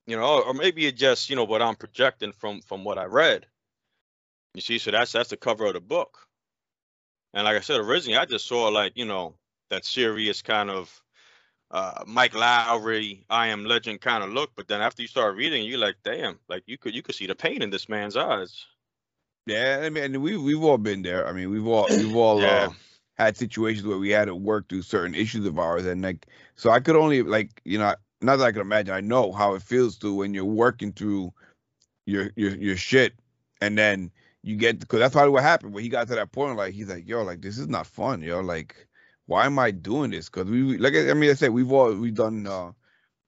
you 0.06 0.15
know, 0.15 0.43
or 0.43 0.54
maybe 0.54 0.86
it 0.86 0.95
just 0.95 1.32
you 1.32 1.36
know 1.36 1.45
what 1.45 1.63
I'm 1.63 1.75
projecting 1.75 2.34
from 2.34 2.62
from 2.62 2.84
what 2.84 2.99
I 2.99 3.06
read. 3.06 3.47
You 4.54 4.62
see, 4.62 4.77
so 4.77 4.91
that's 4.91 5.12
that's 5.12 5.32
the 5.32 5.38
cover 5.38 5.65
of 5.65 5.73
the 5.73 5.82
book. 5.82 6.19
And 7.34 7.45
like 7.45 7.58
I 7.58 7.62
said 7.62 7.80
originally, 7.80 8.19
I 8.19 8.25
just 8.25 8.45
saw 8.45 8.67
like 8.67 8.91
you 8.93 9.06
know 9.06 9.34
that 9.71 9.86
serious 9.86 10.43
kind 10.43 10.69
of 10.69 11.01
uh, 11.71 12.03
Mike 12.05 12.34
Lowrey, 12.34 13.23
I 13.29 13.47
Am 13.47 13.65
Legend 13.65 14.01
kind 14.01 14.23
of 14.23 14.31
look, 14.31 14.51
but 14.55 14.67
then 14.67 14.81
after 14.81 15.01
you 15.01 15.07
start 15.07 15.36
reading, 15.36 15.63
you're 15.63 15.79
like, 15.79 15.95
damn, 16.03 16.38
like 16.49 16.63
you 16.67 16.77
could 16.77 16.93
you 16.93 17.01
could 17.01 17.15
see 17.15 17.27
the 17.27 17.36
pain 17.36 17.62
in 17.62 17.69
this 17.69 17.89
man's 17.89 18.17
eyes. 18.17 18.65
Yeah, 19.47 19.81
I 19.84 19.89
mean, 19.89 20.21
we 20.21 20.38
we've 20.38 20.63
all 20.63 20.77
been 20.77 21.01
there. 21.01 21.27
I 21.27 21.34
mean, 21.34 21.49
we've 21.49 21.65
all 21.67 21.88
we've 21.91 22.15
all 22.15 22.41
Yeah. 22.41 22.67
uh, 22.67 22.73
had 23.17 23.38
situations 23.38 23.86
where 23.88 23.97
we 23.97 24.10
had 24.10 24.25
to 24.25 24.36
work 24.36 24.69
through 24.69 24.84
certain 24.84 25.15
issues 25.15 25.45
of 25.45 25.57
ours, 25.60 25.86
and 25.86 26.01
like, 26.01 26.27
so 26.55 26.69
I 26.69 26.79
could 26.79 26.95
only 26.95 27.23
like, 27.23 27.62
you 27.65 27.77
know, 27.79 27.95
not 28.21 28.38
that 28.38 28.45
I 28.45 28.51
can 28.51 28.62
imagine. 28.62 28.93
I 28.93 29.01
know 29.01 29.31
how 29.31 29.55
it 29.55 29.62
feels 29.63 29.97
to 29.99 30.13
when 30.13 30.34
you're 30.34 30.45
working 30.45 30.93
through 30.93 31.34
your 32.05 32.31
your 32.36 32.55
your 32.55 32.77
shit, 32.77 33.13
and 33.62 33.77
then 33.77 34.12
you 34.43 34.55
get 34.55 34.79
because 34.79 34.99
that's 34.99 35.13
probably 35.13 35.31
what 35.31 35.43
happened. 35.43 35.73
When 35.73 35.84
he 35.84 35.89
got 35.89 36.07
to 36.10 36.15
that 36.15 36.31
point, 36.31 36.57
like 36.57 36.73
he's 36.73 36.89
like, 36.89 37.07
yo, 37.07 37.23
like 37.23 37.41
this 37.41 37.57
is 37.57 37.67
not 37.67 37.88
fun, 37.88 38.21
yo, 38.21 38.41
like 38.41 38.88
why 39.32 39.46
am 39.46 39.58
I 39.60 39.72
doing 39.72 40.12
this? 40.12 40.30
Because 40.30 40.50
we 40.52 40.78
like 40.78 40.94
I 40.94 41.13
mean, 41.13 41.30
I 41.30 41.34
said 41.36 41.52
we've 41.52 41.72
all 41.72 41.94
we've 41.94 42.13
done 42.13 42.46
uh, 42.46 42.72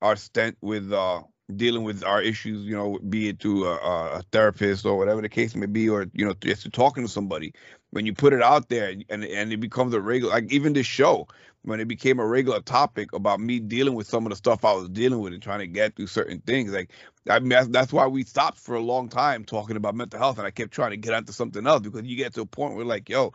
our 0.02 0.18
stint 0.18 0.58
with 0.62 0.92
uh 0.92 1.24
dealing 1.56 1.84
with 1.84 2.04
our 2.04 2.22
issues, 2.22 2.66
you 2.66 2.76
know, 2.76 3.00
be 3.10 3.30
it 3.30 3.40
through 3.42 3.66
a, 3.66 3.76
a 3.78 4.20
a 4.20 4.24
therapist 4.34 4.86
or 4.86 4.98
whatever 4.98 5.22
the 5.22 5.30
case 5.30 5.56
may 5.56 5.66
be, 5.66 5.88
or 5.88 6.08
you 6.14 6.26
know, 6.26 6.34
just 6.42 6.72
talking 6.74 7.06
to 7.06 7.10
somebody. 7.10 7.54
When 7.92 8.06
you 8.06 8.14
put 8.14 8.34
it 8.34 8.44
out 8.44 8.68
there 8.68 8.90
and 9.10 9.24
and 9.24 9.54
it 9.54 9.62
becomes 9.62 9.94
a 9.94 10.02
regular, 10.02 10.34
like 10.34 10.52
even 10.52 10.74
this 10.74 10.86
show, 10.88 11.28
when 11.62 11.80
it 11.80 11.88
became 11.88 12.20
a 12.20 12.28
regular 12.28 12.60
topic 12.60 13.14
about 13.14 13.40
me 13.40 13.60
dealing 13.60 13.94
with 13.96 14.08
some 14.08 14.26
of 14.26 14.32
the 14.32 14.36
stuff 14.36 14.66
I 14.66 14.74
was 14.74 14.90
dealing 14.90 15.20
with 15.22 15.32
and 15.32 15.42
trying 15.42 15.60
to 15.60 15.68
get 15.68 15.96
through 15.96 16.08
certain 16.08 16.40
things, 16.42 16.74
like 16.74 16.92
I 17.30 17.40
mean, 17.40 17.50
that's, 17.50 17.68
that's 17.70 17.94
why 17.94 18.08
we 18.08 18.24
stopped 18.24 18.58
for 18.58 18.76
a 18.76 18.82
long 18.82 19.08
time 19.08 19.46
talking 19.46 19.78
about 19.78 19.96
mental 19.96 20.20
health, 20.20 20.38
and 20.38 20.46
I 20.46 20.52
kept 20.52 20.72
trying 20.74 20.92
to 20.92 20.98
get 20.98 21.14
onto 21.14 21.32
something 21.32 21.66
else 21.66 21.82
because 21.82 22.04
you 22.04 22.18
get 22.18 22.34
to 22.34 22.42
a 22.42 22.46
point 22.46 22.76
where 22.76 22.84
like, 22.86 23.08
yo, 23.08 23.32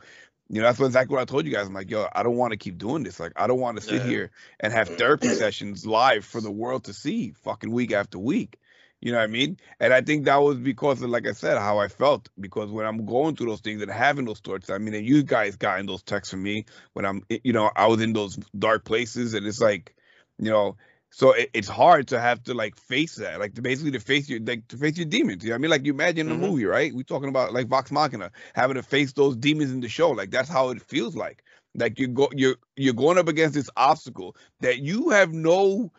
you 0.49 0.61
know, 0.61 0.67
that's 0.67 0.79
what 0.79 0.87
exactly 0.87 1.15
what 1.15 1.23
I 1.23 1.27
told 1.27 1.47
you 1.47 1.53
guys. 1.53 1.67
I'm 1.67 1.75
like, 1.75 1.91
yo, 1.91 2.09
I 2.13 2.23
don't 2.23 2.37
want 2.37 2.53
to 2.53 2.57
keep 2.57 2.79
doing 2.79 3.03
this. 3.03 3.21
Like, 3.21 3.33
I 3.37 3.47
don't 3.47 3.61
want 3.61 3.77
to 3.77 3.83
sit 3.83 4.03
Yeah. 4.03 4.09
here 4.09 4.31
and 4.61 4.73
have 4.73 4.89
therapy 4.91 5.29
sessions 5.29 5.87
live 5.87 6.25
for 6.25 6.41
the 6.41 6.51
world 6.51 6.85
to 6.85 6.95
see 6.95 7.33
fucking 7.33 7.71
week 7.71 7.93
after 7.93 8.19
week. 8.19 8.59
You 9.01 9.13
know 9.13 9.19
what 9.19 9.25
I 9.25 9.29
mean? 9.29 9.59
And 9.79 9.93
I 9.93 10.01
think 10.01 10.25
that 10.25 10.43
was 10.43 10.59
because 10.59 11.03
of, 11.03 11.11
like 11.11 11.27
I 11.27 11.33
said, 11.33 11.57
how 11.59 11.79
I 11.79 11.89
felt. 11.89 12.29
Because 12.41 12.71
when 12.71 12.85
I'm 12.87 13.07
going 13.07 13.37
through 13.37 13.47
those 13.47 13.61
things 13.61 13.81
and 13.81 13.91
having 13.91 14.25
those 14.25 14.41
thoughts, 14.41 14.71
I 14.71 14.79
mean, 14.79 14.95
and 14.95 15.07
you 15.07 15.23
guys 15.23 15.57
got 15.57 15.79
in 15.79 15.87
those 15.87 16.03
texts 16.03 16.33
from 16.33 16.43
me 16.43 16.65
when 16.95 17.05
I'm, 17.05 17.23
you 17.29 17.53
know, 17.53 17.71
I 17.77 17.87
was 17.87 18.01
in 18.03 18.13
those 18.13 18.37
dark 18.59 18.85
places, 18.85 19.35
and 19.35 19.47
it's 19.47 19.61
like, 19.61 19.95
you 20.39 20.51
know, 20.51 20.77
so 21.11 21.33
it, 21.33 21.51
it's 21.55 21.69
hard 21.69 22.09
to 22.09 22.21
have 22.21 22.43
to 22.45 22.55
like 22.55 22.77
face 22.77 23.17
that, 23.17 23.41
like 23.41 23.55
to 23.55 23.63
basically 23.63 23.93
to 23.93 24.01
face 24.01 24.29
your 24.29 24.41
like 24.41 24.67
to 24.69 24.77
face 24.77 24.97
your 24.97 25.07
demons. 25.07 25.43
You 25.45 25.51
know 25.51 25.55
what 25.55 25.59
I 25.59 25.63
mean? 25.63 25.71
Like 25.71 25.85
you 25.87 25.93
imagine 25.93 26.29
Mhm. 26.29 26.33
a 26.33 26.35
movie, 26.37 26.65
right? 26.67 26.95
We're 26.95 27.03
talking 27.03 27.29
about 27.29 27.53
like 27.53 27.69
Vox 27.69 27.91
Machina, 27.91 28.31
having 28.55 28.77
to 28.77 28.83
face 28.83 29.13
those 29.13 29.37
demons 29.37 29.73
in 29.73 29.81
the 29.81 29.89
show. 29.89 30.11
Like 30.11 30.31
that's 30.31 30.49
how 30.49 30.71
it 30.71 30.83
feels 30.83 31.17
like. 31.17 31.43
Like 31.75 31.99
you 31.99 32.09
go, 32.09 32.29
you're 32.35 32.57
you're 32.77 32.95
going 32.95 33.19
up 33.19 33.29
against 33.29 33.55
this 33.55 33.71
obstacle 33.77 34.37
that 34.61 34.79
you 34.81 35.11
have 35.11 35.33
no 35.33 35.93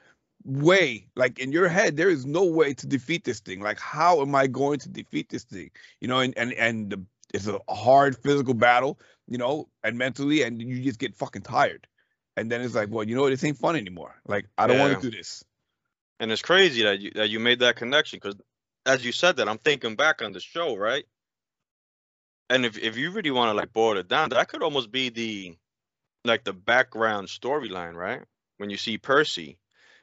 way. 0.46 1.08
Like 1.16 1.40
in 1.40 1.52
your 1.52 1.68
head, 1.68 1.98
there 1.98 2.10
is 2.10 2.26
no 2.26 2.46
way 2.46 2.74
to 2.76 2.88
defeat 2.88 3.24
this 3.24 3.40
thing. 3.40 3.62
Like 3.62 3.80
how 3.80 4.22
am 4.22 4.36
I 4.36 4.48
going 4.48 4.80
to 4.80 4.90
defeat 4.90 5.30
this 5.30 5.44
thing? 5.44 5.72
You 6.02 6.08
know, 6.08 6.20
and 6.20 6.38
and 6.38 6.54
and 6.54 6.90
the, 6.92 7.06
it's 7.34 7.48
a 7.48 7.60
hard 7.70 8.18
physical 8.18 8.54
battle. 8.54 9.00
You 9.28 9.38
know, 9.38 9.70
and 9.84 9.98
mentally, 9.98 10.44
and 10.44 10.62
you 10.62 10.82
just 10.84 11.00
get 11.00 11.16
fucking 11.16 11.44
tired. 11.44 11.88
And 12.40 12.50
then 12.50 12.62
it's 12.62 12.74
like, 12.74 12.88
well, 12.90 13.04
you 13.04 13.16
know, 13.16 13.24
what? 13.24 13.32
this 13.32 13.44
ain't 13.44 13.58
fun 13.58 13.76
anymore. 13.76 14.16
Like 14.26 14.46
I 14.58 14.66
don't 14.66 14.80
want 14.80 15.02
to 15.02 15.12
do 15.12 15.16
this. 15.16 15.44
And 16.22 16.32
it's 16.32 16.42
crazy 16.42 16.84
that 16.84 17.00
you 17.00 17.12
that 17.16 17.30
you 17.30 17.40
made 17.40 17.60
that 17.60 17.76
connection 17.76 18.20
because 18.22 18.36
as 18.86 19.04
you 19.04 19.12
said 19.12 19.38
that, 19.38 19.50
I'm 19.50 19.58
thinking 19.58 19.96
back 19.96 20.22
on 20.22 20.32
the 20.32 20.40
show, 20.40 20.78
right? 20.78 21.04
And 22.50 22.66
if 22.66 22.78
if 22.78 22.96
you 22.96 23.12
really 23.12 23.32
want 23.32 23.50
to 23.50 23.54
like 23.54 23.74
boil 23.74 23.98
it 23.98 24.08
down, 24.08 24.30
that 24.30 24.48
could 24.48 24.64
almost 24.64 24.90
be 24.90 25.10
the 25.10 25.58
like 26.24 26.46
the 26.46 26.54
background 26.54 27.28
storyline, 27.28 27.94
right? 27.94 28.22
When 28.58 28.70
you 28.70 28.78
see 28.78 28.98
Percy 28.98 29.58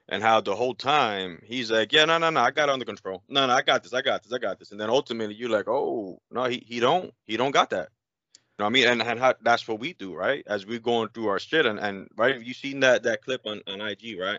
and 0.07 0.23
how 0.23 0.43
the 0.43 0.55
whole 0.55 0.75
time 0.75 1.41
he's 1.43 1.71
like, 1.71 1.91
Yeah, 1.95 2.05
no, 2.05 2.19
no, 2.19 2.29
no, 2.29 2.41
I 2.41 2.51
got 2.51 2.69
it 2.69 2.73
under 2.73 2.85
control. 2.85 3.23
No, 3.31 3.47
no, 3.47 3.55
I 3.55 3.63
got 3.63 3.83
this, 3.83 3.95
I 3.95 4.03
got 4.03 4.23
this, 4.23 4.33
I 4.35 4.39
got 4.39 4.59
this. 4.59 4.73
And 4.73 4.81
then 4.81 4.91
ultimately 4.91 5.35
you're 5.35 5.49
like, 5.49 5.69
Oh, 5.69 6.21
no, 6.31 6.45
he, 6.45 6.63
he 6.67 6.81
don't 6.81 7.15
he 7.25 7.39
don't 7.39 7.53
got 7.53 7.71
that. 7.71 7.89
You 8.59 8.63
know 8.63 8.67
what 8.67 8.71
I 8.71 8.73
mean? 8.73 8.89
And, 8.89 9.03
and 9.03 9.21
how, 9.21 9.35
that's 9.43 9.69
what 9.69 9.81
we 9.81 9.93
do, 9.93 10.15
right? 10.15 10.43
As 10.47 10.65
we're 10.65 10.79
going 10.79 11.11
through 11.11 11.29
our 11.29 11.39
shit 11.39 11.67
and, 11.67 11.79
and 11.79 12.09
right, 12.17 12.41
you 12.41 12.55
seen 12.55 12.81
that 12.81 13.03
that 13.03 13.23
clip 13.23 13.43
on, 13.45 13.61
on 13.67 13.83
IG, 13.83 14.19
right? 14.19 14.39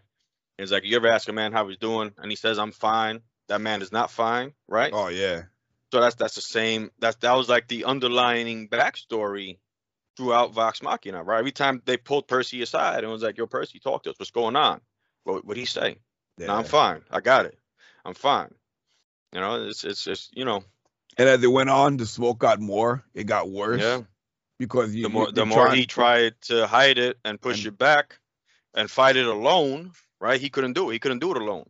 It's 0.57 0.71
like 0.71 0.85
you 0.85 0.95
ever 0.95 1.07
ask 1.07 1.29
a 1.29 1.33
man 1.33 1.53
how 1.53 1.67
he's 1.67 1.77
doing, 1.77 2.11
and 2.17 2.31
he 2.31 2.35
says, 2.35 2.57
"I'm 2.57 2.71
fine." 2.71 3.21
That 3.47 3.61
man 3.61 3.81
is 3.81 3.91
not 3.91 4.09
fine, 4.09 4.53
right? 4.67 4.91
Oh 4.91 5.09
yeah. 5.09 5.43
So 5.91 6.01
that's 6.01 6.15
that's 6.15 6.33
the 6.33 6.41
same. 6.41 6.89
That's 6.97 7.17
that 7.17 7.33
was 7.33 7.47
like 7.47 7.67
the 7.67 7.83
underlining 7.85 8.67
backstory 8.67 9.59
throughout 10.17 10.53
Vox 10.53 10.81
Machina, 10.81 11.23
right? 11.23 11.37
Every 11.37 11.51
time 11.51 11.83
they 11.85 11.95
pulled 11.95 12.27
Percy 12.27 12.63
aside 12.63 13.03
and 13.03 13.13
was 13.13 13.21
like, 13.21 13.37
"Yo, 13.37 13.45
Percy, 13.45 13.79
talk 13.79 14.03
to 14.03 14.09
us. 14.09 14.15
What's 14.17 14.31
going 14.31 14.55
on?" 14.55 14.81
What 15.25 15.45
what 15.45 15.57
he 15.57 15.65
say? 15.65 15.97
yeah. 16.39 16.47
No, 16.47 16.55
I'm 16.55 16.63
fine. 16.63 17.01
I 17.11 17.21
got 17.21 17.45
it. 17.45 17.57
I'm 18.03 18.15
fine. 18.15 18.53
You 19.33 19.41
know, 19.41 19.67
it's 19.67 19.83
it's 19.83 20.07
it's 20.07 20.29
you 20.33 20.45
know, 20.45 20.63
And 21.17 21.27
as 21.27 21.43
it 21.43 21.47
went 21.47 21.69
on, 21.69 21.97
the 21.97 22.05
smoke 22.05 22.39
got 22.39 22.59
more. 22.59 23.03
It 23.13 23.25
got 23.25 23.49
worse. 23.49 23.81
yeah. 23.81 24.01
Because 24.59 24.95
you, 24.95 25.03
The 25.03 25.09
more 25.09 25.25
you- 25.27 25.31
the 25.33 25.45
more 25.45 25.69
he 25.71 25.85
tried 25.85 26.33
to 26.43 26.65
hide 26.67 26.97
it 26.97 27.17
and 27.23 27.39
push 27.39 27.59
And- 27.59 27.67
it 27.67 27.77
back, 27.77 28.19
and 28.73 28.89
fight 28.89 29.15
it 29.15 29.25
alone, 29.27 29.91
right? 30.19 30.39
He 30.41 30.49
couldn't 30.49 30.73
do 30.73 30.89
it. 30.89 30.93
He 30.93 30.99
couldn't 30.99 31.19
do 31.19 31.31
it 31.31 31.37
alone. 31.37 31.65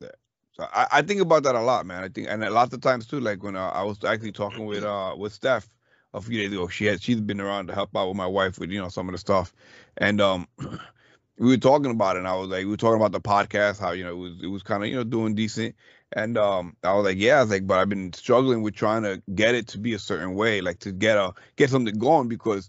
Yeah. 0.00 0.08
So 0.52 0.64
I, 0.72 0.86
I 0.92 1.02
think 1.02 1.20
about 1.20 1.42
that 1.44 1.54
a 1.54 1.60
lot, 1.60 1.86
man. 1.86 2.02
I 2.04 2.08
think, 2.08 2.28
and 2.28 2.42
a 2.44 2.50
lot 2.50 2.72
of 2.72 2.80
times 2.80 3.06
too, 3.06 3.20
like 3.20 3.42
when 3.42 3.56
uh, 3.56 3.68
I 3.68 3.82
was 3.82 4.02
actually 4.04 4.32
talking 4.32 4.66
with 4.66 4.84
uh 4.84 5.14
with 5.18 5.32
Steph 5.32 5.68
a 6.14 6.20
few 6.20 6.38
days 6.38 6.52
ago, 6.52 6.68
she 6.68 6.86
had 6.86 7.02
she's 7.02 7.20
been 7.20 7.40
around 7.40 7.66
to 7.68 7.74
help 7.74 7.96
out 7.96 8.08
with 8.08 8.16
my 8.16 8.26
wife 8.26 8.58
with 8.58 8.70
you 8.70 8.80
know 8.80 8.88
some 8.88 9.08
of 9.08 9.12
the 9.12 9.18
stuff, 9.18 9.52
and 9.96 10.20
um 10.20 10.46
we 11.38 11.48
were 11.48 11.56
talking 11.56 11.90
about 11.90 12.16
it, 12.16 12.20
and 12.20 12.28
I 12.28 12.34
was 12.36 12.48
like, 12.48 12.60
we 12.64 12.70
were 12.70 12.76
talking 12.76 13.00
about 13.00 13.12
the 13.12 13.20
podcast, 13.20 13.80
how 13.80 13.90
you 13.92 14.04
know 14.04 14.12
it 14.12 14.16
was 14.16 14.32
it 14.42 14.46
was 14.48 14.62
kind 14.62 14.82
of 14.82 14.88
you 14.88 14.96
know 14.96 15.04
doing 15.04 15.34
decent, 15.34 15.74
and 16.16 16.38
um 16.38 16.76
I 16.82 16.94
was 16.94 17.04
like, 17.04 17.18
yeah, 17.18 17.38
I 17.38 17.42
was 17.42 17.50
like, 17.50 17.66
but 17.66 17.78
I've 17.78 17.90
been 17.90 18.12
struggling 18.12 18.62
with 18.62 18.74
trying 18.74 19.02
to 19.04 19.22
get 19.34 19.54
it 19.54 19.68
to 19.68 19.78
be 19.78 19.94
a 19.94 19.98
certain 19.98 20.34
way, 20.34 20.60
like 20.62 20.80
to 20.80 20.90
get 20.90 21.16
a 21.18 21.32
get 21.56 21.70
something 21.70 21.96
going 21.96 22.26
because 22.26 22.68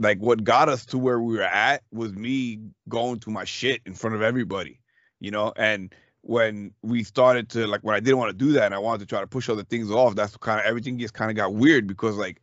like 0.00 0.18
what 0.18 0.44
got 0.44 0.68
us 0.68 0.84
to 0.86 0.98
where 0.98 1.20
we 1.20 1.36
were 1.36 1.42
at 1.42 1.84
was 1.92 2.12
me 2.12 2.58
going 2.88 3.20
to 3.20 3.30
my 3.30 3.44
shit 3.44 3.80
in 3.86 3.94
front 3.94 4.16
of 4.16 4.22
everybody, 4.22 4.80
you 5.20 5.30
know, 5.30 5.52
and 5.56 5.94
when 6.22 6.72
we 6.82 7.04
started 7.04 7.48
to 7.50 7.66
like 7.68 7.82
when 7.82 7.94
I 7.94 8.00
didn't 8.00 8.18
want 8.18 8.36
to 8.36 8.44
do 8.44 8.52
that 8.52 8.66
and 8.66 8.74
I 8.74 8.78
wanted 8.78 8.98
to 9.00 9.06
try 9.06 9.20
to 9.20 9.28
push 9.28 9.48
other 9.48 9.64
things 9.64 9.90
off, 9.90 10.16
that's 10.16 10.36
kind 10.36 10.58
of 10.58 10.66
everything 10.66 10.98
just 10.98 11.14
kind 11.14 11.30
of 11.30 11.36
got 11.36 11.54
weird 11.54 11.86
because 11.86 12.16
like 12.16 12.42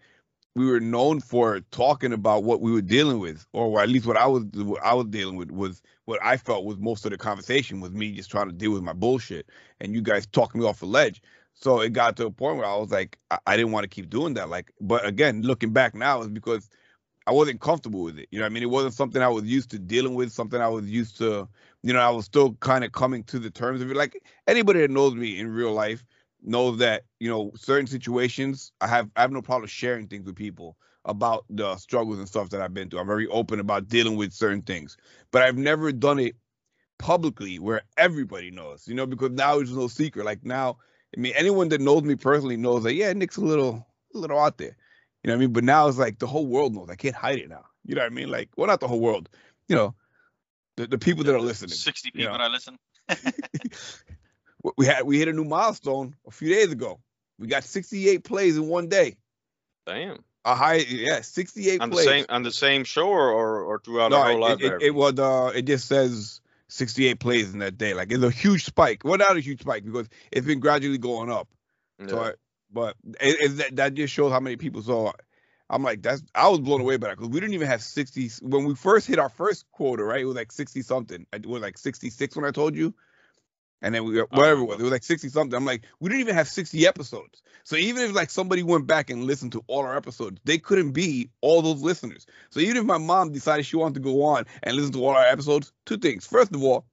we 0.56 0.66
were 0.66 0.80
known 0.80 1.20
for 1.20 1.60
talking 1.72 2.14
about 2.14 2.44
what 2.44 2.62
we 2.62 2.72
were 2.72 2.82
dealing 2.82 3.20
with, 3.20 3.46
or 3.54 3.82
at 3.82 3.90
least 3.90 4.06
what 4.06 4.18
I 4.18 4.28
was 4.28 4.44
what 4.54 4.84
I 4.84 4.94
was 4.94 5.08
dealing 5.08 5.36
with 5.36 5.52
was 5.52 5.82
what 6.06 6.20
I 6.24 6.38
felt 6.38 6.66
was 6.66 6.78
most 6.78 7.06
of 7.06 7.12
the 7.12 7.18
conversation 7.18 7.80
was 7.80 7.92
me 7.92 8.12
just 8.12 8.32
trying 8.32 8.48
to 8.48 8.54
deal 8.54 8.72
with 8.72 8.84
my 8.84 8.94
bullshit, 8.94 9.48
and 9.80 9.94
you 9.94 10.02
guys 10.02 10.26
talking 10.26 10.62
me 10.62 10.68
off 10.68 10.82
a 10.82 10.86
ledge. 10.86 11.22
So 11.54 11.82
it 11.82 11.94
got 11.94 12.16
to 12.18 12.26
a 12.26 12.32
point 12.32 12.58
where 12.58 12.66
I 12.66 12.76
was 12.78 12.90
like, 12.92 13.18
I, 13.32 13.38
I 13.46 13.58
didn't 13.58 13.74
want 13.74 13.84
to 13.84 13.90
keep 13.90 14.10
doing 14.10 14.34
that. 14.36 14.50
Like, 14.50 14.72
but 14.80 15.06
again, 15.06 15.42
looking 15.42 15.72
back 15.72 15.94
now 15.94 16.22
is 16.22 16.30
because 16.30 16.70
I 17.28 17.32
wasn't 17.32 17.62
comfortable 17.62 18.04
with 18.04 18.18
it. 18.18 18.28
You 18.32 18.40
know, 18.40 18.46
I 18.46 18.50
mean, 18.50 18.64
it 18.64 18.70
wasn't 18.70 18.94
something 18.94 19.22
I 19.22 19.28
was 19.28 19.44
used 19.44 19.70
to 19.72 19.80
dealing 19.80 20.16
with, 20.16 20.32
something 20.32 20.60
I 20.60 20.70
was 20.70 20.90
used 20.90 21.18
to. 21.18 21.48
You 21.84 21.94
know, 21.94 22.00
I 22.00 22.10
was 22.10 22.26
still 22.26 22.54
kind 22.56 22.84
of 22.84 22.92
coming 22.92 23.24
to 23.26 23.40
the 23.40 23.52
terms 23.52 23.82
of 23.82 23.92
it. 23.92 23.96
Like 23.98 24.22
anybody 24.48 24.80
that 24.82 24.92
knows 24.92 25.16
me 25.16 25.40
in 25.40 25.50
real 25.50 25.74
life 25.74 26.04
knows 26.44 26.78
that 26.80 27.04
you 27.20 27.30
know 27.30 27.52
certain 27.56 27.88
situations 27.88 28.72
I 28.82 28.88
have 28.88 29.10
I 29.16 29.22
have 29.22 29.32
no 29.32 29.42
problem 29.42 29.68
sharing 29.68 30.08
things 30.08 30.26
with 30.26 30.36
people 30.36 30.78
about 31.06 31.46
the 31.50 31.76
struggles 31.78 32.20
and 32.20 32.28
stuff 32.28 32.50
that 32.50 32.62
I've 32.62 32.74
been 32.74 32.90
through. 32.90 33.00
I'm 33.00 33.08
very 33.08 33.28
open 33.28 33.60
about 33.60 33.88
dealing 33.88 34.16
with 34.16 34.34
certain 34.34 34.62
things, 34.62 34.98
but 35.32 35.42
I've 35.42 35.58
never 35.58 35.92
done 35.92 36.20
it 36.20 36.36
publicly 36.98 37.58
where 37.58 37.82
everybody 37.98 38.52
knows. 38.52 38.88
You 38.88 38.96
know, 38.96 39.06
because 39.06 39.32
now 39.32 39.60
it's 39.60 39.72
no 39.72 39.88
secret. 39.88 40.26
Like 40.26 40.46
now, 40.46 40.78
I 41.16 41.20
mean, 41.20 41.34
anyone 41.36 41.70
that 41.70 41.82
knows 41.82 42.04
me 42.04 42.16
personally 42.16 42.58
knows 42.58 42.84
that 42.84 42.94
yeah, 42.94 43.12
Nick's 43.14 43.38
a 43.38 43.42
little 43.42 43.86
a 44.14 44.18
little 44.18 44.40
out 44.40 44.58
there. 44.58 44.78
You 45.24 45.30
know 45.30 45.34
what 45.34 45.38
I 45.38 45.40
mean? 45.40 45.54
But 45.54 45.64
now 45.64 45.88
it's 45.88 45.98
like 45.98 46.20
the 46.20 46.28
whole 46.28 46.48
world 46.48 46.76
knows. 46.76 46.90
I 46.90 46.96
can't 46.96 47.16
hide 47.16 47.40
it 47.40 47.50
now. 47.50 47.66
You 47.86 47.96
know 47.96 48.02
what 48.02 48.12
I 48.12 48.16
mean? 48.16 48.30
Like, 48.30 48.50
well, 48.56 48.68
not 48.68 48.80
the 48.80 48.88
whole 48.88 49.00
world. 49.00 49.30
You 49.68 49.76
know, 49.76 49.96
the, 50.78 50.88
the 50.88 50.98
people 50.98 51.24
that 51.26 51.36
are 51.36 51.42
listening. 51.42 51.72
Sixty 51.72 52.12
you 52.14 52.22
people 52.26 52.38
know. 52.38 52.44
that 52.44 52.52
listen. 52.52 52.78
we 54.78 54.86
had 54.86 55.04
we 55.04 55.20
hit 55.20 55.28
a 55.28 55.34
new 55.34 55.46
milestone 55.46 56.16
a 56.28 56.32
few 56.32 56.50
days 56.50 56.72
ago. 56.72 57.00
We 57.38 57.48
got 57.48 57.64
68 57.64 58.24
plays 58.24 58.58
in 58.58 58.68
one 58.68 58.90
day. 58.90 59.18
Damn. 59.86 60.24
A 60.46 60.56
high, 60.56 60.76
yeah, 60.76 61.22
68 61.22 61.82
On 61.82 61.90
the 61.90 61.96
plays. 61.96 62.06
same 62.06 62.26
on 62.30 62.44
the 62.44 62.52
same 62.52 62.84
show 62.84 63.08
or 63.08 63.30
or, 63.30 63.62
or 63.64 63.80
throughout 63.80 64.10
the 64.10 64.18
no, 64.18 64.40
whole 64.40 64.52
it, 64.54 64.62
it, 64.62 64.82
it 64.82 64.96
was 64.96 65.20
uh, 65.20 65.52
it 65.54 65.64
just 65.64 65.88
says 65.88 66.42
68 66.70 67.20
plays 67.20 67.54
in 67.54 67.60
that 67.60 67.78
day. 67.78 67.94
Like 67.94 68.12
it's 68.12 68.24
a 68.24 68.30
huge 68.32 68.66
spike. 68.66 69.04
Well, 69.04 69.18
not 69.18 69.36
a 69.36 69.42
huge 69.42 69.62
spike 69.62 69.86
because 69.86 70.08
it's 70.32 70.48
been 70.48 70.60
gradually 70.60 70.98
going 70.98 71.30
up. 71.30 71.50
So, 72.08 72.16
Yeah. 72.16 72.30
I, 72.30 72.34
but 72.72 72.96
it, 73.20 73.42
it, 73.42 73.58
that, 73.58 73.76
that 73.78 73.94
just 73.96 74.14
shows 74.14 74.32
how 74.32 74.40
many 74.40 74.56
people 74.56 74.82
saw. 74.82 75.12
I'm 75.72 75.84
like, 75.84 76.02
that's 76.02 76.24
I 76.34 76.48
was 76.48 76.60
blown 76.60 76.82
away 76.82 76.98
by 76.98 77.10
that 77.10 77.18
because 77.18 77.30
we 77.30 77.40
didn't 77.40 77.54
even 77.54 77.68
have 77.68 77.82
60 77.82 78.30
when 78.42 78.66
we 78.66 78.76
first 78.76 79.08
hit 79.08 79.20
our 79.20 79.30
first 79.30 79.66
quota, 79.72 80.04
right? 80.04 80.22
It 80.22 80.26
was 80.26 80.36
like 80.36 80.52
60 80.52 80.82
something. 80.82 81.26
It 81.34 81.46
was 81.46 81.62
like 81.62 81.78
66 81.78 82.36
when 82.36 82.46
I 82.46 82.52
told 82.52 82.76
you, 82.76 82.94
and 83.82 83.94
then 83.96 84.04
we 84.04 84.20
whatever 84.20 84.62
it 84.62 84.66
was, 84.66 84.80
it 84.80 84.84
was 84.84 84.92
like 84.92 85.04
60 85.04 85.30
something. 85.30 85.56
I'm 85.56 85.66
like, 85.66 85.84
we 86.00 86.10
didn't 86.10 86.22
even 86.22 86.36
have 86.36 86.48
60 86.48 86.86
episodes. 86.88 87.42
So 87.64 87.76
even 87.76 88.04
if 88.04 88.14
like 88.14 88.30
somebody 88.30 88.64
went 88.64 88.88
back 88.88 89.10
and 89.10 89.24
listened 89.24 89.52
to 89.54 89.64
all 89.68 89.82
our 89.82 89.96
episodes, 89.96 90.40
they 90.46 90.58
couldn't 90.58 90.92
be 90.92 91.30
all 91.42 91.62
those 91.62 91.82
listeners. 91.82 92.26
So 92.50 92.60
even 92.60 92.78
if 92.78 92.84
my 92.86 92.98
mom 92.98 93.32
decided 93.32 93.66
she 93.66 93.78
wanted 93.78 93.96
to 93.96 94.00
go 94.02 94.24
on 94.24 94.46
and 94.64 94.76
listen 94.76 94.92
to 94.94 95.06
all 95.06 95.12
our 95.12 95.26
episodes, 95.26 95.72
two 95.86 95.98
things. 95.98 96.26
First 96.28 96.54
of 96.54 96.64
all, 96.64 96.86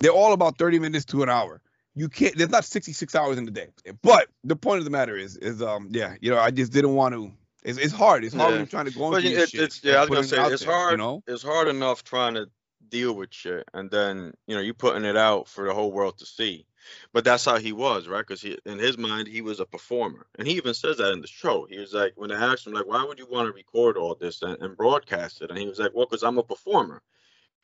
they're 0.00 0.10
all 0.10 0.32
about 0.32 0.58
30 0.58 0.78
minutes 0.78 1.04
to 1.06 1.22
an 1.22 1.28
hour 1.28 1.60
you 1.96 2.08
can't 2.08 2.36
there's 2.36 2.50
not 2.50 2.64
66 2.64 3.14
hours 3.14 3.38
in 3.38 3.46
the 3.46 3.50
day 3.50 3.68
but 4.02 4.28
the 4.44 4.54
point 4.54 4.78
of 4.78 4.84
the 4.84 4.90
matter 4.90 5.16
is 5.16 5.36
is 5.38 5.62
um 5.62 5.88
yeah 5.90 6.14
you 6.20 6.30
know 6.30 6.38
i 6.38 6.50
just 6.50 6.72
didn't 6.72 6.94
want 6.94 7.14
to 7.14 7.32
it's, 7.64 7.78
it's 7.78 7.92
hard 7.92 8.24
it's 8.24 8.34
hard 8.34 8.48
when 8.48 8.54
Yeah. 8.54 8.58
you're 8.58 8.66
trying 8.66 8.84
to 8.84 8.90
go 8.92 9.04
on. 9.04 9.16
it- 9.16 9.22
this 9.34 9.50
shit 9.50 9.80
yeah, 9.82 9.96
I 9.96 10.00
was 10.02 10.10
gonna 10.10 10.22
say 10.24 10.38
out 10.38 10.52
it's 10.52 10.62
there, 10.62 10.72
hard. 10.72 10.92
you 10.92 10.98
know 10.98 11.22
It's 11.26 11.42
hard 11.42 11.68
enough 11.68 12.04
trying 12.04 12.34
to 12.34 12.48
deal 12.90 13.14
with 13.14 13.32
shit, 13.32 13.68
and 13.74 13.90
then 13.90 14.34
you 14.46 14.54
know 14.54 14.60
you 14.60 14.74
putting 14.74 15.04
it 15.04 15.16
out 15.16 15.48
for 15.48 15.66
the 15.66 15.74
whole 15.74 15.92
world 15.92 16.18
to 16.18 16.26
see. 16.26 16.66
But 17.12 17.24
that's 17.24 17.44
how 17.44 17.58
he 17.58 17.72
was, 17.72 18.06
right? 18.06 18.20
Because 18.20 18.40
he, 18.40 18.56
in 18.64 18.78
his 18.78 18.96
mind, 18.96 19.26
he 19.26 19.40
was 19.40 19.58
a 19.58 19.66
performer, 19.66 20.26
and 20.38 20.46
he 20.46 20.54
even 20.54 20.74
says 20.74 20.98
that 20.98 21.12
in 21.12 21.20
the 21.20 21.26
show. 21.26 21.66
He 21.68 21.78
was 21.78 21.92
like, 21.92 22.12
when 22.16 22.30
they 22.30 22.36
asked 22.36 22.66
him, 22.66 22.74
like, 22.74 22.86
why 22.86 23.04
would 23.04 23.18
you 23.18 23.26
want 23.28 23.48
to 23.48 23.52
record 23.52 23.96
all 23.96 24.14
this 24.14 24.42
and, 24.42 24.60
and 24.62 24.76
broadcast 24.76 25.42
it? 25.42 25.50
And 25.50 25.58
he 25.58 25.66
was 25.66 25.78
like, 25.80 25.92
well, 25.94 26.06
because 26.06 26.22
I'm 26.22 26.38
a 26.38 26.42
performer. 26.44 27.02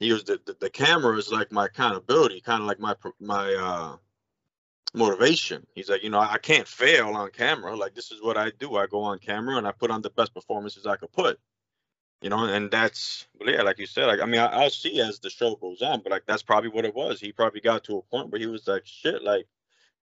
He 0.00 0.12
was 0.12 0.24
the, 0.24 0.40
the 0.44 0.56
the 0.58 0.70
camera 0.70 1.16
is 1.16 1.30
like 1.30 1.52
my 1.52 1.66
accountability, 1.66 2.40
kind 2.40 2.60
of 2.60 2.66
like 2.66 2.80
my 2.80 2.96
my 3.20 3.54
uh 3.54 3.96
motivation. 4.94 5.66
He's 5.74 5.88
like, 5.88 6.02
you 6.02 6.10
know, 6.10 6.20
I 6.20 6.38
can't 6.38 6.66
fail 6.68 7.14
on 7.14 7.30
camera. 7.30 7.76
Like 7.76 7.94
this 7.94 8.10
is 8.10 8.22
what 8.22 8.36
I 8.36 8.50
do. 8.58 8.76
I 8.76 8.86
go 8.86 9.02
on 9.02 9.18
camera 9.18 9.56
and 9.56 9.66
I 9.66 9.72
put 9.72 9.90
on 9.90 10.02
the 10.02 10.10
best 10.10 10.34
performances 10.34 10.86
I 10.86 10.96
could 10.96 11.12
put. 11.12 11.38
You 12.22 12.30
know, 12.30 12.44
and 12.44 12.70
that's 12.70 13.26
yeah, 13.44 13.62
like 13.62 13.78
you 13.80 13.86
said, 13.86 14.06
like 14.06 14.20
I 14.20 14.26
mean, 14.26 14.40
I, 14.40 14.46
I'll 14.46 14.70
see 14.70 15.00
as 15.00 15.18
the 15.18 15.30
show 15.30 15.56
goes 15.56 15.82
on, 15.82 16.02
but 16.02 16.12
like 16.12 16.24
that's 16.26 16.42
probably 16.44 16.70
what 16.70 16.84
it 16.86 16.94
was. 16.94 17.20
He 17.20 17.32
probably 17.32 17.60
got 17.60 17.84
to 17.84 17.98
a 17.98 18.02
point 18.02 18.30
where 18.30 18.40
he 18.40 18.46
was 18.46 18.66
like, 18.68 18.86
shit, 18.86 19.22
like 19.24 19.46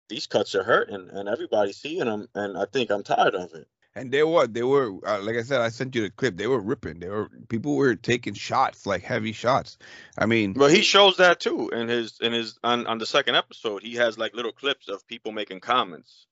these 0.09 0.27
cuts 0.27 0.55
are 0.55 0.63
hurting 0.63 1.09
and 1.11 1.27
everybody's 1.29 1.77
seeing 1.77 2.05
them, 2.05 2.27
and 2.35 2.57
I 2.57 2.65
think 2.65 2.91
I'm 2.91 3.03
tired 3.03 3.35
of 3.35 3.53
it. 3.55 3.67
and 3.95 4.11
they 4.11 4.23
were 4.23 4.45
they 4.47 4.63
were 4.63 4.91
uh, 5.07 5.21
like 5.21 5.37
i 5.37 5.41
said 5.41 5.61
i 5.61 5.69
sent 5.69 5.95
you 5.95 6.01
the 6.01 6.09
clip 6.09 6.35
they 6.37 6.47
were 6.47 6.59
ripping 6.59 6.99
they 6.99 7.07
were 7.07 7.29
people 7.47 7.75
were 7.75 7.95
taking 7.95 8.33
shots 8.33 8.85
like 8.85 9.01
heavy 9.03 9.31
shots 9.31 9.77
i 10.17 10.25
mean 10.25 10.53
Well, 10.53 10.69
he 10.69 10.81
shows 10.83 11.17
that 11.17 11.39
too 11.39 11.69
in 11.69 11.87
his 11.87 12.19
in 12.19 12.33
his 12.33 12.59
on 12.63 12.87
on 12.87 12.97
the 12.97 13.05
second 13.05 13.35
episode. 13.35 13.83
He 13.83 13.95
has 13.95 14.17
like 14.17 14.35
little 14.35 14.51
clips 14.51 14.89
of 14.89 15.07
people 15.07 15.31
making 15.31 15.61
comments, 15.61 16.27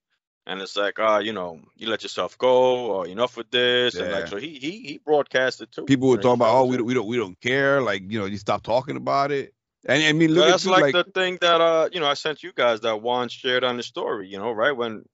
and 0.46 0.62
it's 0.62 0.76
like, 0.76 1.00
ah, 1.00 1.20
you 1.20 1.34
know, 1.34 1.60
you 1.76 1.88
let 1.88 2.04
yourself 2.04 2.38
go, 2.38 2.88
or 2.88 3.08
enough 3.08 3.38
with 3.38 3.50
this, 3.52 4.00
and 4.00 4.10
Yeah. 4.10 4.18
like 4.18 4.28
so 4.28 4.38
he 4.38 4.60
he 4.60 4.72
he 4.82 4.98
broadcasted 5.04 5.72
too. 5.72 5.86
people 5.86 6.10
were 6.10 6.18
talking 6.18 6.42
about 6.42 6.56
oh 6.56 6.66
we 6.66 6.78
don't 6.78 6.86
we 6.86 6.94
don't 6.94 7.08
we 7.08 7.18
don't 7.18 7.40
care 7.40 7.82
like 7.82 8.04
you 8.12 8.20
know 8.20 8.26
you 8.26 8.38
stop 8.38 8.64
talking 8.64 8.96
about 8.98 9.32
it 9.32 9.54
and 9.86 10.04
i 10.04 10.14
mean 10.14 10.32
look 10.32 10.48
at 10.48 10.52
that's 10.52 10.66
like, 10.66 10.82
like, 10.82 10.94
the 10.94 11.04
thing 11.04 11.38
that 11.42 11.62
uh 11.62 11.90
you 11.92 12.00
know 12.00 12.08
I 12.08 12.14
sent 12.16 12.44
you 12.44 12.52
guys 12.54 12.82
that 12.82 13.02
Juan 13.02 13.30
shared 13.30 13.64
on 13.64 13.78
the 13.78 13.84
story. 13.84 14.28
You 14.28 14.40
know, 14.40 14.52
right 14.52 14.72
when 14.76 15.06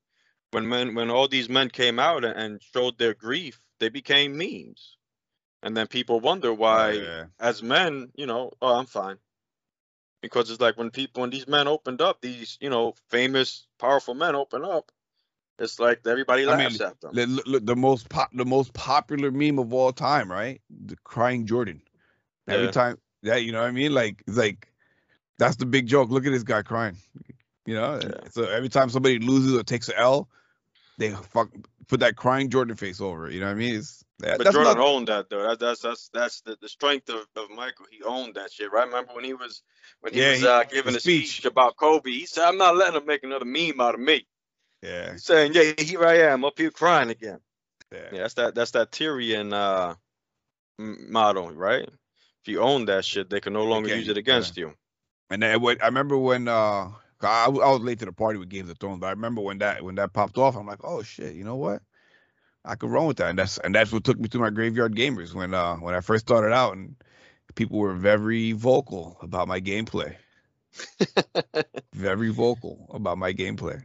when 0.52 0.68
men 0.68 0.96
when 0.96 1.10
all 1.10 1.28
these 1.28 1.50
men 1.50 1.70
came 1.70 2.00
out 2.00 2.26
and, 2.26 2.38
and 2.38 2.62
showed 2.62 2.98
their 2.98 3.14
grief, 3.14 3.60
they 3.80 3.90
became 3.90 4.38
memes, 4.38 4.98
and 5.62 5.76
then 5.76 5.88
people 5.88 6.20
wonder 6.20 6.54
why, 6.54 6.92
yeah. 6.92 7.26
as 7.40 7.62
men, 7.62 8.12
you 8.16 8.26
know, 8.26 8.52
oh 8.62 8.76
I'm 8.80 8.86
fine, 8.86 9.18
because 10.22 10.50
it's 10.50 10.62
like 10.62 10.78
when 10.78 10.90
people 10.90 11.22
when 11.22 11.30
these 11.30 11.48
men 11.48 11.68
opened 11.68 12.02
up, 12.02 12.22
these 12.22 12.58
you 12.62 12.70
know 12.70 12.94
famous 13.10 13.68
powerful 13.80 14.14
men 14.14 14.36
open 14.36 14.64
up, 14.64 14.92
it's 15.60 15.80
like 15.80 16.02
everybody 16.06 16.46
I 16.46 16.56
mean, 16.58 16.60
laughs 16.60 16.82
at 16.82 17.00
them. 17.02 17.12
Look, 17.14 17.48
look, 17.48 17.66
the 17.66 17.76
most 17.76 18.10
pop, 18.10 18.30
the 18.34 18.46
most 18.46 18.74
popular 18.74 19.32
meme 19.32 19.60
of 19.60 19.74
all 19.74 19.92
time, 19.92 20.32
right? 20.32 20.62
The 20.70 20.96
crying 21.04 21.46
Jordan. 21.46 21.82
Every 22.48 22.66
Yeah. 22.66 22.72
time 22.72 22.98
that 23.24 23.44
you 23.44 23.52
know 23.52 23.62
what 23.62 23.68
I 23.68 23.72
mean, 23.72 23.94
like 23.94 24.24
it's 24.28 24.38
like 24.38 24.68
that's 25.38 25.58
the 25.58 25.66
big 25.66 25.88
joke. 25.88 26.10
Look 26.10 26.26
at 26.26 26.32
this 26.32 26.44
guy 26.44 26.62
crying. 26.62 26.98
You 27.66 27.76
know, 27.76 28.00
Yeah. 28.02 28.30
so 28.32 28.44
every 28.44 28.70
time 28.70 28.90
somebody 28.90 29.20
loses 29.20 29.54
or 29.56 29.64
takes 29.64 29.90
an 29.90 29.96
L, 29.98 30.28
they 30.98 31.12
fuck 31.12 31.50
put 31.88 32.00
that 32.02 32.16
crying 32.16 32.50
Jordan 32.50 32.76
face 32.76 33.02
over 33.02 33.28
it. 33.28 33.34
You 33.34 33.42
know 33.42 33.48
what 33.48 33.52
I 33.54 33.56
mean? 33.56 33.76
It's 33.76 34.04
that, 34.20 34.38
But 34.38 34.46
that's 34.46 34.54
Jordan 34.56 34.78
not, 34.78 34.86
owned 34.88 35.08
that 35.08 35.30
though. 35.30 35.44
That, 35.44 35.60
that's 35.60 35.82
that's 35.82 36.10
that's 36.14 36.42
the, 36.42 36.58
the 36.62 36.70
strength 36.70 37.10
of, 37.10 37.26
of 37.36 37.50
Michael. 37.52 37.86
He 37.92 38.02
owned 38.04 38.36
that 38.36 38.52
shit, 38.52 38.72
right? 38.72 38.86
Remember 38.88 39.14
when 39.14 39.24
he 39.24 39.34
was 39.34 39.62
when 40.02 40.14
he 40.14 40.20
Yeah, 40.20 40.32
was 40.32 40.40
he- 40.42 40.48
uh, 40.48 40.64
giving 40.64 40.96
a 40.96 41.00
speech. 41.00 41.32
speech. 41.38 41.46
about 41.46 41.76
Kobe? 41.78 42.10
He 42.12 42.26
said, 42.26 42.46
"I'm 42.46 42.58
not 42.58 42.76
letting 42.76 42.96
him 43.02 43.06
make 43.06 43.24
another 43.24 43.46
meme 43.46 43.80
out 43.80 43.96
of 43.96 44.02
me." 44.02 44.26
Yeah, 44.82 45.14
He's 45.14 45.24
saying, 45.24 45.54
"Yeah, 45.54 45.74
here 45.78 46.06
I 46.06 46.20
am 46.20 46.46
up 46.46 46.58
here 46.58 46.72
crying 46.72 47.10
again." 47.10 47.40
yeah. 47.92 48.00
Yeah, 48.12 48.20
that's 48.20 48.34
that 48.36 48.56
that's 48.56 48.72
that 48.72 48.92
Tyrion 48.92 49.54
uh 49.54 49.96
m- 50.80 51.12
motto, 51.12 51.52
right? 51.52 51.88
If 51.88 52.48
you 52.48 52.62
own 52.62 52.86
that 52.86 53.06
shit, 53.06 53.30
they 53.30 53.40
can 53.40 53.54
no 53.54 53.66
longer 53.66 53.90
use 53.90 54.08
it 54.08 54.18
against 54.18 54.58
you. 54.58 54.74
And 55.30 55.44
what 55.62 55.82
I 55.84 55.88
remember 55.88 56.18
when 56.18 56.48
uh 56.48 56.92
I, 57.22 57.46
I 57.46 57.50
was 57.50 57.82
late 57.82 58.00
to 58.00 58.06
the 58.06 58.14
party 58.14 58.40
with 58.40 58.50
Games 58.50 58.70
of 58.70 58.78
Thrones, 58.80 59.00
but 59.00 59.08
I 59.08 59.12
remember 59.12 59.42
when 59.42 59.60
that 59.60 59.84
when 59.84 59.96
that 59.96 60.14
popped 60.14 60.38
off, 60.38 60.56
I'm 60.56 60.66
like, 60.66 60.84
oh 60.84 61.04
shit, 61.04 61.36
you 61.36 61.44
know 61.44 61.58
what? 61.58 61.82
I 62.66 62.76
could 62.76 62.90
run 62.90 63.06
with 63.08 63.18
that, 63.18 63.30
and 63.30 63.40
that's 63.40 63.58
and 63.60 63.74
that's 63.74 63.92
what 63.92 64.04
took 64.04 64.20
me 64.20 64.28
to 64.30 64.40
my 64.40 64.50
graveyard 64.50 64.96
gamers 64.96 65.34
when 65.34 65.54
uh 65.54 65.76
when 65.78 65.96
I 65.96 66.02
first 66.02 66.26
started 66.26 66.54
out, 66.54 66.76
and 66.76 66.96
people 67.56 67.80
were 67.80 67.94
very 67.94 68.54
vocal 68.54 69.18
about 69.22 69.48
my 69.48 69.60
gameplay, 69.60 70.16
very 71.94 72.30
vocal 72.30 72.88
about 72.94 73.18
my 73.18 73.34
gameplay, 73.34 73.84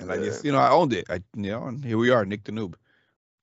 and 0.00 0.10
I 0.10 0.16
just 0.16 0.44
you 0.44 0.52
know 0.52 0.58
I 0.58 0.70
owned 0.70 0.92
it, 0.92 1.06
I 1.08 1.20
you 1.36 1.50
know, 1.50 1.64
and 1.66 1.84
here 1.84 1.98
we 1.98 2.10
are, 2.10 2.24
Nick 2.24 2.44
the 2.44 2.52
noob, 2.52 2.74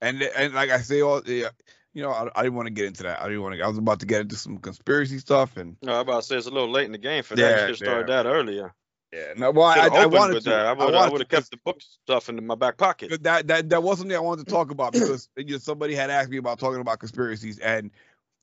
and 0.01 0.21
and 0.21 0.53
like 0.53 0.69
I 0.69 0.79
say 0.79 1.01
all 1.01 1.21
yeah, 1.25 1.49
you 1.93 2.01
know, 2.01 2.11
I, 2.11 2.29
I 2.35 2.43
didn't 2.43 2.55
want 2.55 2.67
to 2.67 2.73
get 2.73 2.85
into 2.85 3.03
that. 3.03 3.21
I 3.21 3.27
didn't 3.27 3.41
want 3.41 3.55
to. 3.55 3.61
I 3.61 3.67
was 3.67 3.77
about 3.77 3.99
to 3.99 4.05
get 4.05 4.21
into 4.21 4.35
some 4.35 4.57
conspiracy 4.57 5.19
stuff, 5.19 5.57
and 5.57 5.77
No, 5.81 5.93
I 5.93 6.01
about 6.01 6.21
to 6.21 6.27
say 6.27 6.37
it's 6.37 6.47
a 6.47 6.51
little 6.51 6.69
late 6.69 6.85
in 6.85 6.91
the 6.91 6.97
game 6.97 7.23
for 7.23 7.35
that. 7.35 7.41
Yeah, 7.41 7.67
you 7.67 7.75
should 7.75 7.85
start 7.85 8.07
that 8.07 8.25
earlier. 8.25 8.73
yeah, 9.11 9.33
no, 9.37 9.51
well, 9.51 9.67
I, 9.67 9.87
I, 9.87 10.05
wanted 10.07 10.43
to. 10.43 10.49
that. 10.49 10.65
I 10.65 10.73
would. 10.73 10.93
I 10.93 10.97
wanted 10.97 11.13
would 11.13 11.29
to 11.29 11.35
have 11.35 11.43
kept 11.43 11.51
the 11.51 11.59
book 11.63 11.81
stuff 11.81 12.29
in 12.29 12.45
my 12.45 12.55
back 12.55 12.77
pocket. 12.77 13.09
But 13.11 13.23
that 13.23 13.47
that 13.47 13.69
that 13.69 13.83
wasn't 13.83 14.09
something 14.09 14.17
I 14.17 14.21
wanted 14.21 14.47
to 14.47 14.51
talk 14.53 14.71
about 14.71 14.93
because 14.93 15.29
you 15.37 15.45
know, 15.45 15.57
somebody 15.57 15.93
had 15.93 16.09
asked 16.09 16.29
me 16.29 16.37
about 16.37 16.59
talking 16.59 16.81
about 16.81 16.99
conspiracies 16.99 17.59
and 17.59 17.91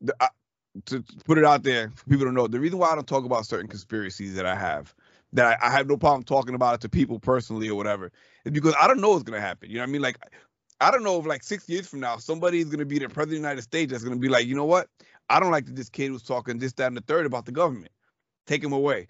the, 0.00 0.14
I, 0.20 0.28
to, 0.86 1.02
to 1.02 1.24
put 1.24 1.38
it 1.38 1.44
out 1.44 1.64
there 1.64 1.90
for 1.94 2.08
people 2.08 2.26
to 2.26 2.32
know 2.32 2.46
the 2.46 2.60
reason 2.60 2.78
why 2.78 2.90
I 2.90 2.94
don't 2.94 3.06
talk 3.06 3.24
about 3.24 3.46
certain 3.46 3.68
conspiracies 3.68 4.36
that 4.36 4.46
I 4.46 4.54
have 4.54 4.94
that 5.32 5.58
I, 5.62 5.68
I 5.68 5.70
have 5.70 5.86
no 5.86 5.96
problem 5.96 6.24
talking 6.24 6.54
about 6.54 6.74
it 6.74 6.80
to 6.82 6.88
people 6.88 7.18
personally 7.18 7.68
or 7.68 7.76
whatever 7.76 8.10
is 8.44 8.52
because 8.52 8.74
I 8.80 8.86
don't 8.86 9.00
know 9.00 9.10
what's 9.10 9.22
gonna 9.22 9.40
happen. 9.40 9.70
You 9.70 9.76
know 9.76 9.82
what 9.82 9.88
I 9.88 9.92
mean? 9.92 10.02
Like 10.02 10.18
I 10.80 10.90
don't 10.90 11.02
know 11.02 11.18
if 11.18 11.26
like 11.26 11.42
six 11.42 11.68
years 11.68 11.86
from 11.86 12.00
now 12.00 12.16
somebody 12.16 12.60
is 12.60 12.68
gonna 12.68 12.84
be 12.84 12.98
the 12.98 13.08
president 13.08 13.22
of 13.22 13.30
the 13.30 13.36
United 13.36 13.62
States 13.62 13.92
that's 13.92 14.04
gonna 14.04 14.16
be 14.16 14.28
like, 14.28 14.46
you 14.46 14.56
know 14.56 14.64
what? 14.64 14.88
I 15.28 15.40
don't 15.40 15.50
like 15.50 15.66
that 15.66 15.76
this 15.76 15.88
kid 15.88 16.10
was 16.10 16.22
talking 16.22 16.58
this, 16.58 16.72
that, 16.74 16.88
and 16.88 16.96
the 16.96 17.02
third 17.02 17.26
about 17.26 17.46
the 17.46 17.52
government. 17.52 17.92
Take 18.46 18.64
him 18.64 18.72
away. 18.72 19.06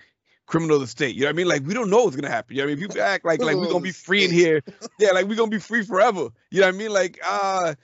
Criminal 0.46 0.76
of 0.76 0.82
the 0.82 0.88
state. 0.88 1.14
You 1.14 1.22
know 1.22 1.28
what 1.28 1.34
I 1.34 1.36
mean? 1.36 1.48
Like 1.48 1.66
we 1.66 1.74
don't 1.74 1.90
know 1.90 2.04
what's 2.04 2.16
gonna 2.16 2.28
happen. 2.28 2.56
You 2.56 2.62
know 2.62 2.66
what 2.66 2.72
I 2.72 2.74
mean? 2.76 2.88
People 2.88 3.02
act 3.02 3.24
like 3.24 3.40
like 3.40 3.56
we're 3.56 3.68
gonna 3.68 3.80
be 3.80 3.92
free 3.92 4.24
in 4.24 4.30
here 4.30 4.62
yeah, 4.98 5.10
like 5.12 5.26
we're 5.26 5.36
gonna 5.36 5.50
be 5.50 5.58
free 5.58 5.84
forever. 5.84 6.28
You 6.50 6.60
know 6.60 6.66
what 6.66 6.74
I 6.74 6.78
mean? 6.78 6.92
Like 6.92 7.18
uh 7.26 7.74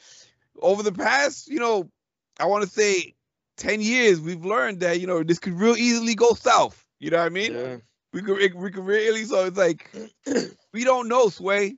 over 0.61 0.82
the 0.82 0.93
past, 0.93 1.49
you 1.49 1.59
know, 1.59 1.91
I 2.39 2.47
want 2.47 2.64
to 2.64 2.70
say 2.70 3.14
10 3.57 3.80
years, 3.80 4.20
we've 4.20 4.45
learned 4.45 4.80
that, 4.80 5.01
you 5.01 5.07
know, 5.07 5.22
this 5.22 5.39
could 5.39 5.55
real 5.55 5.76
easily 5.76 6.14
go 6.14 6.34
south. 6.34 6.84
You 6.99 7.11
know 7.11 7.18
what 7.18 7.26
I 7.26 7.30
mean? 7.30 7.55
Yeah. 7.55 7.76
We 8.16 8.22
could 8.22 8.54
we 8.54 8.70
could 8.70 8.86
really 8.86 9.24
so 9.24 9.44
it's 9.44 9.58
like 9.58 9.94
we 10.72 10.84
don't 10.84 11.06
know, 11.06 11.28
Sway. 11.28 11.76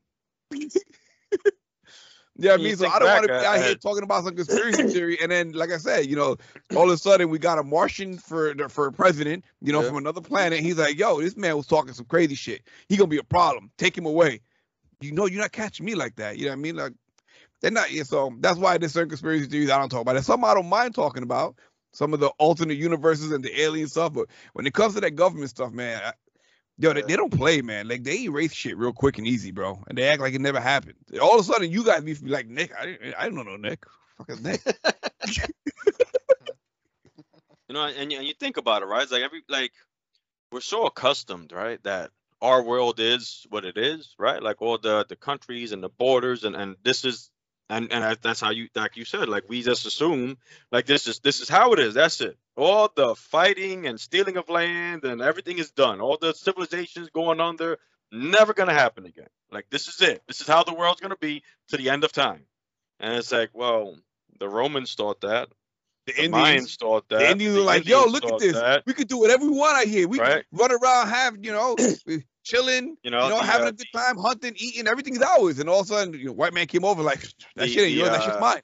Yeah, 2.41 2.53
I 2.53 2.57
mean, 2.59 2.77
so 2.77 2.87
I 2.87 3.01
don't 3.01 3.09
want 3.09 3.27
to 3.27 3.29
be 3.41 3.45
out 3.45 3.59
here 3.59 3.75
talking 3.75 4.05
about 4.05 4.23
some 4.23 4.37
conspiracy 4.37 4.85
theory, 4.93 5.19
and 5.21 5.33
then, 5.33 5.51
like 5.51 5.73
I 5.73 5.77
said, 5.79 6.07
you 6.07 6.15
know, 6.15 6.37
all 6.77 6.85
of 6.85 6.91
a 6.91 6.97
sudden 6.97 7.31
we 7.31 7.41
got 7.41 7.59
a 7.59 7.65
Martian 7.65 8.17
for 8.17 8.55
the- 8.55 8.69
for 8.69 8.93
president, 8.93 9.45
you 9.61 9.73
know, 9.73 9.81
Yeah. 9.81 9.89
from 9.89 9.97
another 9.97 10.21
planet. 10.21 10.61
He's 10.61 10.79
like, 10.79 10.97
"Yo, 10.97 11.21
this 11.21 11.37
man 11.37 11.57
was 11.57 11.67
talking 11.67 11.93
some 11.95 12.05
crazy 12.05 12.37
shit. 12.37 12.63
He 12.89 12.97
gonna 12.97 13.09
be 13.09 13.19
a 13.19 13.25
problem. 13.25 13.73
Take 13.77 13.99
him 13.99 14.07
away." 14.07 14.41
You 15.01 15.11
know, 15.11 15.27
you're 15.27 15.41
not 15.41 15.51
catching 15.51 15.85
me 15.85 15.97
like 15.97 16.15
that. 16.17 16.39
You 16.39 16.45
know 16.45 16.53
what 16.53 16.59
I 16.59 16.61
mean? 16.61 16.77
Like, 16.77 16.93
they're 17.61 17.73
not. 17.73 17.91
Yeah, 17.91 18.05
so 18.05 18.33
that's 18.39 18.57
why 18.57 18.79
there's 18.79 18.93
certain 18.93 19.09
conspiracy 19.09 19.47
theories 19.47 19.71
I 19.71 19.81
don't 19.81 19.89
talk 19.89 20.03
about. 20.03 20.13
There's 20.13 20.27
some 20.27 20.45
I 20.45 20.55
don't 20.55 20.69
mind 20.69 20.95
talking 20.95 21.25
about, 21.25 21.57
some 21.93 22.15
of 22.15 22.21
the 22.21 22.29
alternate 22.39 22.79
universes 22.79 23.33
and 23.33 23.45
the 23.45 23.61
alien 23.61 23.89
stuff. 23.89 24.13
But 24.13 24.29
when 24.53 24.65
it 24.65 24.75
comes 24.75 24.95
to 24.95 25.01
that 25.01 25.17
government 25.17 25.51
stuff, 25.51 25.73
man, 25.73 26.01
I, 26.05 26.13
yo, 26.79 26.93
they, 26.93 27.03
they 27.03 27.17
don't 27.17 27.33
play, 27.33 27.61
man. 27.61 27.89
Like 27.89 28.05
they 28.05 28.25
erase 28.25 28.53
shit 28.53 28.79
real 28.79 28.93
quick 28.93 29.19
and 29.19 29.27
easy, 29.27 29.51
bro, 29.51 29.83
and 29.87 29.99
they 29.99 30.09
act 30.09 30.21
like 30.21 30.35
it 30.35 30.41
never 30.41 30.61
happened. 30.61 30.95
All 31.21 31.35
of 31.35 31.41
a 31.41 31.45
sudden, 31.45 31.71
you 31.71 31.85
guys 31.85 32.03
be 32.03 32.15
like 32.15 32.47
Nick. 32.47 32.73
I 32.79 32.87
didn't, 32.87 33.15
I 33.15 33.25
didn't 33.25 33.45
know 33.45 33.57
Nick. 33.57 33.85
Fuck 34.17 34.31
is 34.31 34.41
Nick. 34.41 34.63
You 37.69 37.75
know, 37.75 37.85
and 37.85 38.11
and 38.13 38.27
you 38.27 38.33
think 38.33 38.57
about 38.57 38.83
it, 38.83 38.87
right? 38.87 39.03
It's 39.03 39.13
like 39.13 39.23
every 39.23 39.43
like 39.49 39.73
we're 40.51 40.61
so 40.61 40.87
accustomed, 40.87 41.53
right, 41.53 41.83
that 41.85 42.11
our 42.41 42.63
world 42.63 42.99
is 42.99 43.47
what 43.51 43.67
it 43.67 43.77
is, 43.77 44.15
right? 44.19 44.43
Like 44.43 44.63
all 44.63 44.79
the 44.79 45.05
the 45.07 45.17
countries 45.17 45.73
and 45.73 45.83
the 45.83 45.91
borders, 45.91 46.45
and 46.45 46.57
and 46.57 46.77
this 46.83 47.05
is 47.05 47.31
and 47.71 47.93
and 47.93 48.03
that- 48.05 48.23
that's 48.23 48.41
how 48.41 48.51
you 48.51 48.69
like 48.75 48.97
you 48.97 49.05
said, 49.05 49.29
like 49.29 49.45
we 49.49 49.63
just 49.63 49.87
assume 49.87 50.39
like 50.73 50.87
this 50.87 51.07
is 51.07 51.21
this 51.21 51.41
is 51.41 51.49
how 51.49 51.73
it 51.73 51.79
is. 51.79 51.95
That's 51.95 52.21
it. 52.21 52.37
All 52.57 52.91
the 52.95 53.15
fighting 53.15 53.87
and 53.87 54.01
stealing 54.01 54.37
of 54.37 54.49
land 54.49 55.05
and 55.05 55.21
everything 55.21 55.59
is 55.59 55.71
done. 55.71 56.01
All 56.01 56.17
the 56.19 56.35
civilizations 56.35 57.11
going 57.11 57.41
under, 57.41 57.79
never 58.13 58.55
gonna 58.55 58.75
happen 58.75 59.07
again. 59.07 59.29
Like 59.51 59.67
this 59.71 59.89
is 59.89 60.01
it. 60.03 60.23
This 60.27 60.41
is 60.41 60.47
how 60.47 60.63
the 60.65 60.75
world's 60.75 61.01
gonna 61.01 61.17
be 61.17 61.43
to 61.69 61.77
the 61.77 61.91
end 61.91 62.05
of 62.05 62.13
time. 62.13 62.45
And 63.01 63.15
it's 63.15 63.31
like, 63.33 63.51
well, 63.53 63.97
the 64.39 64.49
Romans 64.49 64.95
thought 64.95 65.21
that. 65.23 65.49
The 66.07 66.15
The 66.15 66.25
Indians, 66.25 66.75
Mayans 66.75 66.79
thought 66.79 67.09
that. 67.11 67.19
the 67.19 67.31
Indians 67.31 67.55
the 67.55 67.61
were 67.61 67.67
like, 67.67 67.87
"Yo, 67.87 68.05
Indians 68.05 68.13
look 68.13 68.25
at 68.33 68.39
this. 68.39 68.53
that, 68.55 68.83
We 68.87 68.95
could 68.95 69.09
do 69.09 69.19
whatever 69.19 69.45
we 69.45 69.51
want 69.51 69.77
out 69.77 69.85
here. 69.87 70.09
We 70.09 70.19
Right. 70.19 70.45
can 70.51 70.59
run 70.59 70.73
around, 70.73 71.09
have 71.09 71.37
you 71.45 71.53
know, 71.53 71.77
chilling, 72.49 72.87
You 72.89 72.97
you 73.05 73.11
know, 73.11 73.29
know, 73.29 73.39
the, 73.39 73.45
having 73.45 73.67
uh, 73.67 73.71
a 73.71 73.73
good 73.73 73.87
time, 73.95 74.17
hunting, 74.17 74.55
eating. 74.57 74.89
Everything's 74.89 75.23
ours." 75.23 75.59
And 75.59 75.69
all 75.69 75.81
of 75.81 75.87
a 75.87 75.89
sudden, 75.89 76.15
you 76.15 76.27
know, 76.27 76.33
white 76.33 76.55
man 76.55 76.67
came 76.67 76.85
over 76.85 77.03
like, 77.03 77.21
"That 77.57 77.67
The- 77.67 77.69
shit 77.69 77.85
ain't 77.85 77.97
yours. 77.97 78.11
That 78.11 78.23
shit's 78.23 78.37
uh, 78.37 78.41
mine." 78.41 78.63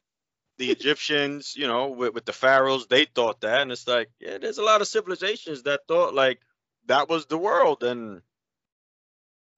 the 0.57 0.71
Egyptians, 0.71 1.55
you 1.57 1.67
know, 1.67 1.89
with, 1.89 2.15
with 2.15 2.25
the 2.25 2.33
pharaohs, 2.33 2.87
they 2.87 3.07
thought 3.07 3.41
that, 3.41 3.63
and 3.63 3.73
it's 3.73 3.89
like, 3.89 4.09
yeah, 4.21 4.39
there's 4.39 4.59
a 4.59 4.63
lot 4.63 4.81
of 4.81 4.87
civilizations 4.87 5.65
that 5.65 5.81
thought 5.89 6.15
like 6.15 6.39
that 6.87 7.09
was 7.09 7.27
the 7.27 7.37
world, 7.37 7.83
and 7.83 8.23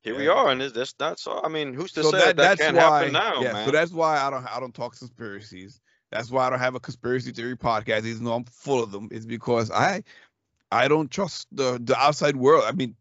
here 0.03 0.17
we 0.17 0.29
are, 0.29 0.49
and 0.51 0.63
it's- 0.63 0.73
that's 0.75 0.95
not 0.99 1.19
so. 1.19 1.41
I 1.43 1.49
mean, 1.49 1.75
who's 1.75 1.93
to 1.93 2.03
so 2.03 2.13
say 2.13 2.19
that, 2.19 2.37
that, 2.37 2.59
can't 2.59 2.77
why, 2.77 2.83
happen 2.99 3.13
now, 3.13 3.43
yeah. 3.43 3.53
man? 3.53 3.67
So 3.67 3.73
that's 3.73 3.93
why 3.93 4.19
I 4.19 4.31
don't 4.31 4.47
I 4.47 4.61
don't 4.61 4.75
talk 4.75 4.97
conspiracies. 4.97 5.81
That's 6.13 6.31
why 6.31 6.47
I 6.47 6.51
don't 6.51 6.61
have 6.61 6.77
a 6.77 6.81
conspiracy 6.81 7.33
theory 7.33 7.57
podcast, 7.57 8.05
even 8.05 8.25
though 8.25 8.35
I'm 8.35 8.45
full 8.45 8.83
of 8.83 8.93
them. 8.93 9.09
It's 9.11 9.27
because 9.27 9.71
I 9.71 10.03
I 10.71 10.89
don't 10.89 11.11
trust 11.11 11.49
the 11.53 11.79
the 11.83 11.97
outside 11.99 12.37
world. 12.37 12.65
I 12.67 12.73
mean, 12.73 12.97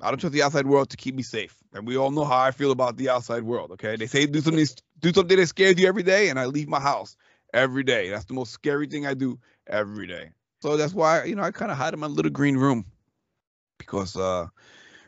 I 0.00 0.10
don't 0.10 0.18
trust 0.18 0.32
the 0.32 0.42
outside 0.42 0.66
world 0.66 0.90
to 0.90 0.96
keep 0.96 1.14
me 1.14 1.22
safe. 1.22 1.56
And 1.72 1.86
we 1.86 1.96
all 1.96 2.10
know 2.10 2.24
how 2.24 2.38
I 2.38 2.50
feel 2.50 2.70
about 2.70 2.96
the 2.96 3.08
outside 3.08 3.42
world. 3.42 3.72
Okay, 3.72 3.96
they 3.96 4.06
say 4.06 4.26
do 4.26 4.40
something 4.40 4.66
do 5.00 5.12
something 5.12 5.36
that 5.36 5.46
scares 5.46 5.78
you 5.78 5.88
every 5.88 6.02
day, 6.02 6.28
and 6.28 6.38
I 6.38 6.46
leave 6.46 6.68
my 6.68 6.80
house 6.80 7.16
every 7.52 7.82
day. 7.82 8.10
That's 8.10 8.24
the 8.26 8.34
most 8.34 8.52
scary 8.52 8.86
thing 8.86 9.06
I 9.06 9.14
do 9.14 9.38
every 9.66 10.06
day. 10.06 10.30
So 10.62 10.76
that's 10.76 10.94
why 10.94 11.24
you 11.24 11.34
know 11.34 11.42
I 11.42 11.50
kind 11.50 11.70
of 11.70 11.78
hide 11.78 11.94
in 11.94 12.00
my 12.00 12.06
little 12.06 12.30
green 12.30 12.56
room 12.56 12.84
because 13.78 14.16
uh 14.16 14.46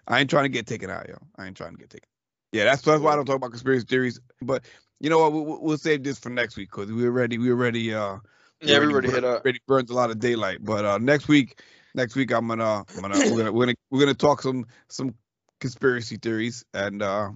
I 0.09 0.21
ain't 0.21 0.31
trying 0.31 0.45
to 0.45 0.49
get 0.49 0.67
taken 0.67 0.91
out, 0.91 1.09
yo. 1.09 1.17
I 1.37 1.47
ain't 1.47 1.57
trying 1.57 1.73
to 1.73 1.79
get 1.79 1.91
taken. 1.91 2.09
Yeah, 2.53 2.65
that's 2.65 2.83
that's 2.83 3.01
why 3.01 3.13
I 3.13 3.17
don't 3.17 3.27
talk 3.27 3.37
about 3.37 3.51
conspiracy 3.51 3.87
theories. 3.87 4.21
But 4.43 4.65
you 4.99 5.09
know 5.09 5.19
what? 5.21 5.33
We'll, 5.33 5.63
we'll 5.63 5.79
save 5.79 6.03
this 6.03 6.19
for 6.19 6.31
next 6.31 6.57
week 6.57 6.71
because 6.71 6.91
we 6.91 7.05
already 7.05 7.39
we 7.39 7.51
already 7.51 7.95
uh 7.95 8.19
yeah, 8.61 8.79
we 8.81 8.87
already 8.87 9.09
burnt, 9.09 9.15
hit 9.15 9.25
up. 9.25 9.45
already 9.45 9.61
burnt 9.67 9.91
a 9.91 9.95
lot 9.95 10.11
of 10.11 10.19
daylight. 10.19 10.65
But 10.65 10.85
uh 10.85 10.99
next 10.99 11.29
week, 11.29 11.63
next 11.95 12.17
week 12.17 12.33
I'm 12.33 12.49
gonna 12.49 12.85
I'm 12.95 13.03
gonna 13.03 13.19
we're 13.19 13.37
gonna 13.37 13.53
we're 13.53 13.67
gonna 13.67 13.77
we're 13.91 14.01
gonna 14.01 14.15
talk 14.15 14.43
some 14.43 14.67
some 14.89 15.15
conspiracy 15.61 16.17
theories 16.17 16.65
and 16.75 17.03
uh 17.03 17.31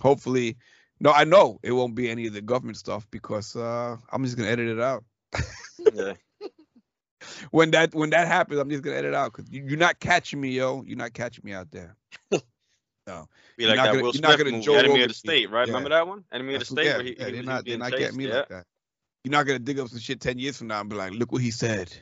hopefully 0.00 0.56
no 1.00 1.12
I 1.12 1.24
know 1.24 1.58
it 1.62 1.72
won't 1.72 1.94
be 1.94 2.08
any 2.10 2.26
of 2.26 2.32
the 2.32 2.42
government 2.42 2.78
stuff 2.78 3.06
because 3.10 3.56
uh 3.56 3.96
I'm 4.12 4.24
just 4.24 4.36
gonna 4.36 4.48
edit 4.48 4.68
it 4.68 4.80
out. 4.80 5.04
Yeah. 5.94 6.14
When 7.50 7.70
that 7.72 7.94
when 7.94 8.10
that 8.10 8.26
happens, 8.26 8.58
I'm 8.58 8.70
just 8.70 8.82
gonna 8.82 8.96
edit 8.96 9.10
it 9.10 9.14
out 9.14 9.32
because 9.32 9.50
you, 9.52 9.62
you're 9.68 9.78
not 9.78 10.00
catching 10.00 10.40
me, 10.40 10.50
yo. 10.52 10.82
You're 10.86 10.96
not 10.96 11.12
catching 11.12 11.44
me 11.44 11.52
out 11.52 11.70
there. 11.70 11.94
Be 13.60 13.64
You're 13.64 13.70
like 13.70 13.76
not 13.76 13.84
that 13.84 13.92
gonna- 13.92 14.02
Will 14.04 14.12
you're 14.14 14.22
not 14.22 14.34
Smith 14.38 14.52
movie, 14.52 14.64
Joe 14.64 14.74
Enemy 14.74 14.88
Rogan 14.88 15.02
of 15.02 15.08
the. 15.08 15.14
State, 15.14 15.50
right? 15.50 15.66
Yeah. 15.66 15.74
Remember 15.74 15.90
that 15.90 16.06
one? 16.06 16.24
Enemy 16.32 16.54
of 16.54 16.60
the 16.60 16.66
State, 16.66 16.86
yeah, 16.86 16.96
where 16.96 17.04
he, 17.04 17.16
yeah, 17.18 17.26
he, 17.26 17.32
they're 17.32 17.42
not, 17.42 17.64
they're 17.64 17.78
not 17.78 17.90
getting 17.90 18.16
me 18.16 18.28
yeah. 18.28 18.36
like 18.36 18.48
that. 18.48 18.66
You're 19.24 19.32
not 19.32 19.46
gonna 19.46 19.58
dig 19.58 19.78
up 19.78 19.88
some 19.88 19.98
shit 19.98 20.20
ten 20.20 20.38
years 20.38 20.56
from 20.56 20.68
now 20.68 20.80
and 20.80 20.88
be 20.88 20.96
like, 20.96 21.12
look 21.12 21.32
what 21.32 21.42
he 21.42 21.50
said 21.50 21.92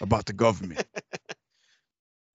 about 0.00 0.26
the 0.26 0.32
government. 0.32 0.86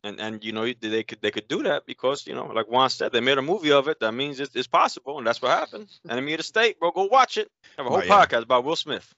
and 0.03 0.19
and 0.19 0.43
you 0.43 0.51
know 0.51 0.71
they 0.81 1.03
could 1.03 1.21
they 1.21 1.31
could 1.31 1.47
do 1.47 1.63
that 1.63 1.85
because 1.85 2.27
you 2.27 2.33
know 2.35 2.45
like 2.47 2.67
Juan 2.69 2.89
said 2.89 3.11
they 3.11 3.21
made 3.21 3.37
a 3.37 3.41
movie 3.41 3.71
of 3.71 3.87
it 3.87 3.99
that 4.01 4.11
means 4.13 4.39
it's, 4.39 4.55
it's 4.55 4.67
possible 4.67 5.17
and 5.17 5.25
that's 5.27 5.41
what 5.41 5.51
happened 5.51 5.87
enemy 6.09 6.33
of 6.33 6.37
the 6.39 6.43
state 6.43 6.79
bro 6.79 6.91
go 6.91 7.05
watch 7.05 7.37
it 7.37 7.49
have 7.77 7.85
a 7.85 7.89
oh, 7.89 7.93
whole 7.93 8.01
Oh, 8.01 8.03
yeah. 8.03 8.25
podcast 8.25 8.43
about 8.43 8.63
Will 8.65 8.75
Smith 8.75 9.13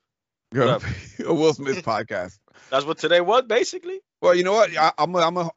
Yeah, 0.53 0.65
up? 0.75 0.83
a 1.25 1.33
Will 1.33 1.53
Smith 1.53 1.83
podcast. 1.83 2.37
that's 2.69 2.85
what 2.85 2.97
today 2.97 3.21
was 3.21 3.43
basically 3.43 3.99
Well, 4.21 4.35
you 4.35 4.43
know 4.43 4.53
what? 4.53 4.75
I, 4.77 4.91
I'm 4.97 5.13
a, 5.15 5.19
I'm 5.19 5.37
a 5.37 5.49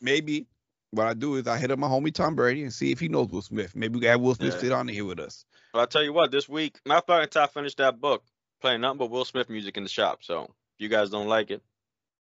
maybe 0.00 0.46
what 0.90 1.06
I 1.06 1.14
do 1.14 1.34
is 1.36 1.46
I 1.46 1.58
hit 1.58 1.70
up 1.70 1.78
my 1.78 1.88
homie 1.88 2.14
Tom 2.14 2.34
Brady 2.34 2.62
and 2.62 2.72
see 2.72 2.90
if 2.92 2.98
he 3.00 3.08
knows 3.08 3.28
Will 3.28 3.42
Smith. 3.42 3.76
Maybe 3.76 3.94
we 3.96 4.00
can 4.00 4.10
have 4.10 4.20
Will 4.20 4.34
Smith 4.34 4.54
Yeah. 4.54 4.60
sit 4.60 4.72
on 4.72 4.88
here 4.88 5.04
with 5.04 5.20
us. 5.20 5.44
but 5.72 5.80
I'll 5.80 5.86
tell 5.86 6.02
you 6.02 6.12
what 6.12 6.30
this 6.30 6.48
week 6.48 6.78
matter 6.86 6.98
of 6.98 7.04
fact 7.06 7.22
until 7.24 7.42
I 7.42 7.46
finish 7.48 7.74
that 7.76 8.00
book 8.00 8.22
playing 8.60 8.80
nothing 8.80 8.98
but 8.98 9.10
Will 9.10 9.24
Smith 9.24 9.50
music 9.50 9.76
in 9.76 9.82
the 9.82 9.88
shop 9.88 10.20
so 10.22 10.44
if 10.44 10.50
you 10.78 10.88
guys 10.88 11.10
don't 11.10 11.28
like 11.28 11.50
it 11.50 11.62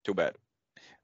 too 0.05 0.13
bad 0.13 0.35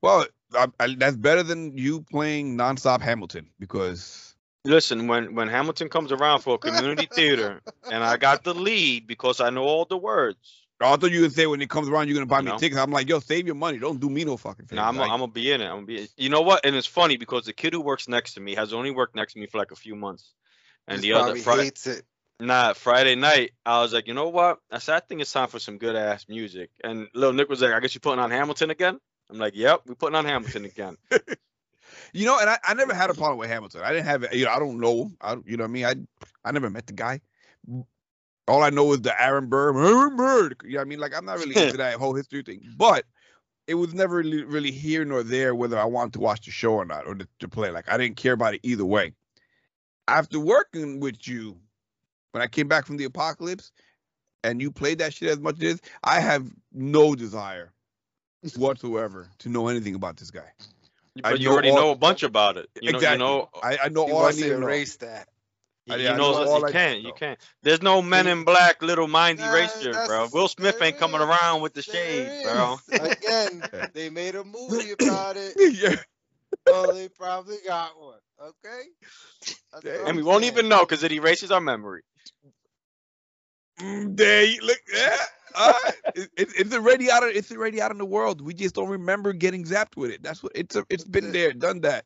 Well, 0.02 0.26
I, 0.54 0.68
I, 0.80 0.95
that's 0.95 1.16
better 1.16 1.43
than 1.43 1.78
you 1.78 2.02
playing 2.02 2.58
nonstop 2.58 3.02
Hamilton 3.02 3.49
because 3.60 4.36
listen 4.66 5.08
when 5.08 5.36
when 5.36 5.47
Hamilton 5.47 5.89
comes 5.89 6.12
around 6.12 6.41
for 6.41 6.56
a 6.56 6.58
community 6.58 7.08
theater 7.08 7.62
and 7.89 8.04
I 8.04 8.18
got 8.18 8.43
the 8.43 8.54
lead 8.54 9.08
because 9.08 9.39
I 9.41 9.49
know 9.49 9.64
all 9.64 9.86
the 9.86 9.97
words 9.97 10.62
I 10.82 10.95
thought 10.95 11.12
you 11.12 11.22
would 11.22 11.34
say 11.34 11.47
when 11.47 11.62
it 11.62 11.70
comes 11.70 11.89
around 11.89 12.08
you're 12.08 12.16
gonna 12.16 12.26
buy 12.26 12.41
me 12.41 12.52
No. 12.52 12.58
tickets. 12.58 12.80
I'm 12.80 12.91
like, 12.91 13.08
yo, 13.08 13.20
save 13.20 13.45
your 13.45 13.56
money. 13.56 13.78
Don't 13.78 13.99
do 13.99 14.10
me 14.10 14.24
no 14.26 14.38
fucking 14.38 14.66
favor. 14.66 14.82
No, 14.82 14.88
I'm, 14.88 14.97
Like, 14.97 15.12
I'm 15.12 15.20
gonna 15.20 15.32
be 15.32 15.52
in 15.52 15.62
it. 15.62 15.66
I'm 15.66 15.86
gonna 15.86 15.86
be. 15.86 16.10
You 16.18 16.30
know 16.30 16.41
what? 16.41 16.66
And 16.66 16.76
it's 16.76 16.88
funny 16.88 17.18
because 17.18 17.45
the 17.45 17.54
kid 17.54 17.74
who 17.74 17.82
works 17.82 18.08
next 18.08 18.34
to 18.34 18.39
me 18.39 18.56
has 18.56 18.74
only 18.74 18.91
worked 18.91 19.16
next 19.16 19.34
to 19.34 19.39
me 19.39 19.47
for 19.47 19.58
like 19.58 19.72
a 19.72 19.76
few 19.76 19.95
months, 19.95 20.34
and 20.88 21.02
the 21.02 21.14
other 21.14 21.36
Friday, 21.36 21.64
hates 21.64 21.88
it. 21.88 22.04
nah, 22.39 22.74
Friday 22.74 23.16
night, 23.16 23.52
I 23.66 23.82
was 23.82 23.93
like, 23.93 24.08
you 24.08 24.14
know 24.14 24.30
what? 24.30 24.60
I 24.72 24.80
said, 24.80 24.95
I 24.95 24.99
think 25.02 25.22
it's 25.22 25.32
time 25.32 25.49
for 25.49 25.60
some 25.60 25.78
good 25.78 25.95
ass 25.95 26.26
music. 26.28 26.72
And 26.84 27.08
little 27.14 27.34
Nick 27.34 27.49
was 27.49 27.62
like, 27.62 27.74
I 27.74 27.80
guess 27.80 27.93
you're 27.93 27.99
putting 27.99 28.20
on 28.20 28.32
Hamilton 28.32 28.72
again. 28.72 28.99
I'm 29.32 29.38
like, 29.38 29.55
yep, 29.55 29.82
we're 29.88 29.95
putting 29.95 30.15
on 30.15 30.25
Hamilton 30.25 30.65
again. 30.65 30.97
You 32.13 32.25
know, 32.25 32.39
and 32.39 32.49
I, 32.49 32.57
I 32.65 32.73
never 32.73 32.93
had 32.93 33.09
a 33.09 33.13
problem 33.13 33.38
with 33.38 33.49
Hamilton. 33.49 33.82
I 33.84 33.93
didn't 33.93 34.05
have, 34.05 34.34
you 34.34 34.45
know, 34.45 34.51
I 34.51 34.59
don't 34.59 34.79
know. 34.79 35.11
I, 35.21 35.34
you 35.45 35.57
know 35.57 35.63
what 35.63 35.69
I 35.69 35.71
mean? 35.71 35.86
I 35.86 35.95
I 36.43 36.51
never 36.51 36.69
met 36.69 36.88
the 36.88 36.93
guy. 36.93 37.21
All 38.47 38.63
I 38.63 38.69
know 38.69 38.91
is 38.93 39.01
the 39.01 39.21
Aaron 39.21 39.47
Burr, 39.47 39.77
Aaron 39.77 40.15
Burr. 40.17 40.51
You 40.63 40.73
know 40.73 40.79
what 40.79 40.82
I 40.82 40.86
mean? 40.86 40.99
Like 40.99 41.15
I'm 41.15 41.25
not 41.25 41.39
really 41.39 41.55
into 41.55 41.77
that 41.77 41.95
whole 41.95 42.13
history 42.13 42.43
thing. 42.43 42.61
But 42.75 43.05
it 43.67 43.75
was 43.75 43.93
never 43.93 44.17
really, 44.17 44.43
really 44.43 44.71
here 44.71 45.05
nor 45.05 45.23
there 45.23 45.55
whether 45.55 45.77
I 45.77 45.86
wanted 45.86 46.13
to 46.13 46.19
watch 46.19 46.45
the 46.45 46.51
show 46.51 46.73
or 46.73 46.86
not 46.86 47.07
or 47.07 47.15
to, 47.15 47.27
to 47.39 47.47
play. 47.47 47.71
Like 47.71 47.89
I 47.89 47.97
didn't 47.97 48.17
care 48.17 48.34
about 48.34 48.55
it 48.55 48.61
either 48.63 48.86
way. 48.86 49.13
After 50.07 50.39
working 50.39 50.99
with 50.99 51.27
you, 51.27 51.57
when 52.32 52.41
I 52.41 52.47
came 52.47 52.67
back 52.67 52.86
from 52.86 52.97
the 52.97 53.05
apocalypse, 53.05 53.71
and 54.43 54.59
you 54.59 54.71
played 54.71 54.97
that 54.97 55.13
shit 55.13 55.29
as 55.29 55.39
much 55.39 55.57
as 55.57 55.61
it 55.61 55.67
is, 55.67 55.82
I 56.03 56.19
have 56.19 56.51
no 56.73 57.15
desire 57.15 57.71
whatsoever 58.56 59.28
to 59.39 59.50
know 59.50 59.68
anything 59.68 59.96
about 59.96 60.18
this 60.18 60.32
guy. 60.32 60.50
I 61.24 61.34
you 61.34 61.46
know 61.46 61.54
already 61.54 61.70
all- 61.70 61.76
know 61.76 61.92
a 61.92 61.96
bunch 61.96 62.24
about 62.24 62.58
it. 62.58 62.70
You 62.82 62.92
know, 62.92 62.98
exactly. 62.98 63.26
you 63.28 63.32
know, 63.32 63.50
I, 63.62 63.78
I 63.86 63.89
know 63.89 64.06
He 64.06 64.12
all 64.12 64.22
I 64.22 64.24
wants 64.24 64.38
need 64.38 64.44
to 64.44 64.50
to 64.50 64.58
know. 64.60 64.68
erase 64.68 64.96
that. 64.98 65.28
he, 65.86 65.94
I- 65.94 65.98
he 65.98 66.04
yeah, 66.04 66.16
knows 66.16 66.38
know 66.38 66.39
that 66.39 66.48
all 66.50 66.60
you 66.60 66.66
I 66.66 66.72
can't. 66.72 67.02
know. 67.02 67.08
You 67.08 67.14
can't. 67.14 67.39
There's 67.64 67.82
no 67.82 68.02
Men 68.02 68.28
in 68.28 68.44
Black, 68.44 68.82
little 68.82 69.08
mind 69.08 69.39
Nah, 69.39 69.54
racer, 69.54 69.94
bro. 70.08 70.30
Will 70.32 70.48
Smith 70.48 70.82
ain't 70.82 70.98
coming 70.98 71.22
is. 71.22 71.28
around 71.28 71.62
with 71.62 71.74
the 71.74 71.82
There 71.82 71.96
shades, 71.96 72.44
bro. 72.44 72.78
Again, 73.00 73.64
they 73.94 74.10
made 74.10 74.36
a 74.36 74.44
movie 74.44 74.92
about 75.02 75.38
it. 75.38 75.54
yeah. 75.74 75.96
So 76.68 76.94
they 76.94 77.10
probably 77.10 77.58
got 77.68 78.00
one. 78.00 78.20
Okay. 78.42 78.82
That's 79.74 79.86
Damn. 79.86 80.00
all 80.02 80.08
And 80.08 80.16
we 80.18 80.22
I'm 80.22 80.28
won't 80.28 80.44
even 80.46 80.70
know 80.70 80.80
because 80.82 81.04
it 81.04 81.12
erases 81.12 81.52
our 81.52 81.62
memory. 81.62 82.02
Mm, 83.80 84.16
there 84.18 84.48
look. 84.62 84.78
Yeah. 84.94 85.18
All 85.56 85.74
right. 85.84 85.93
It, 86.16 86.30
it, 86.38 86.47
it's 86.58 86.74
already 86.74 87.12
out 87.12 87.24
of 87.24 87.30
it's 87.30 87.52
already 87.52 87.82
out 87.82 87.91
in 87.91 87.97
the 87.97 88.06
world. 88.06 88.41
We 88.41 88.54
just 88.54 88.76
don't 88.76 88.89
remember 88.89 89.34
getting 89.34 89.64
zapped 89.64 89.97
with 89.97 90.12
it. 90.12 90.24
That's 90.24 90.43
what 90.43 90.52
it's 90.56 90.76
a, 90.76 90.86
it's 90.89 91.04
been 91.04 91.32
there, 91.32 91.54
done 91.54 91.82
that. 91.82 92.06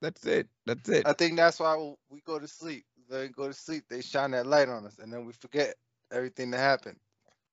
That's 0.00 0.24
it. 0.26 0.48
That's 0.66 0.88
it. 0.88 1.06
I 1.06 1.12
think 1.12 1.36
that's 1.36 1.60
why 1.60 1.76
we 2.10 2.20
go 2.26 2.38
to 2.38 2.48
sleep. 2.48 2.84
They 3.08 3.28
go 3.28 3.46
to 3.46 3.54
sleep. 3.54 3.84
They 3.88 4.00
shine 4.00 4.32
that 4.32 4.46
light 4.46 4.68
on 4.68 4.86
us, 4.86 4.98
and 4.98 5.12
then 5.12 5.24
we 5.24 5.32
forget 5.32 5.74
everything 6.10 6.50
that 6.52 6.58
happened. 6.58 6.98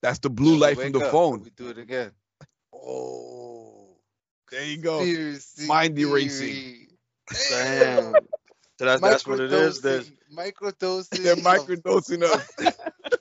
That's 0.01 0.20
the 0.20 0.30
blue 0.30 0.57
light 0.57 0.80
from 0.80 0.93
the 0.93 1.05
up 1.05 1.12
phone. 1.12 1.43
We 1.43 1.49
do 1.51 1.70
it 1.70 1.78
again. 1.78 2.12
Oh. 2.74 3.97
There 4.51 4.64
you 4.64 4.78
go. 4.78 4.99
Conspiracy 4.99 5.68
Mind 5.68 5.99
erasing. 5.99 6.88
Damn. 7.49 8.14
So 8.80 8.86
that's 8.86 9.01
that's 9.01 9.28
what 9.28 9.39
it 9.41 9.51
is. 9.51 9.82
There's, 9.82 10.10
Microdosing. 10.34 11.24
They're 11.24 11.34
of- 11.34 11.39
microdosing 11.39 12.24
us. 12.24 12.49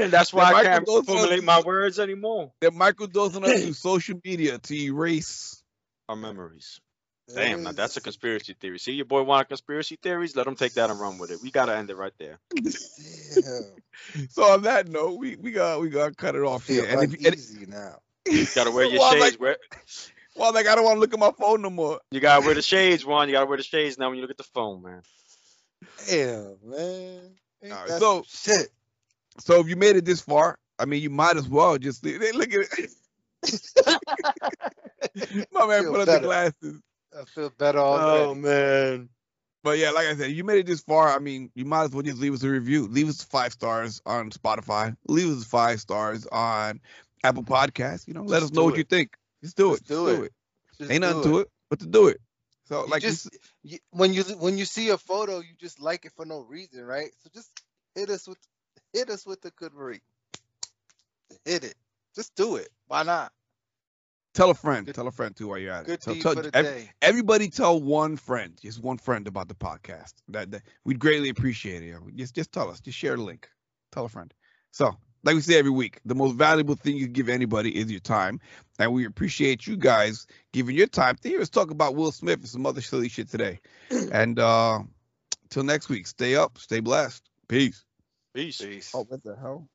that's 0.10 0.32
why 0.32 0.52
I 0.52 0.62
can't 0.62 0.86
microdosing 0.86 1.06
formulate 1.06 1.44
my 1.44 1.60
words 1.60 1.98
anymore. 1.98 2.52
They're 2.60 2.70
microdosing 2.70 3.44
us 3.44 3.62
through 3.62 3.72
social 3.72 4.20
media 4.24 4.58
to 4.58 4.74
erase. 4.74 5.62
Our 6.08 6.16
memories. 6.16 6.80
There 7.28 7.44
Damn, 7.44 7.64
now 7.64 7.72
that's 7.72 7.96
a 7.96 8.00
conspiracy 8.00 8.54
theory. 8.60 8.78
See, 8.78 8.92
your 8.92 9.04
boy 9.04 9.22
want 9.22 9.48
conspiracy 9.48 9.98
theories? 10.00 10.36
Let 10.36 10.46
him 10.46 10.54
take 10.54 10.74
that 10.74 10.90
and 10.90 11.00
run 11.00 11.18
with 11.18 11.32
it. 11.32 11.40
We 11.42 11.50
gotta 11.50 11.76
end 11.76 11.90
it 11.90 11.96
right 11.96 12.12
there. 12.18 12.38
Damn. 12.54 14.28
So 14.30 14.44
on 14.44 14.62
that 14.62 14.86
note, 14.88 15.18
we 15.18 15.34
we 15.34 15.50
got 15.50 15.80
we 15.80 15.88
got 15.88 16.10
to 16.10 16.14
cut 16.14 16.36
it 16.36 16.42
off 16.42 16.64
Feel 16.64 16.84
here. 16.84 16.92
And 16.92 17.02
if 17.02 17.18
and, 17.18 17.26
uneasy 17.26 17.66
now. 17.66 17.98
Gotta 18.54 18.70
wear 18.70 18.84
your 18.90 19.00
well, 19.00 19.12
shades. 19.12 19.24
Like, 19.24 19.40
wear, 19.40 19.56
well, 20.36 20.52
like 20.52 20.68
I 20.68 20.76
don't 20.76 20.84
want 20.84 20.96
to 20.96 21.00
look 21.00 21.14
at 21.14 21.18
my 21.18 21.32
phone 21.36 21.62
no 21.62 21.70
more. 21.70 22.00
you 22.12 22.20
gotta 22.20 22.46
wear 22.46 22.54
the 22.54 22.62
shades, 22.62 23.04
Juan. 23.04 23.28
You 23.28 23.34
gotta 23.34 23.46
wear 23.46 23.56
the 23.56 23.64
shades 23.64 23.98
now 23.98 24.08
when 24.08 24.18
you 24.18 24.22
look 24.22 24.30
at 24.30 24.38
the 24.38 24.44
phone, 24.54 24.82
man. 24.82 25.02
Damn, 26.08 26.56
man. 26.64 27.34
Ain't 27.64 27.72
Alright, 27.72 27.88
that 27.88 28.00
so- 28.00 28.22
some 28.28 28.54
shit. 28.54 28.68
So 29.38 29.60
if 29.60 29.68
you 29.68 29.76
made 29.76 29.96
it 29.96 30.04
this 30.04 30.20
far, 30.20 30.58
I 30.78 30.84
mean, 30.84 31.02
you 31.02 31.10
might 31.10 31.36
as 31.36 31.48
well 31.48 31.78
just 31.78 32.04
leave. 32.04 32.20
Hey, 32.20 32.32
Look 32.32 32.52
at 32.52 32.66
it. 32.78 32.90
My 35.52 35.66
man 35.66 35.84
put 35.84 36.00
up 36.00 36.06
better. 36.06 36.20
the 36.20 36.26
glasses. 36.26 36.80
I 37.18 37.24
feel 37.24 37.50
better 37.50 37.78
already. 37.78 38.30
Oh 38.30 38.34
man. 38.34 39.08
But 39.62 39.78
yeah, 39.78 39.90
like 39.90 40.06
I 40.06 40.14
said, 40.14 40.30
you 40.30 40.44
made 40.44 40.58
it 40.58 40.66
this 40.66 40.80
far. 40.80 41.14
I 41.14 41.18
mean, 41.18 41.50
you 41.54 41.64
might 41.64 41.84
as 41.84 41.90
well 41.90 42.02
just 42.02 42.18
leave 42.18 42.34
us 42.34 42.42
a 42.42 42.48
review. 42.48 42.86
Leave 42.86 43.08
us 43.08 43.24
five 43.24 43.52
stars 43.52 44.00
on 44.06 44.30
Spotify. 44.30 44.96
Leave 45.08 45.36
us 45.36 45.44
five 45.44 45.80
stars 45.80 46.26
on 46.26 46.80
Apple 47.24 47.42
Podcasts. 47.42 48.06
You 48.06 48.14
know, 48.14 48.22
let 48.22 48.42
us 48.42 48.52
know 48.52 48.62
do 48.62 48.66
what 48.66 48.76
you 48.76 48.84
think. 48.84 49.16
Just 49.42 49.56
do 49.56 49.70
Just 49.70 49.82
it. 49.82 49.88
do 49.88 50.06
Just 50.06 50.24
it. 50.24 50.32
Just 50.78 50.92
Ain't 50.92 51.00
nothing 51.00 51.22
do 51.22 51.30
to 51.30 51.38
it 51.40 51.48
but 51.70 51.78
to 51.80 51.86
do 51.86 52.08
it. 52.08 52.20
So 52.64 52.84
You 52.84 52.90
like 52.90 53.02
just 53.02 53.28
you, 53.62 53.78
when 53.90 54.12
you 54.12 54.22
when 54.22 54.58
you 54.58 54.64
see 54.64 54.90
a 54.90 54.98
photo, 54.98 55.38
you 55.38 55.54
just 55.58 55.80
like 55.80 56.04
it 56.04 56.12
for 56.16 56.24
no 56.24 56.40
reason, 56.40 56.84
right? 56.84 57.10
So 57.22 57.30
just 57.34 57.50
hit 57.94 58.10
us 58.10 58.28
with 58.28 58.38
hit 58.96 59.10
us 59.10 59.26
with 59.26 59.40
the 59.42 59.50
good 59.52 59.74
read. 59.74 60.00
Hit 61.44 61.64
it. 61.64 61.74
Just 62.14 62.34
do 62.34 62.56
it. 62.56 62.68
Why 62.88 63.02
not? 63.02 63.32
tell 64.34 64.50
a 64.50 64.54
friend. 64.54 64.84
Good- 64.84 64.94
Tell 64.94 65.06
a 65.06 65.10
friend 65.10 65.34
too 65.34 65.48
while 65.48 65.56
you're 65.58 65.72
at 65.72 65.84
it. 65.84 65.86
Good 65.86 66.00
Tell- 66.02 66.14
tell- 66.16 66.34
for 66.34 66.42
the 66.50 66.54
ev- 66.54 66.64
day. 66.66 66.90
everybody 67.00 67.48
tell 67.48 67.80
one 67.80 68.18
friend, 68.18 68.52
just 68.60 68.82
one 68.82 68.98
friend 68.98 69.26
about 69.26 69.48
the 69.48 69.54
podcast. 69.54 70.12
That, 70.28 70.50
that 70.50 70.62
we'd 70.84 70.98
greatly 70.98 71.30
appreciate 71.30 71.82
it. 71.82 71.96
Just 72.16 72.34
just 72.34 72.52
tell 72.52 72.68
us. 72.70 72.80
Just 72.80 72.98
share 72.98 73.16
the 73.16 73.22
link. 73.22 73.48
Tell 73.92 74.04
a 74.04 74.10
friend. 74.10 74.32
So, 74.72 74.94
like 75.24 75.36
we 75.36 75.40
say 75.40 75.58
every 75.58 75.70
week, 75.70 76.00
the 76.04 76.14
most 76.14 76.34
valuable 76.34 76.74
thing 76.74 76.98
you 76.98 77.06
give 77.08 77.30
anybody 77.30 77.74
is 77.78 77.90
your 77.90 78.00
time, 78.00 78.38
and 78.78 78.92
we 78.92 79.06
appreciate 79.06 79.66
you 79.66 79.74
guys 79.78 80.26
giving 80.52 80.76
your 80.76 80.86
time 80.86 81.16
to 81.22 81.28
hear 81.30 81.40
us 81.40 81.48
talk 81.48 81.70
about 81.70 81.94
Will 81.94 82.12
Smith 82.12 82.40
and 82.40 82.48
some 82.48 82.66
other 82.66 82.82
silly 82.82 83.08
shit 83.08 83.30
today. 83.30 83.58
and 84.12 84.38
uh 84.38 84.80
till 85.48 85.62
next 85.62 85.88
week, 85.88 86.06
stay 86.06 86.36
up, 86.36 86.58
stay 86.58 86.80
blessed. 86.80 87.22
Peace. 87.48 87.86
Peace. 88.36 88.60
Peace. 88.60 88.92
Oh, 88.94 89.04
what 89.08 89.24
the 89.24 89.36
hell? 89.36 89.68